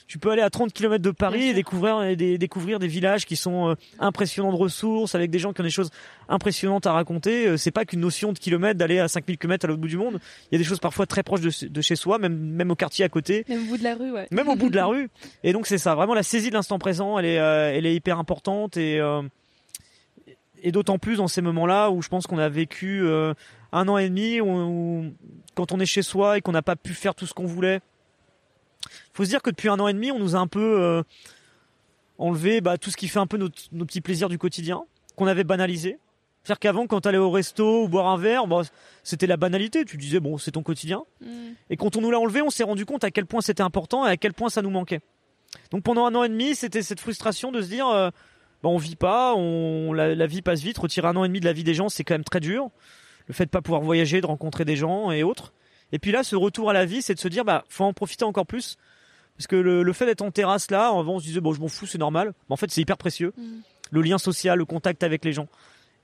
tu 0.06 0.18
peux 0.18 0.30
aller 0.30 0.42
à 0.42 0.50
30 0.50 0.72
km 0.72 1.02
de 1.02 1.10
Paris 1.10 1.48
et 1.48 1.54
découvrir, 1.54 2.16
des, 2.16 2.38
découvrir 2.38 2.78
des 2.78 2.86
villages 2.86 3.26
qui 3.26 3.36
sont 3.36 3.70
euh, 3.70 3.74
impressionnants 3.98 4.52
de 4.52 4.56
ressources, 4.56 5.14
avec 5.14 5.30
des 5.30 5.38
gens 5.38 5.52
qui 5.52 5.60
ont 5.60 5.64
des 5.64 5.70
choses 5.70 5.90
impressionnantes 6.28 6.86
à 6.86 6.92
raconter. 6.92 7.48
Euh, 7.48 7.56
c'est 7.56 7.70
pas 7.70 7.84
qu'une 7.84 8.00
notion 8.00 8.32
de 8.32 8.38
kilomètre 8.38 8.78
d'aller 8.78 8.98
à 8.98 9.08
5000 9.08 9.38
km 9.38 9.64
à 9.64 9.68
l'autre 9.68 9.80
bout 9.80 9.88
du 9.88 9.96
monde. 9.96 10.20
Il 10.50 10.54
y 10.54 10.56
a 10.56 10.58
des 10.58 10.64
choses 10.64 10.80
parfois 10.80 11.06
très 11.06 11.22
proches 11.22 11.40
de, 11.40 11.68
de, 11.68 11.80
chez 11.80 11.96
soi, 11.96 12.18
même, 12.18 12.36
même 12.36 12.70
au 12.70 12.76
quartier 12.76 13.04
à 13.04 13.08
côté. 13.08 13.44
Même 13.48 13.62
au 13.62 13.66
bout 13.66 13.78
de 13.78 13.84
la 13.84 13.94
rue, 13.94 14.12
ouais. 14.12 14.26
Même 14.30 14.48
au 14.48 14.56
bout 14.56 14.70
de 14.70 14.76
la 14.76 14.86
rue. 14.86 15.08
Et 15.44 15.52
donc 15.52 15.66
c'est 15.66 15.78
ça, 15.78 15.94
vraiment 15.94 16.14
la 16.14 16.22
saisie 16.22 16.50
de 16.50 16.54
l'instant 16.54 16.78
présent, 16.78 17.18
elle 17.18 17.26
est, 17.26 17.38
euh, 17.38 17.72
elle 17.74 17.86
est 17.86 17.94
hyper 17.94 18.18
importante 18.18 18.76
et 18.76 19.00
et 20.62 20.72
d'autant 20.72 20.98
plus 20.98 21.16
dans 21.16 21.28
ces 21.28 21.42
moments-là 21.42 21.90
où 21.90 22.02
je 22.02 22.08
pense 22.08 22.26
qu'on 22.26 22.38
a 22.38 22.48
vécu 22.48 23.02
euh, 23.02 23.34
un 23.72 23.88
an 23.88 23.98
et 23.98 24.08
demi, 24.08 24.40
où, 24.40 25.12
quand 25.54 25.72
on 25.72 25.80
est 25.80 25.86
chez 25.86 26.02
soi 26.02 26.38
et 26.38 26.40
qu'on 26.40 26.52
n'a 26.52 26.62
pas 26.62 26.76
pu 26.76 26.94
faire 26.94 27.14
tout 27.14 27.26
ce 27.26 27.34
qu'on 27.34 27.46
voulait. 27.46 27.80
Faut 29.12 29.24
se 29.24 29.28
dire 29.28 29.42
que 29.42 29.50
depuis 29.50 29.68
un 29.68 29.78
an 29.80 29.88
et 29.88 29.92
demi, 29.92 30.10
on 30.10 30.18
nous 30.18 30.36
a 30.36 30.38
un 30.38 30.46
peu 30.46 30.80
euh, 30.80 31.02
enlevé 32.18 32.60
bah, 32.60 32.78
tout 32.78 32.90
ce 32.90 32.96
qui 32.96 33.08
fait 33.08 33.18
un 33.18 33.26
peu 33.26 33.36
nos, 33.36 33.48
nos 33.72 33.84
petits 33.84 34.00
plaisirs 34.00 34.28
du 34.28 34.38
quotidien, 34.38 34.84
qu'on 35.16 35.26
avait 35.26 35.44
banalisé. 35.44 35.98
C'est-à-dire 36.42 36.58
qu'avant, 36.58 36.86
quand 36.86 37.02
t'allais 37.02 37.18
au 37.18 37.30
resto 37.30 37.84
ou 37.84 37.88
boire 37.88 38.08
un 38.08 38.16
verre, 38.16 38.46
bon, 38.48 38.62
c'était 39.04 39.28
la 39.28 39.36
banalité. 39.36 39.84
Tu 39.84 39.96
disais, 39.96 40.18
bon, 40.18 40.38
c'est 40.38 40.50
ton 40.50 40.62
quotidien. 40.62 41.04
Mm. 41.20 41.52
Et 41.70 41.76
quand 41.76 41.96
on 41.96 42.00
nous 42.00 42.10
l'a 42.10 42.18
enlevé, 42.18 42.42
on 42.42 42.50
s'est 42.50 42.64
rendu 42.64 42.84
compte 42.84 43.04
à 43.04 43.10
quel 43.12 43.26
point 43.26 43.40
c'était 43.40 43.62
important 43.62 44.06
et 44.06 44.10
à 44.10 44.16
quel 44.16 44.32
point 44.32 44.48
ça 44.48 44.60
nous 44.60 44.70
manquait. 44.70 45.00
Donc 45.70 45.84
pendant 45.84 46.04
un 46.06 46.14
an 46.14 46.24
et 46.24 46.28
demi, 46.28 46.54
c'était 46.54 46.82
cette 46.82 46.98
frustration 46.98 47.52
de 47.52 47.62
se 47.62 47.68
dire, 47.68 47.86
euh, 47.86 48.10
bah, 48.62 48.70
on 48.70 48.78
vit 48.78 48.96
pas, 48.96 49.34
on, 49.36 49.92
la, 49.92 50.14
la 50.14 50.26
vie 50.26 50.42
passe 50.42 50.62
vite. 50.62 50.78
Retirer 50.78 51.06
un 51.06 51.16
an 51.16 51.24
et 51.24 51.28
demi 51.28 51.38
de 51.38 51.44
la 51.44 51.52
vie 51.52 51.64
des 51.64 51.74
gens, 51.74 51.88
c'est 51.88 52.02
quand 52.02 52.14
même 52.14 52.24
très 52.24 52.40
dur. 52.40 52.70
Le 53.28 53.34
fait 53.34 53.44
de 53.44 53.50
pas 53.50 53.62
pouvoir 53.62 53.82
voyager, 53.82 54.20
de 54.20 54.26
rencontrer 54.26 54.64
des 54.64 54.74
gens 54.74 55.12
et 55.12 55.22
autres. 55.22 55.52
Et 55.92 55.98
puis 55.98 56.10
là, 56.12 56.24
ce 56.24 56.36
retour 56.36 56.70
à 56.70 56.72
la 56.72 56.84
vie, 56.84 57.02
c'est 57.02 57.14
de 57.14 57.20
se 57.20 57.28
dire, 57.28 57.44
bah, 57.44 57.64
faut 57.68 57.84
en 57.84 57.92
profiter 57.92 58.24
encore 58.24 58.46
plus. 58.46 58.76
Parce 59.36 59.46
que 59.46 59.56
le, 59.56 59.82
le 59.82 59.92
fait 59.92 60.06
d'être 60.06 60.22
en 60.22 60.30
terrasse 60.30 60.70
là, 60.70 60.88
avant 60.88 61.14
on 61.14 61.18
se 61.18 61.24
disait, 61.24 61.40
bon, 61.40 61.52
je 61.52 61.60
m'en 61.60 61.68
fous, 61.68 61.86
c'est 61.86 61.98
normal. 61.98 62.32
Mais 62.48 62.52
en 62.52 62.56
fait, 62.56 62.70
c'est 62.70 62.80
hyper 62.80 62.96
précieux. 62.96 63.32
Mm. 63.36 63.60
Le 63.90 64.02
lien 64.02 64.18
social, 64.18 64.58
le 64.58 64.64
contact 64.64 65.02
avec 65.02 65.24
les 65.24 65.32
gens. 65.32 65.48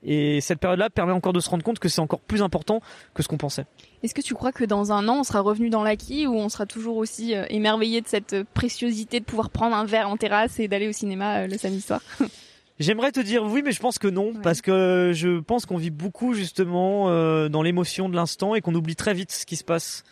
Et 0.03 0.39
cette 0.39 0.59
période-là 0.59 0.89
permet 0.89 1.11
encore 1.11 1.33
de 1.33 1.39
se 1.39 1.49
rendre 1.49 1.63
compte 1.63 1.79
que 1.79 1.89
c'est 1.89 1.99
encore 1.99 2.21
plus 2.21 2.41
important 2.41 2.81
que 3.13 3.21
ce 3.21 3.27
qu'on 3.27 3.37
pensait. 3.37 3.65
Est-ce 4.01 4.13
que 4.13 4.21
tu 4.21 4.33
crois 4.33 4.51
que 4.51 4.63
dans 4.63 4.93
un 4.93 5.07
an, 5.09 5.19
on 5.19 5.23
sera 5.23 5.41
revenu 5.41 5.69
dans 5.69 5.83
l'acquis 5.83 6.25
ou 6.25 6.35
on 6.35 6.47
sera 6.47 6.65
toujours 6.65 6.97
aussi 6.97 7.35
euh, 7.35 7.45
émerveillé 7.49 7.99
de 7.99 8.07
cette 8.07 8.33
euh, 8.33 8.43
préciosité 8.53 9.19
de 9.19 9.25
pouvoir 9.25 9.49
prendre 9.49 9.75
un 9.75 9.85
verre 9.85 10.09
en 10.09 10.15
terrasse 10.15 10.59
et 10.59 10.67
d'aller 10.67 10.87
au 10.87 10.93
cinéma 10.93 11.39
euh, 11.39 11.47
le 11.47 11.57
samedi 11.57 11.81
soir? 11.81 12.01
J'aimerais 12.79 13.11
te 13.11 13.19
dire 13.19 13.43
oui, 13.43 13.61
mais 13.63 13.73
je 13.73 13.79
pense 13.81 13.99
que 13.99 14.07
non, 14.07 14.27
Ouais. 14.29 14.41
parce 14.41 14.61
que 14.61 15.11
je 15.13 15.39
pense 15.39 15.65
qu'on 15.65 15.75
vit 15.77 15.89
beaucoup 15.89 16.33
justement 16.33 17.09
euh, 17.09 17.49
dans 17.49 17.61
l'émotion 17.61 18.07
de 18.07 18.15
l'instant 18.15 18.55
et 18.55 18.61
qu'on 18.61 18.73
oublie 18.73 18.95
très 18.95 19.13
vite 19.13 19.31
ce 19.31 19.45
qui 19.45 19.57
se 19.57 19.65
passe. 19.65 20.03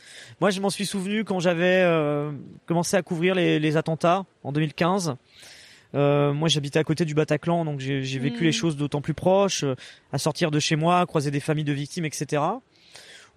Moi, 0.41 0.49
je 0.49 0.60
m'en 0.60 0.69
suis 0.69 0.86
souvenu 0.86 1.23
quand 1.23 1.39
j'avais 1.39 1.82
euh, 1.86 2.32
commencé 2.65 2.97
à 2.97 3.01
couvrir 3.01 3.36
les, 3.36 3.60
les 3.60 3.77
attentats 3.77 4.25
en 4.43 4.51
2015. 4.51 5.15
Euh, 5.95 6.34
moi, 6.34 6.49
j'habitais 6.49 6.77
à 6.80 6.84
côté 6.84 7.06
du 7.06 7.13
Bataclan, 7.13 7.63
donc 7.63 7.80
j'ai 7.80 8.19
vécu 8.19 8.43
les 8.43 8.51
choses 8.51 8.75
d'autant 8.75 8.99
plus 9.01 9.13
proches, 9.13 9.63
euh, 9.63 9.75
à 10.12 10.17
sortir 10.17 10.51
de 10.51 10.60
chez 10.60 10.75
moi, 10.75 10.99
à 10.99 11.06
croiser 11.06 11.32
des 11.32 11.39
familles 11.39 11.63
de 11.63 11.71
victimes, 11.71 12.03
etc. 12.03 12.43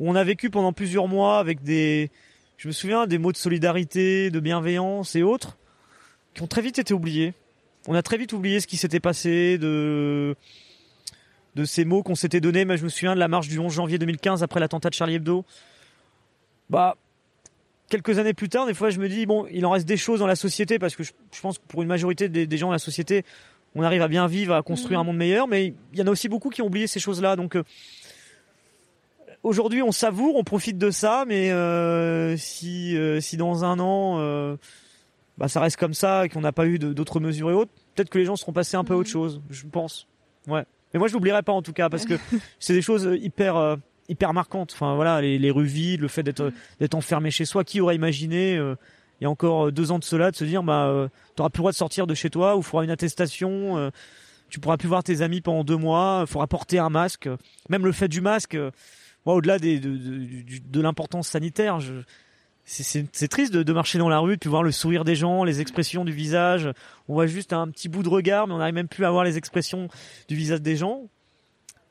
Où 0.00 0.10
on 0.10 0.16
a 0.16 0.24
vécu 0.24 0.50
pendant 0.50 0.72
plusieurs 0.72 1.06
mois 1.06 1.38
avec 1.38 1.62
des, 1.62 2.10
je 2.56 2.66
me 2.66 2.72
souviens, 2.72 3.06
des 3.06 3.18
mots 3.18 3.30
de 3.30 3.36
solidarité, 3.36 4.30
de 4.32 4.40
bienveillance 4.40 5.14
et 5.14 5.22
autres, 5.22 5.56
qui 6.34 6.42
ont 6.42 6.48
très 6.48 6.62
vite 6.62 6.80
été 6.80 6.92
oubliés. 6.92 7.34
On 7.88 7.94
a 7.94 8.02
très 8.02 8.16
vite 8.18 8.32
oublié 8.32 8.60
ce 8.60 8.66
qui 8.66 8.76
s'était 8.76 9.00
passé, 9.00 9.58
de 9.58 10.36
de 11.56 11.64
ces 11.64 11.84
mots 11.84 12.02
qu'on 12.02 12.14
s'était 12.14 12.40
donnés. 12.40 12.64
Mais 12.64 12.76
je 12.76 12.84
me 12.84 12.88
souviens 12.88 13.14
de 13.14 13.20
la 13.20 13.28
marche 13.28 13.48
du 13.48 13.58
11 13.58 13.72
janvier 13.72 13.98
2015 13.98 14.42
après 14.42 14.60
l'attentat 14.60 14.88
de 14.90 14.94
Charlie 14.94 15.14
Hebdo. 15.14 15.44
Bah, 16.68 16.96
quelques 17.88 18.18
années 18.18 18.34
plus 18.34 18.48
tard, 18.48 18.66
des 18.66 18.74
fois, 18.74 18.90
je 18.90 19.00
me 19.00 19.08
dis 19.08 19.26
bon, 19.26 19.46
il 19.50 19.66
en 19.66 19.70
reste 19.70 19.86
des 19.88 19.96
choses 19.96 20.20
dans 20.20 20.26
la 20.28 20.36
société 20.36 20.78
parce 20.78 20.94
que 20.94 21.02
je, 21.02 21.12
je 21.32 21.40
pense 21.40 21.58
que 21.58 21.64
pour 21.66 21.82
une 21.82 21.88
majorité 21.88 22.28
des, 22.28 22.46
des 22.46 22.56
gens 22.56 22.68
dans 22.68 22.72
la 22.72 22.78
société, 22.78 23.24
on 23.74 23.82
arrive 23.82 24.02
à 24.02 24.08
bien 24.08 24.26
vivre, 24.28 24.54
à 24.54 24.62
construire 24.62 24.98
Mhm. 25.00 25.02
un 25.02 25.06
monde 25.06 25.16
meilleur. 25.16 25.48
Mais 25.48 25.74
il 25.92 25.98
y 25.98 26.02
en 26.02 26.06
a 26.06 26.10
aussi 26.10 26.28
beaucoup 26.28 26.50
qui 26.50 26.62
ont 26.62 26.66
oublié 26.66 26.86
ces 26.86 27.00
choses-là. 27.00 27.34
Donc 27.34 27.56
euh, 27.56 27.64
aujourd'hui, 29.42 29.82
on 29.82 29.92
savoure, 29.92 30.36
on 30.36 30.44
profite 30.44 30.78
de 30.78 30.90
ça, 30.90 31.24
mais 31.26 31.50
euh, 31.50 32.36
si 32.36 32.96
euh, 32.96 33.20
si 33.20 33.36
dans 33.36 33.64
un 33.64 33.80
an 33.80 34.56
bah, 35.40 35.48
ça 35.48 35.60
reste 35.60 35.76
comme 35.78 35.94
ça 35.94 36.26
et 36.26 36.28
qu'on 36.28 36.42
n'a 36.42 36.52
pas 36.52 36.66
eu 36.66 36.78
d'autres 36.78 37.18
mesures 37.18 37.50
et 37.50 37.54
autres, 37.54 37.72
peut-être 37.96 38.10
que 38.10 38.18
les 38.18 38.24
gens 38.26 38.36
seront 38.36 38.52
passés 38.52 38.76
un 38.76 38.84
peu 38.84 38.94
à 38.94 38.96
autre 38.96 39.08
Mhm. 39.08 39.12
chose, 39.12 39.42
je 39.50 39.66
pense. 39.66 40.06
Ouais. 40.46 40.64
Mais 40.94 40.98
moi, 40.98 41.08
je 41.08 41.14
l'oublierai 41.14 41.42
pas 41.42 41.52
en 41.52 41.62
tout 41.62 41.72
cas 41.72 41.88
parce 41.88 42.04
que 42.04 42.14
c'est 42.60 42.74
des 42.74 42.82
choses 42.82 43.08
hyper 43.20 43.56
euh, 43.56 43.76
hyper 44.08 44.32
marquantes. 44.32 44.72
Enfin 44.72 44.94
voilà, 44.94 45.20
les, 45.20 45.38
les 45.38 45.50
rues 45.50 45.64
vides, 45.66 46.00
le 46.00 46.08
fait 46.08 46.22
d'être 46.22 46.44
Mhm. 46.44 46.52
d'être 46.80 46.94
enfermé 46.94 47.30
chez 47.32 47.44
soi. 47.44 47.64
Qui 47.64 47.80
aurait 47.80 47.96
imaginé 47.96 48.56
euh, 48.56 48.74
il 49.20 49.24
y 49.24 49.26
a 49.26 49.30
encore 49.30 49.66
euh, 49.66 49.72
deux 49.72 49.90
ans 49.92 49.98
de 49.98 50.04
cela 50.04 50.30
de 50.30 50.36
se 50.36 50.44
dire 50.44 50.62
bah 50.62 50.86
euh, 50.86 51.08
t'auras 51.36 51.48
plus 51.50 51.58
le 51.58 51.62
droit 51.62 51.72
de 51.72 51.76
sortir 51.76 52.06
de 52.06 52.14
chez 52.14 52.30
toi 52.30 52.56
ou 52.56 52.62
faudra 52.62 52.84
une 52.84 52.90
attestation. 52.90 53.76
euh, 53.78 53.90
tu 54.48 54.58
pourras 54.58 54.76
plus 54.78 54.88
voir 54.88 55.04
tes 55.04 55.22
amis 55.22 55.40
pendant 55.40 55.62
deux 55.62 55.76
mois. 55.76 56.24
Faudra 56.26 56.46
porter 56.48 56.78
un 56.80 56.90
masque. 56.90 57.28
Même 57.68 57.84
le 57.84 57.92
fait 57.92 58.08
du 58.08 58.20
masque. 58.20 58.56
euh, 58.56 58.72
moi, 59.26 59.34
au-delà 59.36 59.58
des, 59.60 59.78
de, 59.78 59.96
de 59.96 60.80
l'importance 60.80 61.28
sanitaire, 61.28 61.78
je, 61.78 61.92
c'est- 62.72 63.28
triste 63.28 63.52
de, 63.52 63.62
de 63.62 63.72
marcher 63.72 63.98
dans 63.98 64.08
la 64.08 64.18
rue, 64.20 64.34
de 64.34 64.38
puis 64.38 64.48
voir 64.50 64.62
le 64.62 64.70
sourire 64.72 65.04
des 65.04 65.14
gens, 65.16 65.44
les 65.44 65.60
expressions 65.60 66.04
du 66.04 66.12
visage. 66.12 66.68
On 67.08 67.14
voit 67.14 67.26
juste 67.26 67.52
un 67.52 67.68
petit 67.68 67.88
bout 67.88 68.02
de 68.02 68.08
regard, 68.08 68.46
mais 68.46 68.54
on 68.54 68.58
n'arrive 68.58 68.74
même 68.74 68.88
plus 68.88 69.04
à 69.04 69.10
voir 69.10 69.24
les 69.24 69.36
expressions 69.36 69.88
du 70.28 70.36
visage 70.36 70.60
des 70.62 70.76
gens. 70.76 71.02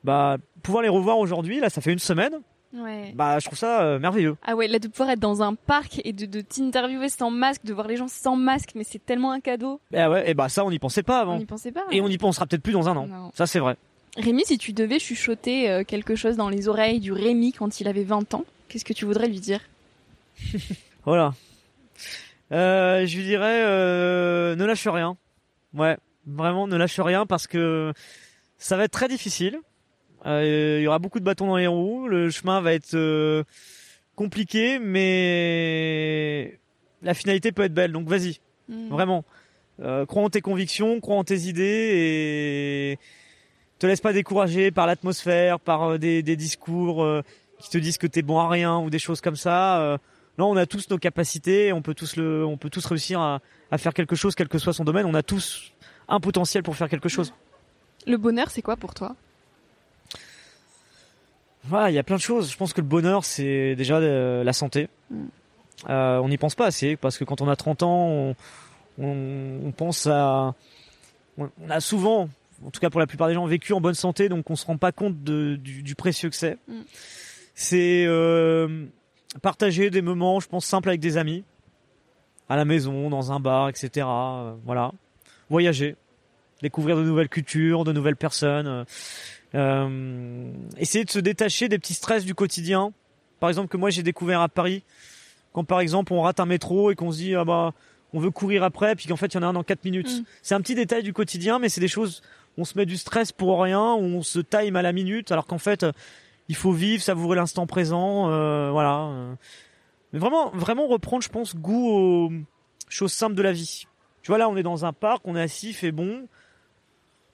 Bah, 0.04 0.38
pouvoir 0.64 0.84
les 0.84 0.90
revoir 0.90 1.18
aujourd'hui, 1.18 1.60
là, 1.60 1.70
ça 1.70 1.82
fait 1.82 1.92
une 1.92 2.00
semaine. 2.00 2.34
Ouais. 2.74 3.12
Bah, 3.16 3.40
je 3.40 3.46
trouve 3.48 3.58
ça 3.58 3.82
euh, 3.82 4.00
merveilleux. 4.00 4.36
Ah 4.46 4.56
ouais, 4.56 4.68
là 4.68 4.78
de 4.78 4.88
pouvoir 4.88 5.10
être 5.10 5.20
dans 5.20 5.42
un 5.42 5.56
parc 5.56 6.00
et 6.06 6.14
de, 6.14 6.26
de 6.28 6.42
t'interviewer 6.42 7.10
sans 7.10 7.32
masque, 7.32 7.66
de 7.66 7.74
voir 7.74 7.88
les 7.88 7.98
gens 7.98 8.08
sans 8.08 8.36
masque, 8.36 8.70
mais 8.76 8.84
c'est 8.84 9.04
tellement 9.04 9.32
un 9.32 9.40
cadeau. 9.40 9.82
Bah 9.92 10.10
ouais, 10.10 10.30
et 10.30 10.34
bah 10.36 10.50
ça, 10.50 10.64
on 10.64 10.70
n'y 10.70 10.78
pensait 10.80 11.02
pas 11.04 11.20
On 11.20 11.22
avant. 11.22 11.38
n'y 11.40 11.46
pensait 11.46 11.72
pas. 11.72 11.84
Et 11.92 12.00
on 12.00 12.08
n'y 12.08 12.20
pensera 12.20 12.46
peut-être 12.46 12.62
plus 12.62 12.74
dans 12.74 12.88
un 12.88 12.96
an. 12.96 13.08
Non. 13.08 13.32
Ça, 13.34 13.48
c'est 13.48 13.60
vrai. 13.60 13.76
Rémi, 14.18 14.44
si 14.46 14.58
tu 14.60 14.72
devais 14.74 15.00
chuchoter 15.00 15.70
euh, 15.70 15.84
quelque 15.84 16.16
chose 16.16 16.36
dans 16.38 16.50
les 16.50 16.68
oreilles 16.68 17.00
du 17.00 17.12
Rémi 17.12 17.54
quand 17.54 17.80
il 17.82 17.88
avait 17.88 18.04
20 18.04 18.36
ans, 18.36 18.46
qu'est-ce 18.68 18.86
que 18.86 18.94
tu 18.94 19.06
voudrais 19.06 19.28
lui 19.28 19.40
dire? 19.40 19.62
Voilà. 21.06 21.34
Euh, 22.52 23.06
je 23.06 23.18
lui 23.18 23.24
dirais, 23.24 23.64
euh, 23.66 24.56
ne 24.56 24.66
lâche 24.66 24.88
rien. 24.88 25.18
Ouais, 25.74 25.98
vraiment, 26.26 26.68
ne 26.68 26.76
lâche 26.76 27.00
rien 27.00 27.26
parce 27.26 27.48
que 27.48 27.94
ça 28.58 28.76
va 28.78 28.84
être 28.86 28.92
très 28.92 29.08
difficile. 29.08 29.60
Euh, 30.26 30.78
Il 30.80 30.84
y 30.84 30.88
aura 30.88 31.00
beaucoup 31.00 31.20
de 31.20 31.24
bâtons 31.26 31.48
dans 31.48 31.58
les 31.58 31.68
roues. 31.68 32.08
Le 32.08 32.30
chemin 32.30 32.60
va 32.62 32.74
être 32.74 32.94
euh, 32.96 33.44
compliqué, 34.16 34.80
mais 34.80 36.60
la 37.02 37.14
finalité 37.14 37.52
peut 37.52 37.64
être 37.64 37.74
belle. 37.74 37.92
Donc 37.92 38.08
vas-y, 38.08 38.40
Hmm. 38.68 38.90
vraiment. 38.90 39.26
Euh, 39.82 40.06
crois 40.06 40.22
en 40.24 40.30
tes 40.30 40.42
convictions, 40.42 41.00
crois 41.00 41.16
en 41.16 41.24
tes 41.24 41.40
idées 41.48 41.64
et 41.94 43.00
te 43.80 43.88
laisse 43.88 44.02
pas 44.02 44.14
décourager 44.14 44.70
par 44.72 44.86
l'atmosphère, 44.86 45.60
par 45.60 45.84
euh, 45.94 45.98
des, 45.98 46.22
des 46.22 46.36
discours 46.36 47.02
euh, 47.04 47.24
qui 47.60 47.70
te 47.70 47.78
disent 47.80 47.98
que 47.98 48.06
t'es 48.08 48.22
bon 48.22 48.38
à 48.40 48.48
rien 48.50 48.78
ou 48.78 48.90
des 48.92 49.00
choses 49.00 49.22
comme 49.22 49.38
ça. 49.38 49.80
Euh, 49.82 49.98
non, 50.40 50.52
on 50.52 50.56
a 50.56 50.66
tous 50.66 50.90
nos 50.90 50.98
capacités, 50.98 51.74
on 51.74 51.82
peut 51.82 51.94
tous 51.94 52.16
le, 52.16 52.46
on 52.46 52.56
peut 52.56 52.70
tous 52.70 52.86
réussir 52.86 53.20
à, 53.20 53.42
à 53.72 53.78
faire 53.78 53.94
quelque 53.94 54.16
chose, 54.16 54.36
quel 54.36 54.48
que 54.48 54.58
soit 54.58 54.72
son 54.72 54.86
domaine. 54.86 55.06
On 55.06 55.14
a 55.14 55.22
tous 55.22 55.74
un 56.08 56.22
potentiel 56.22 56.64
pour 56.64 56.78
faire 56.78 56.88
quelque 56.88 57.10
chose. 57.10 57.34
Le 58.08 58.16
bonheur, 58.16 58.50
c'est 58.50 58.62
quoi 58.62 58.78
pour 58.78 58.94
toi? 58.94 59.18
Voilà, 61.66 61.92
il 61.92 61.94
y 61.94 62.00
a 62.00 62.04
plein 62.04 62.16
de 62.16 62.22
choses. 62.22 62.50
Je 62.50 62.56
pense 62.56 62.72
que 62.72 62.80
le 62.80 62.88
bonheur, 62.88 63.26
c'est 63.26 63.76
déjà 63.76 63.98
euh, 63.98 64.46
la 64.46 64.54
santé. 64.54 64.88
Mm. 65.12 65.26
Euh, 65.90 66.20
on 66.20 66.30
n'y 66.30 66.38
pense 66.38 66.56
pas 66.56 66.66
assez 66.66 66.96
parce 66.96 67.18
que 67.18 67.26
quand 67.26 67.42
on 67.42 67.50
a 67.50 67.58
30 67.58 67.84
ans, 67.84 68.08
on, 68.08 68.36
on, 68.98 69.60
on 69.66 69.72
pense 69.72 70.08
à, 70.08 70.56
on 71.38 71.50
on 71.62 71.70
a 71.70 71.82
souvent, 71.82 72.30
en 72.66 72.70
tout 72.72 72.80
cas 72.80 72.90
pour 72.90 73.02
la 73.02 73.08
plupart 73.08 73.28
des 73.28 73.34
gens, 73.34 73.46
vécu 73.46 73.74
en 73.74 73.82
bonne 73.82 73.94
santé, 73.94 74.30
donc 74.30 74.50
on 74.50 74.56
se 74.56 74.66
rend 74.66 74.78
pas 74.78 74.94
compte 74.94 75.22
de, 75.22 75.58
du, 75.58 75.84
du 75.84 75.96
précieux 75.96 76.30
que 76.30 76.36
c'est. 76.38 76.58
Mm. 76.70 76.82
C'est 77.56 78.06
euh, 78.08 78.86
partager 79.42 79.90
des 79.90 80.02
moments, 80.02 80.40
je 80.40 80.48
pense, 80.48 80.66
simples 80.66 80.90
avec 80.90 81.02
des 81.02 81.18
amis, 81.18 81.44
à 82.48 82.56
la 82.56 82.66
maison, 82.66 83.10
dans 83.10 83.32
un 83.32 83.40
bar, 83.40 83.70
etc. 83.70 84.08
Euh, 84.08 84.54
voilà, 84.66 84.92
voyager, 85.50 85.96
découvrir 86.62 86.98
de 86.98 87.04
nouvelles 87.04 87.30
cultures, 87.30 87.84
de 87.84 87.94
nouvelles 87.94 88.16
personnes. 88.16 88.68
euh, 88.68 88.84
euh, 89.56 90.52
essayer 90.78 91.06
de 91.06 91.10
se 91.10 91.20
détacher 91.20 91.70
des 91.70 91.80
petits 91.80 91.96
stress 91.96 92.24
du 92.24 92.36
quotidien. 92.36 92.94
Par 93.40 93.50
exemple, 93.50 93.70
que 93.70 93.78
moi 93.78 93.90
j'ai 93.90 94.04
découvert 94.04 94.42
à 94.42 94.50
Paris, 94.50 94.84
quand 95.54 95.64
par 95.64 95.80
exemple 95.80 96.14
on 96.14 96.22
rate 96.22 96.40
un 96.40 96.46
métro 96.46 96.92
et 96.92 96.96
qu'on 96.96 97.12
se 97.12 97.18
dit 97.18 97.34
ah 97.34 97.46
bah 97.46 97.74
on 98.14 98.20
veut 98.20 98.30
courir 98.30 98.64
après, 98.64 98.96
puis 98.96 99.08
qu'en 99.08 99.16
fait 99.16 99.34
il 99.34 99.36
y 99.36 99.40
en 99.40 99.44
a 99.44 99.48
un 99.48 99.54
dans 99.54 99.64
4 99.64 99.86
minutes. 99.86 100.12
Mm. 100.20 100.24
C'est 100.44 100.54
un 100.56 100.62
petit 100.62 100.76
détail 100.76 101.02
du 101.02 101.14
quotidien, 101.14 101.58
mais 101.58 101.70
c'est 101.70 101.82
des 101.82 101.88
choses 101.88 102.22
où 102.58 102.62
on 102.62 102.66
se 102.66 102.78
met 102.78 102.86
du 102.86 102.98
stress 102.98 103.32
pour 103.32 103.60
rien, 103.62 103.94
où 103.94 104.04
on 104.04 104.22
se 104.22 104.40
time 104.40 104.76
à 104.76 104.84
la 104.84 104.92
minute, 104.92 105.32
alors 105.32 105.48
qu'en 105.48 105.58
fait 105.58 105.84
il 106.50 106.56
faut 106.56 106.72
vivre, 106.72 107.02
savourer 107.02 107.38
l'instant 107.38 107.66
présent, 107.68 108.30
euh, 108.30 108.72
voilà. 108.72 109.10
Mais 110.12 110.20
vraiment, 110.20 110.50
vraiment 110.50 110.88
reprendre, 110.88 111.24
je 111.24 111.30
pense, 111.30 111.56
goût 111.56 111.90
aux 111.90 112.32
choses 112.90 113.14
simples 113.14 113.36
de 113.36 113.44
la 113.44 113.52
vie. 113.54 113.86
Tu 114.24 114.32
vois 114.32 114.38
là, 114.38 114.50
on 114.50 114.58
est 114.58 114.64
dans 114.64 114.84
un 114.84 114.92
parc, 114.92 115.22
on 115.26 115.36
est 115.36 115.42
assis, 115.42 115.72
fait 115.74 115.92
bon. 115.92 116.28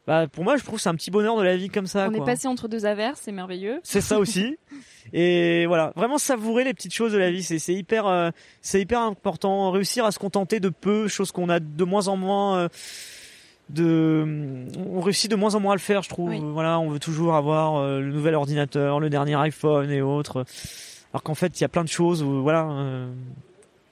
Bah 0.07 0.27
pour 0.27 0.43
moi, 0.43 0.55
je 0.55 0.63
trouve 0.63 0.75
que 0.75 0.81
c'est 0.83 0.89
un 0.89 0.95
petit 0.95 1.09
bonheur 1.09 1.35
de 1.35 1.41
la 1.41 1.57
vie 1.57 1.69
comme 1.69 1.87
ça. 1.87 2.07
On 2.07 2.11
quoi. 2.11 2.21
est 2.21 2.25
passé 2.25 2.47
entre 2.47 2.67
deux 2.67 2.85
averses, 2.85 3.21
c'est 3.23 3.31
merveilleux. 3.31 3.79
C'est 3.81 4.01
ça 4.01 4.19
aussi. 4.19 4.55
Et 5.13 5.65
voilà, 5.65 5.93
vraiment 5.95 6.19
savourer 6.19 6.63
les 6.63 6.75
petites 6.75 6.93
choses 6.93 7.13
de 7.13 7.17
la 7.17 7.31
vie, 7.31 7.41
c'est 7.41 7.57
c'est 7.57 7.73
hyper, 7.73 8.05
euh, 8.05 8.29
c'est 8.61 8.81
hyper 8.81 9.01
important. 9.01 9.71
Réussir 9.71 10.05
à 10.05 10.11
se 10.11 10.19
contenter 10.19 10.59
de 10.59 10.69
peu, 10.69 11.07
choses 11.07 11.31
qu'on 11.31 11.49
a 11.49 11.59
de 11.59 11.83
moins 11.83 12.07
en 12.07 12.17
moins. 12.17 12.57
euh, 12.59 12.69
de, 13.69 14.65
on 14.77 15.01
réussit 15.01 15.29
de 15.29 15.35
moins 15.35 15.55
en 15.55 15.59
moins 15.59 15.73
à 15.73 15.75
le 15.75 15.81
faire, 15.81 16.01
je 16.03 16.09
trouve. 16.09 16.29
Oui. 16.29 16.39
Voilà, 16.41 16.79
on 16.79 16.89
veut 16.89 16.99
toujours 16.99 17.35
avoir 17.35 17.77
euh, 17.77 17.99
le 17.99 18.11
nouvel 18.11 18.35
ordinateur, 18.35 18.99
le 18.99 19.09
dernier 19.09 19.35
iPhone 19.35 19.89
et 19.91 20.01
autres. 20.01 20.45
Alors 21.13 21.23
qu'en 21.23 21.35
fait, 21.35 21.59
il 21.59 21.63
y 21.63 21.65
a 21.65 21.69
plein 21.69 21.83
de 21.83 21.89
choses, 21.89 22.21
où, 22.21 22.41
voilà, 22.41 22.67
euh, 22.69 23.11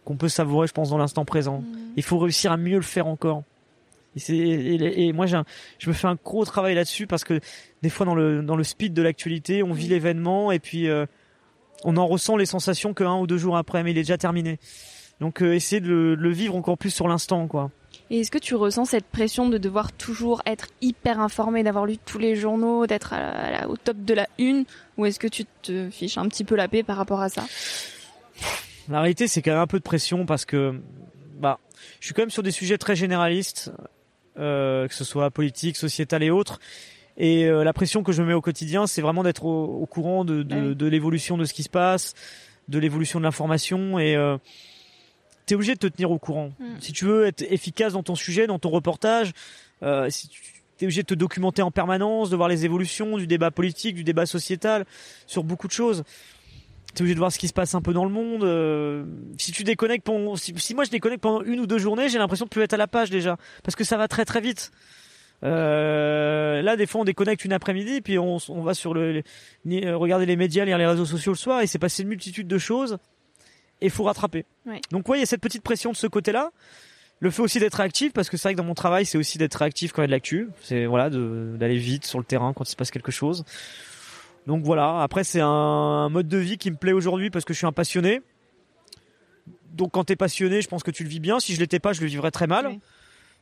qu'on 0.05 0.15
peut 0.15 0.29
savourer, 0.29 0.67
je 0.67 0.73
pense, 0.73 0.89
dans 0.89 0.97
l'instant 0.97 1.25
présent. 1.25 1.59
Hmm. 1.59 1.77
Il 1.95 2.03
faut 2.03 2.19
réussir 2.19 2.51
à 2.51 2.57
mieux 2.57 2.75
le 2.75 2.83
faire 2.83 3.07
encore. 3.07 3.43
Et, 4.29 5.11
moi, 5.13 5.25
je 5.25 5.37
me 5.87 5.93
fais 5.93 6.07
un 6.07 6.17
gros 6.23 6.45
travail 6.45 6.75
là-dessus 6.75 7.07
parce 7.07 7.23
que 7.23 7.39
des 7.81 7.89
fois, 7.89 8.05
dans 8.05 8.15
le, 8.15 8.41
dans 8.41 8.55
le 8.55 8.63
speed 8.63 8.93
de 8.93 9.01
l'actualité, 9.01 9.63
on 9.63 9.73
vit 9.73 9.87
l'événement 9.87 10.51
et 10.51 10.59
puis 10.59 10.87
euh, 10.87 11.05
on 11.83 11.97
en 11.97 12.05
ressent 12.05 12.37
les 12.37 12.45
sensations 12.45 12.93
qu'un 12.93 13.15
ou 13.15 13.27
deux 13.27 13.37
jours 13.37 13.57
après, 13.57 13.83
mais 13.83 13.91
il 13.91 13.97
est 13.97 14.01
déjà 14.01 14.17
terminé. 14.17 14.59
Donc, 15.19 15.41
euh, 15.41 15.53
essayer 15.53 15.81
de 15.81 16.15
le, 16.17 16.29
vivre 16.29 16.55
encore 16.55 16.77
plus 16.77 16.91
sur 16.91 17.07
l'instant, 17.07 17.47
quoi. 17.47 17.71
Et 18.13 18.19
est-ce 18.19 18.29
que 18.29 18.37
tu 18.37 18.53
ressens 18.53 18.85
cette 18.85 19.07
pression 19.07 19.49
de 19.49 19.57
devoir 19.57 19.91
toujours 19.91 20.43
être 20.45 20.67
hyper 20.81 21.19
informé, 21.19 21.63
d'avoir 21.63 21.87
lu 21.87 21.97
tous 21.97 22.19
les 22.19 22.35
journaux, 22.35 22.85
d'être 22.85 23.15
au 23.67 23.75
top 23.75 23.97
de 24.05 24.13
la 24.13 24.27
une, 24.37 24.65
ou 24.97 25.07
est-ce 25.07 25.17
que 25.17 25.27
tu 25.27 25.45
te 25.63 25.89
fiches 25.89 26.19
un 26.19 26.27
petit 26.27 26.43
peu 26.43 26.55
la 26.55 26.67
paix 26.67 26.83
par 26.83 26.95
rapport 26.95 27.21
à 27.21 27.29
ça? 27.29 27.43
La 28.87 28.99
réalité, 29.01 29.27
c'est 29.27 29.41
quand 29.41 29.49
même 29.49 29.61
un 29.61 29.65
peu 29.65 29.79
de 29.79 29.83
pression 29.83 30.27
parce 30.27 30.45
que, 30.45 30.79
bah, 31.39 31.57
je 31.99 32.05
suis 32.05 32.13
quand 32.13 32.21
même 32.21 32.29
sur 32.29 32.43
des 32.43 32.51
sujets 32.51 32.77
très 32.77 32.95
généralistes. 32.95 33.71
Euh, 34.37 34.87
que 34.87 34.95
ce 34.95 35.03
soit 35.03 35.29
politique, 35.29 35.75
sociétal 35.75 36.23
et 36.23 36.31
autres. 36.31 36.59
Et 37.17 37.45
euh, 37.45 37.63
la 37.63 37.71
pression 37.71 38.01
que 38.01 38.11
je 38.11 38.23
mets 38.23 38.33
au 38.33 38.41
quotidien, 38.41 38.87
c'est 38.87 39.01
vraiment 39.01 39.21
d'être 39.21 39.45
au, 39.45 39.85
courant 39.85 40.23
de, 40.25 40.41
de, 40.41 40.73
de 40.73 40.85
l'évolution 40.87 41.37
de 41.37 41.45
ce 41.45 41.53
qui 41.53 41.61
se 41.61 41.69
passe, 41.69 42.15
de 42.67 42.79
l'évolution 42.79 43.19
de 43.19 43.25
l'information 43.25 43.99
et 43.99 44.15
euh, 44.15 44.37
t'es 45.45 45.55
obligé 45.55 45.73
de 45.73 45.79
te 45.79 45.87
tenir 45.87 46.11
au 46.11 46.19
courant. 46.19 46.51
Mm. 46.59 46.65
Si 46.79 46.91
tu 46.93 47.05
veux 47.05 47.25
être 47.25 47.41
efficace 47.41 47.93
dans 47.93 48.03
ton 48.03 48.15
sujet, 48.15 48.47
dans 48.47 48.59
ton 48.59 48.69
reportage, 48.69 49.33
euh, 49.81 50.09
si 50.09 50.27
tu 50.27 50.63
es 50.81 50.85
obligé 50.85 51.01
de 51.01 51.07
te 51.07 51.13
documenter 51.13 51.61
en 51.61 51.71
permanence, 51.71 52.29
de 52.29 52.35
voir 52.35 52.49
les 52.49 52.65
évolutions 52.65 53.17
du 53.17 53.27
débat 53.27 53.51
politique, 53.51 53.95
du 53.95 54.03
débat 54.03 54.25
sociétal, 54.25 54.85
sur 55.27 55.43
beaucoup 55.43 55.67
de 55.67 55.73
choses 55.73 56.03
t'es 56.93 57.01
obligé 57.01 57.15
de 57.15 57.19
voir 57.19 57.31
ce 57.31 57.39
qui 57.39 57.47
se 57.47 57.53
passe 57.53 57.73
un 57.75 57.81
peu 57.81 57.93
dans 57.93 58.05
le 58.05 58.11
monde. 58.11 58.43
Euh, 58.43 59.03
si 59.37 59.51
tu 59.51 59.63
déconnectes 59.63 60.05
pendant, 60.05 60.35
si, 60.35 60.53
moi 60.75 60.83
je 60.83 60.91
déconnecte 60.91 61.21
pendant 61.21 61.41
une 61.43 61.59
ou 61.59 61.67
deux 61.67 61.79
journées, 61.79 62.09
j'ai 62.09 62.19
l'impression 62.19 62.45
de 62.45 62.49
plus 62.49 62.61
être 62.61 62.73
à 62.73 62.77
la 62.77 62.87
page 62.87 63.09
déjà, 63.09 63.37
parce 63.63 63.75
que 63.75 63.83
ça 63.83 63.97
va 63.97 64.07
très 64.07 64.25
très 64.25 64.41
vite. 64.41 64.71
Euh, 65.43 66.61
là, 66.61 66.77
des 66.77 66.85
fois, 66.85 67.01
on 67.01 67.03
déconnecte 67.03 67.43
une 67.43 67.51
après-midi, 67.51 68.01
puis 68.01 68.17
on, 68.17 68.37
on, 68.47 68.61
va 68.61 68.73
sur 68.73 68.93
le, 68.93 69.23
euh, 69.67 69.97
regarder 69.97 70.25
les 70.25 70.37
médias, 70.37 70.63
lire 70.63 70.77
les 70.77 70.85
réseaux 70.85 71.05
sociaux 71.05 71.33
le 71.33 71.37
soir, 71.37 71.61
et 71.61 71.67
c'est 71.67 71.79
passé 71.79 72.03
une 72.03 72.09
multitude 72.09 72.47
de 72.47 72.57
choses, 72.57 72.97
et 73.81 73.89
faut 73.89 74.03
rattraper. 74.03 74.45
Donc, 74.91 75.07
ouais, 75.09 75.17
il 75.17 75.21
y 75.21 75.23
a 75.23 75.27
cette 75.27 75.41
petite 75.41 75.63
pression 75.63 75.91
de 75.91 75.97
ce 75.97 76.07
côté-là. 76.07 76.51
Le 77.19 77.29
fait 77.29 77.41
aussi 77.41 77.59
d'être 77.59 77.79
actif, 77.79 78.11
parce 78.11 78.29
que 78.29 78.37
c'est 78.37 78.49
vrai 78.49 78.53
que 78.53 78.57
dans 78.57 78.65
mon 78.65 78.73
travail, 78.73 79.05
c'est 79.05 79.17
aussi 79.17 79.37
d'être 79.37 79.61
actif 79.61 79.93
quand 79.93 80.01
il 80.01 80.03
y 80.03 80.05
a 80.05 80.07
de 80.07 80.11
l'actu. 80.11 80.49
C'est 80.61 80.85
voilà, 80.85 81.09
d'aller 81.09 81.77
vite 81.77 82.05
sur 82.05 82.19
le 82.19 82.25
terrain 82.25 82.53
quand 82.53 82.67
il 82.67 82.71
se 82.71 82.75
passe 82.75 82.91
quelque 82.91 83.11
chose. 83.11 83.45
Donc 84.47 84.63
voilà, 84.63 85.01
après 85.01 85.23
c'est 85.23 85.39
un, 85.41 86.09
mode 86.09 86.27
de 86.27 86.37
vie 86.37 86.57
qui 86.57 86.69
me 86.69 86.75
plaît 86.75 86.91
aujourd'hui 86.91 87.29
parce 87.29 87.45
que 87.45 87.53
je 87.53 87.59
suis 87.59 87.67
un 87.67 87.71
passionné. 87.71 88.21
Donc 89.73 89.91
quand 89.91 90.03
t'es 90.03 90.15
passionné, 90.15 90.61
je 90.61 90.67
pense 90.67 90.83
que 90.83 90.91
tu 90.91 91.03
le 91.03 91.09
vis 91.09 91.19
bien. 91.19 91.39
Si 91.39 91.55
je 91.55 91.59
l'étais 91.59 91.79
pas, 91.79 91.93
je 91.93 92.01
le 92.01 92.07
vivrais 92.07 92.31
très 92.31 92.47
mal. 92.47 92.77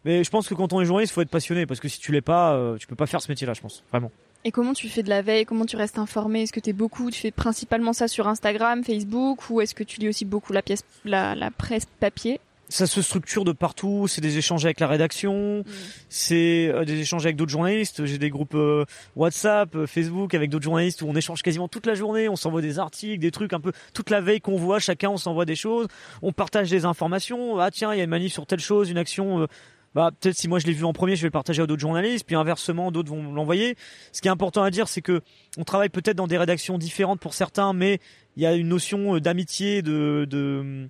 Mais 0.05 0.23
je 0.23 0.29
pense 0.29 0.47
que 0.47 0.53
quand 0.53 0.73
on 0.73 0.81
est 0.81 0.85
journaliste, 0.85 1.13
il 1.13 1.15
faut 1.15 1.21
être 1.21 1.29
passionné 1.29 1.65
parce 1.65 1.79
que 1.79 1.87
si 1.87 1.99
tu 1.99 2.11
l'es 2.11 2.21
pas, 2.21 2.53
euh, 2.53 2.77
tu 2.77 2.87
peux 2.87 2.95
pas 2.95 3.05
faire 3.07 3.21
ce 3.21 3.29
métier-là, 3.29 3.53
je 3.53 3.61
pense, 3.61 3.83
vraiment. 3.91 4.11
Et 4.43 4.51
comment 4.51 4.73
tu 4.73 4.89
fais 4.89 5.03
de 5.03 5.09
la 5.09 5.21
veille? 5.21 5.45
Comment 5.45 5.65
tu 5.65 5.75
restes 5.75 5.99
informé? 5.99 6.43
Est-ce 6.43 6.53
que 6.53 6.59
tu 6.59 6.71
es 6.71 6.73
beaucoup? 6.73 7.11
Tu 7.11 7.19
fais 7.19 7.31
principalement 7.31 7.93
ça 7.93 8.07
sur 8.07 8.27
Instagram, 8.27 8.83
Facebook, 8.83 9.49
ou 9.49 9.61
est-ce 9.61 9.75
que 9.75 9.83
tu 9.83 9.99
lis 9.99 10.09
aussi 10.09 10.25
beaucoup 10.25 10.53
la 10.53 10.61
pièce, 10.61 10.83
la 11.05 11.51
presse 11.57 11.85
papier? 11.99 12.39
Ça 12.71 12.87
se 12.87 13.01
structure 13.01 13.43
de 13.43 13.51
partout. 13.51 14.07
C'est 14.07 14.21
des 14.21 14.37
échanges 14.37 14.63
avec 14.63 14.79
la 14.79 14.87
rédaction, 14.87 15.59
mm. 15.59 15.63
c'est 16.07 16.69
euh, 16.69 16.85
des 16.85 17.01
échanges 17.01 17.25
avec 17.25 17.35
d'autres 17.35 17.51
journalistes. 17.51 18.05
J'ai 18.05 18.17
des 18.17 18.29
groupes 18.29 18.55
euh, 18.55 18.85
WhatsApp, 19.17 19.75
euh, 19.75 19.85
Facebook 19.85 20.33
avec 20.33 20.49
d'autres 20.49 20.63
journalistes 20.63 21.01
où 21.01 21.07
on 21.07 21.15
échange 21.15 21.41
quasiment 21.43 21.67
toute 21.67 21.85
la 21.85 21.95
journée. 21.95 22.29
On 22.29 22.37
s'envoie 22.37 22.61
des 22.61 22.79
articles, 22.79 23.19
des 23.19 23.31
trucs 23.31 23.51
un 23.51 23.59
peu 23.59 23.73
toute 23.93 24.09
la 24.09 24.21
veille 24.21 24.39
qu'on 24.39 24.55
voit. 24.55 24.79
Chacun 24.79 25.09
on 25.09 25.17
s'envoie 25.17 25.43
des 25.43 25.57
choses. 25.57 25.87
On 26.21 26.31
partage 26.31 26.69
des 26.69 26.85
informations. 26.85 27.59
Ah 27.59 27.71
tiens, 27.71 27.93
il 27.93 27.97
y 27.97 28.01
a 28.01 28.05
une 28.05 28.09
manif 28.09 28.31
sur 28.31 28.45
telle 28.45 28.61
chose, 28.61 28.89
une 28.89 28.97
action. 28.97 29.47
Bah 29.93 30.11
peut-être 30.19 30.37
si 30.37 30.47
moi 30.47 30.59
je 30.59 30.67
l'ai 30.67 30.73
vu 30.73 30.85
en 30.85 30.93
premier, 30.93 31.15
je 31.15 31.21
vais 31.21 31.27
le 31.27 31.31
partager 31.31 31.61
à 31.61 31.67
d'autres 31.67 31.81
journalistes. 31.81 32.25
Puis 32.25 32.35
inversement, 32.35 32.91
d'autres 32.91 33.09
vont 33.09 33.33
l'envoyer. 33.33 33.75
Ce 34.11 34.21
qui 34.21 34.27
est 34.27 34.31
important 34.31 34.63
à 34.63 34.71
dire, 34.71 34.87
c'est 34.87 35.01
que 35.01 35.21
on 35.57 35.63
travaille 35.63 35.89
peut-être 35.89 36.17
dans 36.17 36.27
des 36.27 36.37
rédactions 36.37 36.77
différentes 36.77 37.19
pour 37.19 37.33
certains, 37.33 37.73
mais 37.73 37.99
il 38.37 38.43
y 38.43 38.45
a 38.45 38.53
une 38.53 38.69
notion 38.69 39.17
d'amitié, 39.17 39.81
de, 39.81 40.25
de 40.29 40.89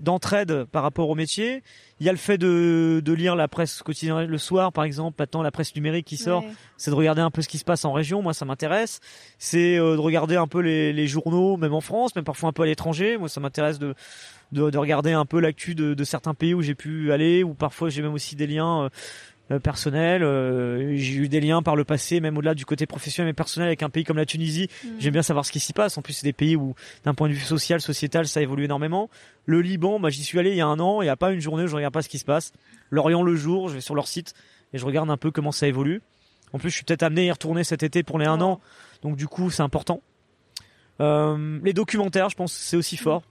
d'entraide 0.00 0.64
par 0.64 0.82
rapport 0.82 1.08
au 1.08 1.14
métier. 1.14 1.62
Il 2.00 2.06
y 2.06 2.08
a 2.08 2.12
le 2.12 2.18
fait 2.18 2.38
de, 2.38 3.02
de 3.04 3.12
lire 3.12 3.36
la 3.36 3.48
presse 3.48 3.82
quotidienne 3.82 4.24
le 4.24 4.38
soir, 4.38 4.72
par 4.72 4.84
exemple. 4.84 5.16
Maintenant, 5.18 5.42
la 5.42 5.50
presse 5.50 5.74
numérique 5.74 6.06
qui 6.06 6.16
sort, 6.16 6.44
c'est 6.76 6.90
de 6.90 6.96
regarder 6.96 7.20
un 7.20 7.30
peu 7.30 7.42
ce 7.42 7.48
qui 7.48 7.58
se 7.58 7.64
passe 7.64 7.84
en 7.84 7.92
région. 7.92 8.22
Moi, 8.22 8.34
ça 8.34 8.44
m'intéresse. 8.44 9.00
C'est 9.38 9.78
euh, 9.78 9.94
de 9.96 10.00
regarder 10.00 10.36
un 10.36 10.46
peu 10.46 10.60
les, 10.60 10.92
les, 10.92 11.06
journaux, 11.06 11.56
même 11.56 11.74
en 11.74 11.80
France, 11.80 12.14
même 12.14 12.24
parfois 12.24 12.50
un 12.50 12.52
peu 12.52 12.62
à 12.62 12.66
l'étranger. 12.66 13.16
Moi, 13.16 13.28
ça 13.28 13.40
m'intéresse 13.40 13.78
de, 13.78 13.94
de, 14.52 14.70
de, 14.70 14.78
regarder 14.78 15.12
un 15.12 15.26
peu 15.26 15.40
l'actu 15.40 15.74
de, 15.74 15.94
de 15.94 16.04
certains 16.04 16.34
pays 16.34 16.54
où 16.54 16.62
j'ai 16.62 16.74
pu 16.74 17.12
aller, 17.12 17.42
ou 17.42 17.54
parfois 17.54 17.88
j'ai 17.88 18.02
même 18.02 18.14
aussi 18.14 18.36
des 18.36 18.46
liens 18.46 18.84
euh, 18.84 18.88
personnel. 19.58 20.22
Euh, 20.22 20.94
j'ai 20.96 21.14
eu 21.14 21.28
des 21.28 21.40
liens 21.40 21.62
par 21.62 21.74
le 21.74 21.84
passé, 21.84 22.20
même 22.20 22.36
au-delà 22.36 22.54
du 22.54 22.66
côté 22.66 22.86
professionnel 22.86 23.30
et 23.30 23.34
personnel, 23.34 23.68
avec 23.68 23.82
un 23.82 23.88
pays 23.88 24.04
comme 24.04 24.18
la 24.18 24.26
Tunisie. 24.26 24.68
Mm. 24.84 24.88
J'aime 24.98 25.12
bien 25.12 25.22
savoir 25.22 25.46
ce 25.46 25.52
qui 25.52 25.60
s'y 25.60 25.72
passe. 25.72 25.96
En 25.96 26.02
plus, 26.02 26.12
c'est 26.12 26.26
des 26.26 26.32
pays 26.32 26.56
où, 26.56 26.74
d'un 27.04 27.14
point 27.14 27.28
de 27.28 27.32
vue 27.32 27.40
social, 27.40 27.80
sociétal, 27.80 28.26
ça 28.26 28.42
évolue 28.42 28.64
énormément. 28.64 29.08
Le 29.46 29.60
Liban, 29.62 30.00
bah, 30.00 30.10
j'y 30.10 30.22
suis 30.22 30.38
allé 30.38 30.50
il 30.50 30.56
y 30.56 30.60
a 30.60 30.66
un 30.66 30.78
an. 30.80 31.00
Il 31.00 31.06
n'y 31.06 31.10
a 31.10 31.16
pas 31.16 31.32
une 31.32 31.40
journée 31.40 31.64
où 31.64 31.66
je 31.66 31.76
regarde 31.76 31.94
pas 31.94 32.02
ce 32.02 32.08
qui 32.08 32.18
se 32.18 32.26
passe. 32.26 32.52
L'Orient 32.90 33.22
le 33.22 33.34
jour, 33.36 33.68
je 33.68 33.74
vais 33.74 33.80
sur 33.80 33.94
leur 33.94 34.06
site 34.06 34.34
et 34.74 34.78
je 34.78 34.84
regarde 34.84 35.10
un 35.10 35.16
peu 35.16 35.30
comment 35.30 35.52
ça 35.52 35.66
évolue. 35.66 36.02
En 36.52 36.58
plus, 36.58 36.70
je 36.70 36.76
suis 36.76 36.84
peut-être 36.84 37.02
amené 37.02 37.22
à 37.22 37.24
y 37.24 37.30
retourner 37.30 37.64
cet 37.64 37.82
été 37.82 38.02
pour 38.02 38.18
les 38.18 38.26
un 38.26 38.40
an. 38.40 38.60
Donc, 39.02 39.16
du 39.16 39.28
coup, 39.28 39.50
c'est 39.50 39.62
important. 39.62 40.02
Euh, 41.00 41.58
les 41.62 41.72
documentaires, 41.72 42.28
je 42.28 42.36
pense, 42.36 42.52
c'est 42.52 42.76
aussi 42.76 42.96
fort. 42.96 43.22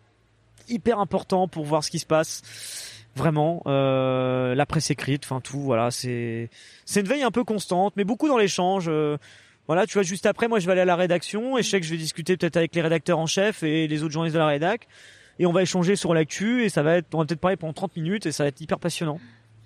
Hyper 0.69 0.99
important 0.99 1.47
pour 1.47 1.65
voir 1.65 1.83
ce 1.83 1.91
qui 1.91 1.99
se 1.99 2.05
passe 2.05 2.41
vraiment 3.17 3.61
euh, 3.67 4.55
la 4.55 4.65
presse 4.65 4.91
écrite 4.91 5.23
enfin 5.25 5.41
tout 5.41 5.59
voilà 5.59 5.91
c'est 5.91 6.49
c'est 6.85 7.01
une 7.01 7.07
veille 7.07 7.23
un 7.23 7.31
peu 7.31 7.43
constante 7.43 7.93
mais 7.97 8.03
beaucoup 8.03 8.27
dans 8.27 8.37
l'échange 8.37 8.85
euh, 8.87 9.17
voilà 9.67 9.85
tu 9.85 9.93
vois 9.93 10.03
juste 10.03 10.25
après 10.25 10.47
moi 10.47 10.59
je 10.59 10.65
vais 10.65 10.73
aller 10.73 10.81
à 10.81 10.85
la 10.85 10.95
rédaction 10.95 11.57
et 11.57 11.63
je 11.63 11.69
sais 11.69 11.79
que 11.79 11.85
je 11.85 11.91
vais 11.91 11.97
discuter 11.97 12.37
peut-être 12.37 12.57
avec 12.57 12.73
les 12.75 12.81
rédacteurs 12.81 13.19
en 13.19 13.25
chef 13.25 13.63
et 13.63 13.87
les 13.87 14.03
autres 14.03 14.13
journalistes 14.13 14.35
de 14.35 14.39
la 14.39 14.47
rédac 14.47 14.87
et 15.39 15.45
on 15.45 15.51
va 15.51 15.61
échanger 15.61 15.95
sur 15.95 16.13
l'actu 16.13 16.63
et 16.63 16.69
ça 16.69 16.83
va 16.83 16.97
être 16.97 17.07
on 17.13 17.19
va 17.19 17.25
peut-être 17.25 17.39
parler 17.39 17.57
pendant 17.57 17.73
30 17.73 17.95
minutes 17.95 18.25
et 18.25 18.31
ça 18.31 18.43
va 18.43 18.49
être 18.49 18.61
hyper 18.61 18.79
passionnant. 18.79 19.19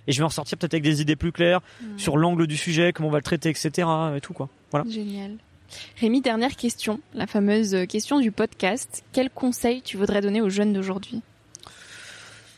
Et 0.07 0.13
je 0.13 0.17
vais 0.17 0.23
en 0.23 0.27
ressortir 0.27 0.57
peut-être 0.57 0.73
avec 0.73 0.83
des 0.83 1.01
idées 1.01 1.15
plus 1.15 1.31
claires 1.31 1.61
sur 1.95 2.17
l'angle 2.17 2.47
du 2.47 2.57
sujet 2.57 2.91
comment 2.91 3.09
on 3.09 3.11
va 3.11 3.19
le 3.19 3.23
traiter 3.23 3.49
etc 3.49 3.87
et 4.15 4.21
tout 4.21 4.33
quoi. 4.33 4.49
Voilà. 4.71 4.89
Génial. 4.89 5.37
Rémi, 6.01 6.19
dernière 6.19 6.57
question, 6.57 6.99
la 7.13 7.27
fameuse 7.27 7.87
question 7.87 8.19
du 8.19 8.31
podcast. 8.31 9.05
Quel 9.13 9.29
conseil 9.29 9.81
tu 9.81 9.95
voudrais 9.95 10.19
donner 10.19 10.41
aux 10.41 10.49
jeunes 10.49 10.73
d'aujourd'hui? 10.73 11.21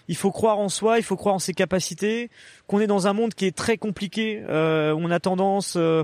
Il 0.07 0.15
faut 0.15 0.31
croire 0.31 0.59
en 0.59 0.69
soi, 0.69 0.97
il 0.97 1.03
faut 1.03 1.15
croire 1.15 1.35
en 1.35 1.39
ses 1.39 1.53
capacités, 1.53 2.29
qu'on 2.67 2.79
est 2.79 2.87
dans 2.87 3.07
un 3.07 3.13
monde 3.13 3.33
qui 3.33 3.45
est 3.45 3.55
très 3.55 3.77
compliqué, 3.77 4.43
euh, 4.49 4.95
on 4.97 5.09
a 5.11 5.19
tendance 5.19 5.75
euh, 5.77 6.03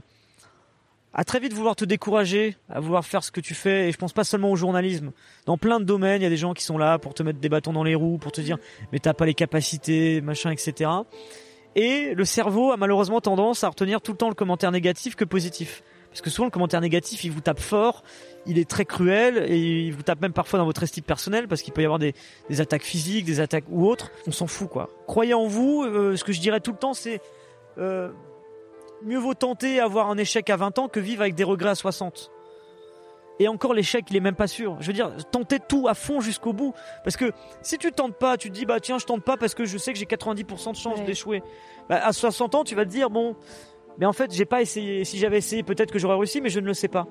à 1.14 1.24
très 1.24 1.40
vite 1.40 1.54
vouloir 1.54 1.76
te 1.76 1.86
décourager, 1.86 2.56
à 2.70 2.80
vouloir 2.80 3.06
faire 3.06 3.24
ce 3.24 3.32
que 3.32 3.42
tu 3.42 3.54
fais, 3.54 3.90
et 3.90 3.92
je 3.92 3.98
pense 3.98 4.14
pas 4.14 4.24
seulement 4.24 4.52
au 4.52 4.56
journalisme. 4.56 5.12
Dans 5.46 5.58
plein 5.58 5.80
de 5.80 5.86
domaines, 5.86 6.22
il 6.22 6.24
y 6.24 6.28
a 6.28 6.30
des 6.30 6.38
gens 6.38 6.54
qui 6.54 6.64
sont 6.64 6.78
là 6.78 7.00
pour 7.00 7.14
te 7.14 7.24
mettre 7.24 7.40
des 7.40 7.50
bâtons 7.50 7.74
dans 7.74 7.84
les 7.84 7.96
roues, 7.96 8.18
pour 8.18 8.32
te 8.32 8.42
dire 8.42 8.58
mais 8.92 9.00
t'as 9.00 9.14
pas 9.14 9.26
les 9.26 9.34
capacités, 9.34 10.22
machin, 10.22 10.52
etc. 10.52 10.92
Et 11.76 12.14
le 12.14 12.26
cerveau 12.26 12.72
a 12.72 12.78
malheureusement 12.78 13.22
tendance 13.22 13.64
à 13.64 13.70
retenir 13.70 14.02
tout 14.02 14.12
le 14.12 14.18
temps 14.18 14.30
le 14.30 14.36
commentaire 14.36 14.72
négatif 14.72 15.16
que 15.16 15.26
positif. 15.26 15.84
Parce 16.20 16.26
que 16.32 16.36
souvent 16.36 16.48
le 16.48 16.52
commentaire 16.52 16.82
négatif, 16.82 17.24
il 17.24 17.32
vous 17.32 17.40
tape 17.40 17.62
fort, 17.62 18.04
il 18.46 18.60
est 18.60 18.70
très 18.70 18.84
cruel 18.84 19.46
et 19.48 19.58
il 19.58 19.94
vous 19.94 20.02
tape 20.02 20.20
même 20.20 20.34
parfois 20.34 20.60
dans 20.60 20.66
votre 20.66 20.84
estime 20.84 21.06
personnelle 21.06 21.48
parce 21.48 21.62
qu'il 21.62 21.72
peut 21.72 21.82
y 21.82 21.86
avoir 21.86 21.98
des, 21.98 22.14
attaques 22.60 22.84
physiques, 22.84 23.24
des 23.24 23.40
attaques 23.40 23.64
ou 23.70 23.88
autres. 23.88 24.12
On 24.28 24.32
s'en 24.32 24.46
fout 24.46 24.68
quoi. 24.70 24.90
Croyez 25.08 25.34
en 25.34 25.48
vous. 25.48 25.84
Euh, 25.84 26.18
ce 26.18 26.26
que 26.26 26.34
je 26.34 26.42
dirais 26.42 26.60
tout 26.60 26.74
le 26.74 26.78
temps, 26.78 26.94
c'est 26.94 27.22
euh, 27.78 28.12
mieux 29.02 29.18
vaut 29.18 29.34
tenter 29.34 29.80
avoir 29.80 30.10
un 30.10 30.18
échec 30.18 30.50
à 30.50 30.58
20 30.58 30.78
ans 30.80 30.88
que 30.90 31.00
vivre 31.00 31.22
avec 31.22 31.36
des 31.36 31.46
regrets 31.46 31.70
à 31.70 31.76
60. 31.76 32.32
Et 33.40 33.48
encore 33.48 33.74
l'échec, 33.74 34.04
il 34.10 34.18
est 34.18 34.20
même 34.20 34.36
pas 34.36 34.48
sûr. 34.48 34.76
Je 34.82 34.88
veux 34.88 34.94
dire, 34.94 35.14
tentez 35.32 35.60
tout 35.66 35.88
à 35.88 35.94
fond 35.94 36.20
jusqu'au 36.20 36.52
bout. 36.52 36.74
Parce 37.06 37.16
que 37.16 37.32
si 37.62 37.78
tu 37.78 37.94
tentes 37.94 38.18
pas, 38.18 38.36
tu 38.36 38.50
te 38.50 38.54
dis 38.54 38.66
bah 38.66 38.82
tiens 38.82 38.98
je 38.98 39.06
tente 39.06 39.24
pas 39.24 39.38
parce 39.38 39.54
que 39.54 39.64
je 39.64 39.78
sais 39.78 39.94
que 39.94 40.00
j'ai 40.00 40.04
90% 40.04 40.72
de 40.72 40.76
chance 40.76 41.02
d'échouer. 41.06 41.42
Bah, 41.88 42.02
à 42.04 42.12
60 42.12 42.56
ans, 42.56 42.64
tu 42.66 42.76
vas 42.76 42.84
te 42.84 42.90
dire 42.90 43.10
bon 43.10 43.38
mais 44.00 44.06
en 44.06 44.14
fait 44.14 44.34
j'ai 44.34 44.46
pas 44.46 44.62
essayé. 44.62 45.04
Si 45.06 45.18
j'avais 45.18 45.38
essayé, 45.38 45.64
peut-être 45.64 45.92
que 45.92 46.00
j'aurais 46.00 46.16
réussi, 46.16 46.42
mais 46.42 46.50
je 46.50 46.60
ne 46.60 46.66
le 46.66 46.74
sais 46.74 46.88
pas. 46.88 47.08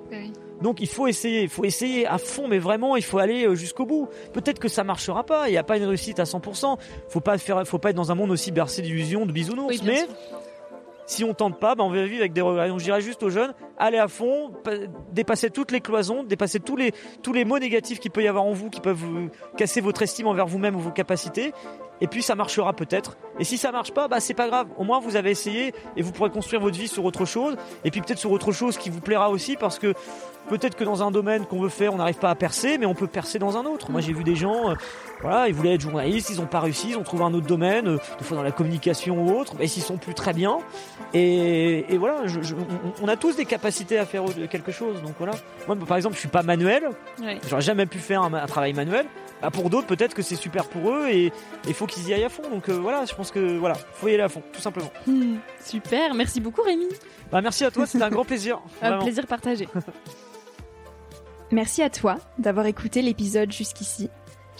Donc 0.62 0.80
il 0.80 0.88
faut 0.88 1.06
essayer, 1.06 1.42
il 1.42 1.48
faut 1.48 1.64
essayer 1.64 2.06
à 2.06 2.18
fond, 2.18 2.48
mais 2.48 2.58
vraiment 2.58 2.96
il 2.96 3.04
faut 3.04 3.18
aller 3.18 3.46
euh, 3.46 3.54
jusqu'au 3.54 3.86
bout. 3.86 4.08
Peut-être 4.32 4.58
que 4.58 4.68
ça 4.68 4.82
marchera 4.82 5.24
pas, 5.24 5.48
il 5.48 5.52
n'y 5.52 5.58
a 5.58 5.62
pas 5.62 5.76
une 5.76 5.84
réussite 5.84 6.18
à 6.18 6.24
100%. 6.24 6.78
Faut 7.08 7.20
pas 7.20 7.38
faire, 7.38 7.66
faut 7.66 7.78
pas 7.78 7.90
être 7.90 7.96
dans 7.96 8.10
un 8.10 8.14
monde 8.16 8.30
aussi 8.30 8.50
bercé 8.50 8.82
d'illusions, 8.82 9.26
de 9.26 9.32
bisounours. 9.32 9.82
mais 9.84 10.06
si 11.08 11.24
on 11.24 11.32
tente 11.32 11.58
pas, 11.58 11.74
ben 11.74 11.84
on 11.84 11.90
va 11.90 12.04
vivre 12.04 12.20
avec 12.20 12.34
des 12.34 12.42
regrets. 12.42 12.68
Donc 12.68 12.78
je 12.78 12.84
dirais 12.84 13.00
juste 13.00 13.22
aux 13.22 13.30
jeunes, 13.30 13.54
allez 13.78 13.98
à 13.98 14.08
fond, 14.08 14.52
dépassez 15.12 15.50
toutes 15.50 15.72
les 15.72 15.80
cloisons, 15.80 16.22
dépassez 16.22 16.60
tous 16.60 16.76
les 16.76 17.44
mots 17.44 17.58
négatifs 17.58 17.98
qu'il 17.98 18.10
peut 18.10 18.22
y 18.22 18.28
avoir 18.28 18.44
en 18.44 18.52
vous, 18.52 18.68
qui 18.68 18.80
peuvent 18.80 18.96
vous 18.96 19.30
casser 19.56 19.80
votre 19.80 20.02
estime 20.02 20.26
envers 20.26 20.46
vous-même 20.46 20.76
ou 20.76 20.80
vos 20.80 20.90
capacités, 20.90 21.52
et 22.02 22.06
puis 22.06 22.22
ça 22.22 22.34
marchera 22.34 22.74
peut-être. 22.74 23.16
Et 23.40 23.44
si 23.44 23.56
ça 23.56 23.72
marche 23.72 23.92
pas, 23.92 24.06
bah 24.06 24.20
c'est 24.20 24.34
pas 24.34 24.48
grave. 24.48 24.68
Au 24.76 24.84
moins 24.84 25.00
vous 25.00 25.16
avez 25.16 25.30
essayé 25.30 25.72
et 25.96 26.02
vous 26.02 26.12
pourrez 26.12 26.30
construire 26.30 26.60
votre 26.60 26.78
vie 26.78 26.88
sur 26.88 27.04
autre 27.04 27.24
chose 27.24 27.56
et 27.84 27.90
puis 27.90 28.02
peut-être 28.02 28.18
sur 28.18 28.30
autre 28.30 28.52
chose 28.52 28.76
qui 28.76 28.90
vous 28.90 29.00
plaira 29.00 29.30
aussi 29.30 29.56
parce 29.56 29.78
que 29.78 29.94
peut-être 30.48 30.76
que 30.76 30.84
dans 30.84 31.02
un 31.02 31.10
domaine 31.10 31.46
qu'on 31.46 31.60
veut 31.60 31.68
faire, 31.68 31.94
on 31.94 31.98
n'arrive 31.98 32.18
pas 32.18 32.30
à 32.30 32.34
percer, 32.34 32.78
mais 32.78 32.86
on 32.86 32.94
peut 32.94 33.06
percer 33.06 33.38
dans 33.38 33.56
un 33.56 33.64
autre. 33.64 33.90
Moi, 33.90 34.00
j'ai 34.00 34.12
vu 34.12 34.24
des 34.24 34.34
gens, 34.34 34.70
euh, 34.70 34.74
voilà, 35.20 35.48
ils 35.48 35.54
voulaient 35.54 35.74
être 35.74 35.80
journalistes, 35.80 36.30
ils 36.30 36.40
ont 36.40 36.46
pas 36.46 36.60
réussi, 36.60 36.90
ils 36.90 36.96
ont 36.96 37.02
trouvé 37.02 37.24
un 37.24 37.34
autre 37.34 37.46
domaine, 37.46 37.88
euh, 37.88 37.98
des 38.18 38.24
fois 38.24 38.36
dans 38.36 38.42
la 38.42 38.52
communication 38.52 39.22
ou 39.22 39.38
autre, 39.38 39.54
mais 39.58 39.66
ils 39.66 39.70
s'y 39.70 39.80
sont 39.80 39.96
plus 39.96 40.14
très 40.14 40.32
bien. 40.32 40.58
Et, 41.14 41.84
voilà, 41.98 42.22
on, 43.02 43.08
a 43.08 43.16
tous 43.16 43.36
des 43.36 43.44
capacités 43.44 43.98
à 43.98 44.06
faire 44.06 44.24
quelque 44.50 44.72
chose. 44.72 45.02
Donc 45.02 45.14
voilà. 45.18 45.34
Moi, 45.66 45.76
par 45.76 45.96
exemple, 45.96 46.14
je 46.14 46.20
suis 46.20 46.28
pas 46.28 46.42
manuel, 46.42 46.90
j'aurais 47.48 47.62
jamais 47.62 47.86
pu 47.86 47.98
faire 47.98 48.22
un 48.22 48.46
travail 48.46 48.72
manuel. 48.72 49.06
Bah, 49.40 49.50
pour 49.50 49.70
d'autres, 49.70 49.86
peut-être 49.86 50.14
que 50.14 50.22
c'est 50.22 50.36
super 50.36 50.68
pour 50.68 50.90
eux 50.90 51.08
et 51.08 51.32
il 51.66 51.74
faut 51.74 51.86
qu'ils 51.86 52.08
y 52.08 52.14
aillent 52.14 52.24
à 52.24 52.28
fond. 52.28 52.42
Donc 52.50 52.68
euh, 52.68 52.72
voilà, 52.72 53.04
je 53.04 53.14
pense 53.14 53.30
que 53.30 53.56
voilà, 53.56 53.74
faut 53.74 54.08
y 54.08 54.14
aller 54.14 54.22
à 54.22 54.28
fond, 54.28 54.42
tout 54.52 54.60
simplement. 54.60 54.90
Hmm, 55.06 55.36
super, 55.64 56.14
merci 56.14 56.40
beaucoup 56.40 56.62
Rémi. 56.62 56.86
Bah 57.30 57.40
merci 57.40 57.64
à 57.64 57.70
toi, 57.70 57.86
c'était 57.86 58.04
un 58.04 58.10
grand 58.10 58.24
plaisir. 58.24 58.60
un 58.82 58.98
plaisir 58.98 59.26
partagé. 59.26 59.68
merci 61.52 61.82
à 61.82 61.90
toi 61.90 62.16
d'avoir 62.38 62.66
écouté 62.66 63.00
l'épisode 63.00 63.52
jusqu'ici. 63.52 64.10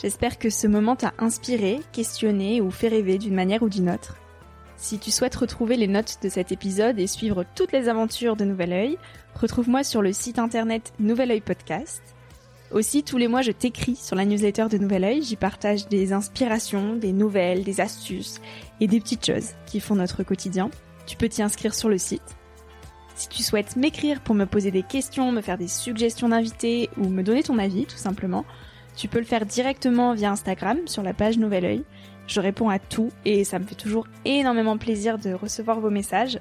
J'espère 0.01 0.39
que 0.39 0.51
ce 0.51 0.67
moment 0.67 0.97
t'a 0.97 1.13
inspiré, 1.19 1.81
questionné 1.93 2.61
ou 2.61 2.71
fait 2.71 2.89
rêver 2.89 3.19
d'une 3.19 3.35
manière 3.35 3.63
ou 3.63 3.69
d'une 3.69 3.91
autre. 3.91 4.17
Si 4.77 4.99
tu 4.99 5.11
souhaites 5.11 5.35
retrouver 5.35 5.77
les 5.77 5.89
notes 5.89 6.19
de 6.23 6.29
cet 6.29 6.53
épisode 6.53 6.99
et 7.01 7.09
suivre 7.09 7.45
toutes 7.55 7.73
les 7.73 7.89
aventures 7.89 8.37
de 8.37 8.45
Nouvel 8.45 8.73
Oeil, 8.73 8.99
retrouve-moi 9.35 9.83
sur 9.83 10.01
le 10.01 10.13
site 10.13 10.39
internet 10.39 10.93
Nouvel 11.01 11.33
Oeil 11.33 11.41
Podcast 11.41 12.03
aussi, 12.71 13.03
tous 13.03 13.17
les 13.17 13.29
mois, 13.29 13.41
je 13.41 13.51
t'écris 13.51 13.97
sur 13.97 14.15
la 14.15 14.27
newsletter 14.27 14.67
de 14.71 14.77
Nouvel 14.77 15.03
Oeil. 15.03 15.23
J'y 15.23 15.37
partage 15.37 15.89
des 15.89 16.13
inspirations, 16.13 16.97
des 16.97 17.15
nouvelles, 17.15 17.65
des 17.65 17.81
astuces 17.81 18.43
et 18.79 18.87
des 18.87 19.01
petites 19.01 19.25
choses 19.25 19.53
qui 19.65 19.81
font 19.81 19.95
notre 19.95 20.23
quotidien. 20.23 20.71
Tu 21.07 21.17
peux 21.17 21.31
t'y 21.31 21.41
inscrire 21.41 21.75
sur 21.75 21.89
le 21.89 21.97
site. 21.97 22.37
Si 23.15 23.29
tu 23.31 23.43
souhaites 23.43 23.77
m'écrire 23.77 24.21
pour 24.21 24.35
me 24.35 24.45
poser 24.45 24.71
des 24.71 24.83
questions, 24.83 25.33
me 25.33 25.41
faire 25.41 25.57
des 25.57 25.67
suggestions 25.67 26.29
d'invités 26.29 26.91
ou 26.99 27.09
me 27.09 27.23
donner 27.23 27.43
ton 27.43 27.59
avis, 27.59 27.87
tout 27.87 27.97
simplement, 27.97 28.45
tu 28.99 29.07
peux 29.07 29.21
le 29.21 29.25
faire 29.25 29.47
directement 29.47 30.13
via 30.13 30.33
Instagram 30.33 30.81
sur 30.87 31.05
la 31.05 31.15
page 31.15 31.39
Nouvel 31.39 31.65
Oeil. 31.65 31.85
Je 32.27 32.41
réponds 32.41 32.69
à 32.69 32.81
tout 32.81 33.11
et 33.25 33.45
ça 33.45 33.61
me 33.61 33.65
fait 33.65 33.77
toujours 33.77 34.09
énormément 34.25 34.77
plaisir 34.77 35.19
de 35.19 35.33
recevoir 35.33 35.79
vos 35.79 35.89
messages. 35.89 36.41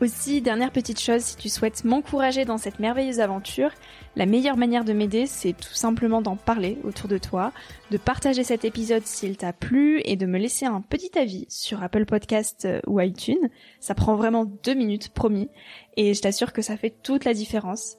Aussi, 0.00 0.40
dernière 0.40 0.70
petite 0.70 1.00
chose, 1.00 1.22
si 1.22 1.36
tu 1.36 1.48
souhaites 1.48 1.84
m'encourager 1.84 2.44
dans 2.44 2.58
cette 2.58 2.78
merveilleuse 2.78 3.18
aventure, 3.18 3.70
la 4.14 4.26
meilleure 4.26 4.56
manière 4.56 4.84
de 4.84 4.92
m'aider, 4.92 5.26
c'est 5.26 5.52
tout 5.52 5.74
simplement 5.74 6.22
d'en 6.22 6.36
parler 6.36 6.78
autour 6.84 7.08
de 7.08 7.18
toi, 7.18 7.52
de 7.90 7.96
partager 7.96 8.44
cet 8.44 8.64
épisode 8.64 9.04
s'il 9.04 9.36
t'a 9.36 9.52
plu 9.52 10.00
et 10.04 10.16
de 10.16 10.26
me 10.26 10.38
laisser 10.38 10.66
un 10.66 10.80
petit 10.80 11.18
avis 11.18 11.46
sur 11.48 11.82
Apple 11.82 12.06
Podcast 12.06 12.66
euh, 12.66 12.80
ou 12.86 13.00
iTunes. 13.00 13.50
Ça 13.80 13.94
prend 13.94 14.14
vraiment 14.14 14.44
deux 14.44 14.74
minutes, 14.74 15.08
promis, 15.10 15.48
et 15.96 16.14
je 16.14 16.20
t'assure 16.20 16.52
que 16.52 16.62
ça 16.62 16.76
fait 16.76 16.94
toute 17.02 17.24
la 17.24 17.34
différence. 17.34 17.96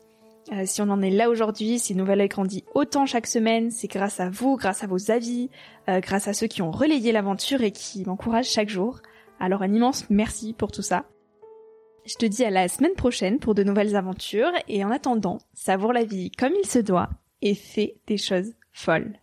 Euh, 0.52 0.64
si 0.66 0.82
on 0.82 0.90
en 0.90 1.02
est 1.02 1.10
là 1.10 1.30
aujourd'hui, 1.30 1.80
si 1.80 1.96
Nouvelle 1.96 2.22
Oeil 2.22 2.28
grandit 2.28 2.64
autant 2.76 3.06
chaque 3.06 3.26
semaine, 3.26 3.72
c'est 3.72 3.88
grâce 3.88 4.20
à 4.20 4.30
vous, 4.30 4.58
grâce 4.58 4.84
à 4.84 4.88
vos 4.88 5.10
avis, 5.10 5.50
euh, 5.90 6.00
grâce 6.00 6.28
à 6.28 6.34
ceux 6.34 6.48
qui 6.48 6.62
ont 6.62 6.72
relayé 6.72 7.12
l'aventure 7.12 7.62
et 7.62 7.72
qui 7.72 8.06
m'encouragent 8.06 8.50
chaque 8.50 8.70
jour. 8.70 9.00
Alors 9.40 9.64
un 9.64 9.74
immense 9.74 10.10
merci 10.10 10.54
pour 10.54 10.72
tout 10.72 10.84
ça. 10.84 11.06
Je 12.06 12.16
te 12.16 12.26
dis 12.28 12.46
à 12.46 12.52
la 12.52 12.68
semaine 12.68 12.94
prochaine 12.94 13.40
pour 13.40 13.56
de 13.56 13.64
nouvelles 13.64 13.96
aventures 13.96 14.52
et 14.68 14.86
en 14.86 14.92
attendant, 14.92 15.40
savoure 15.56 15.94
la 15.94 16.04
vie 16.04 16.30
comme 16.30 16.54
il 16.62 16.68
se 16.68 16.80
doit 16.80 17.10
et 17.42 17.56
fais 17.56 17.96
des 18.06 18.18
choses 18.18 18.54
folles. 18.72 19.20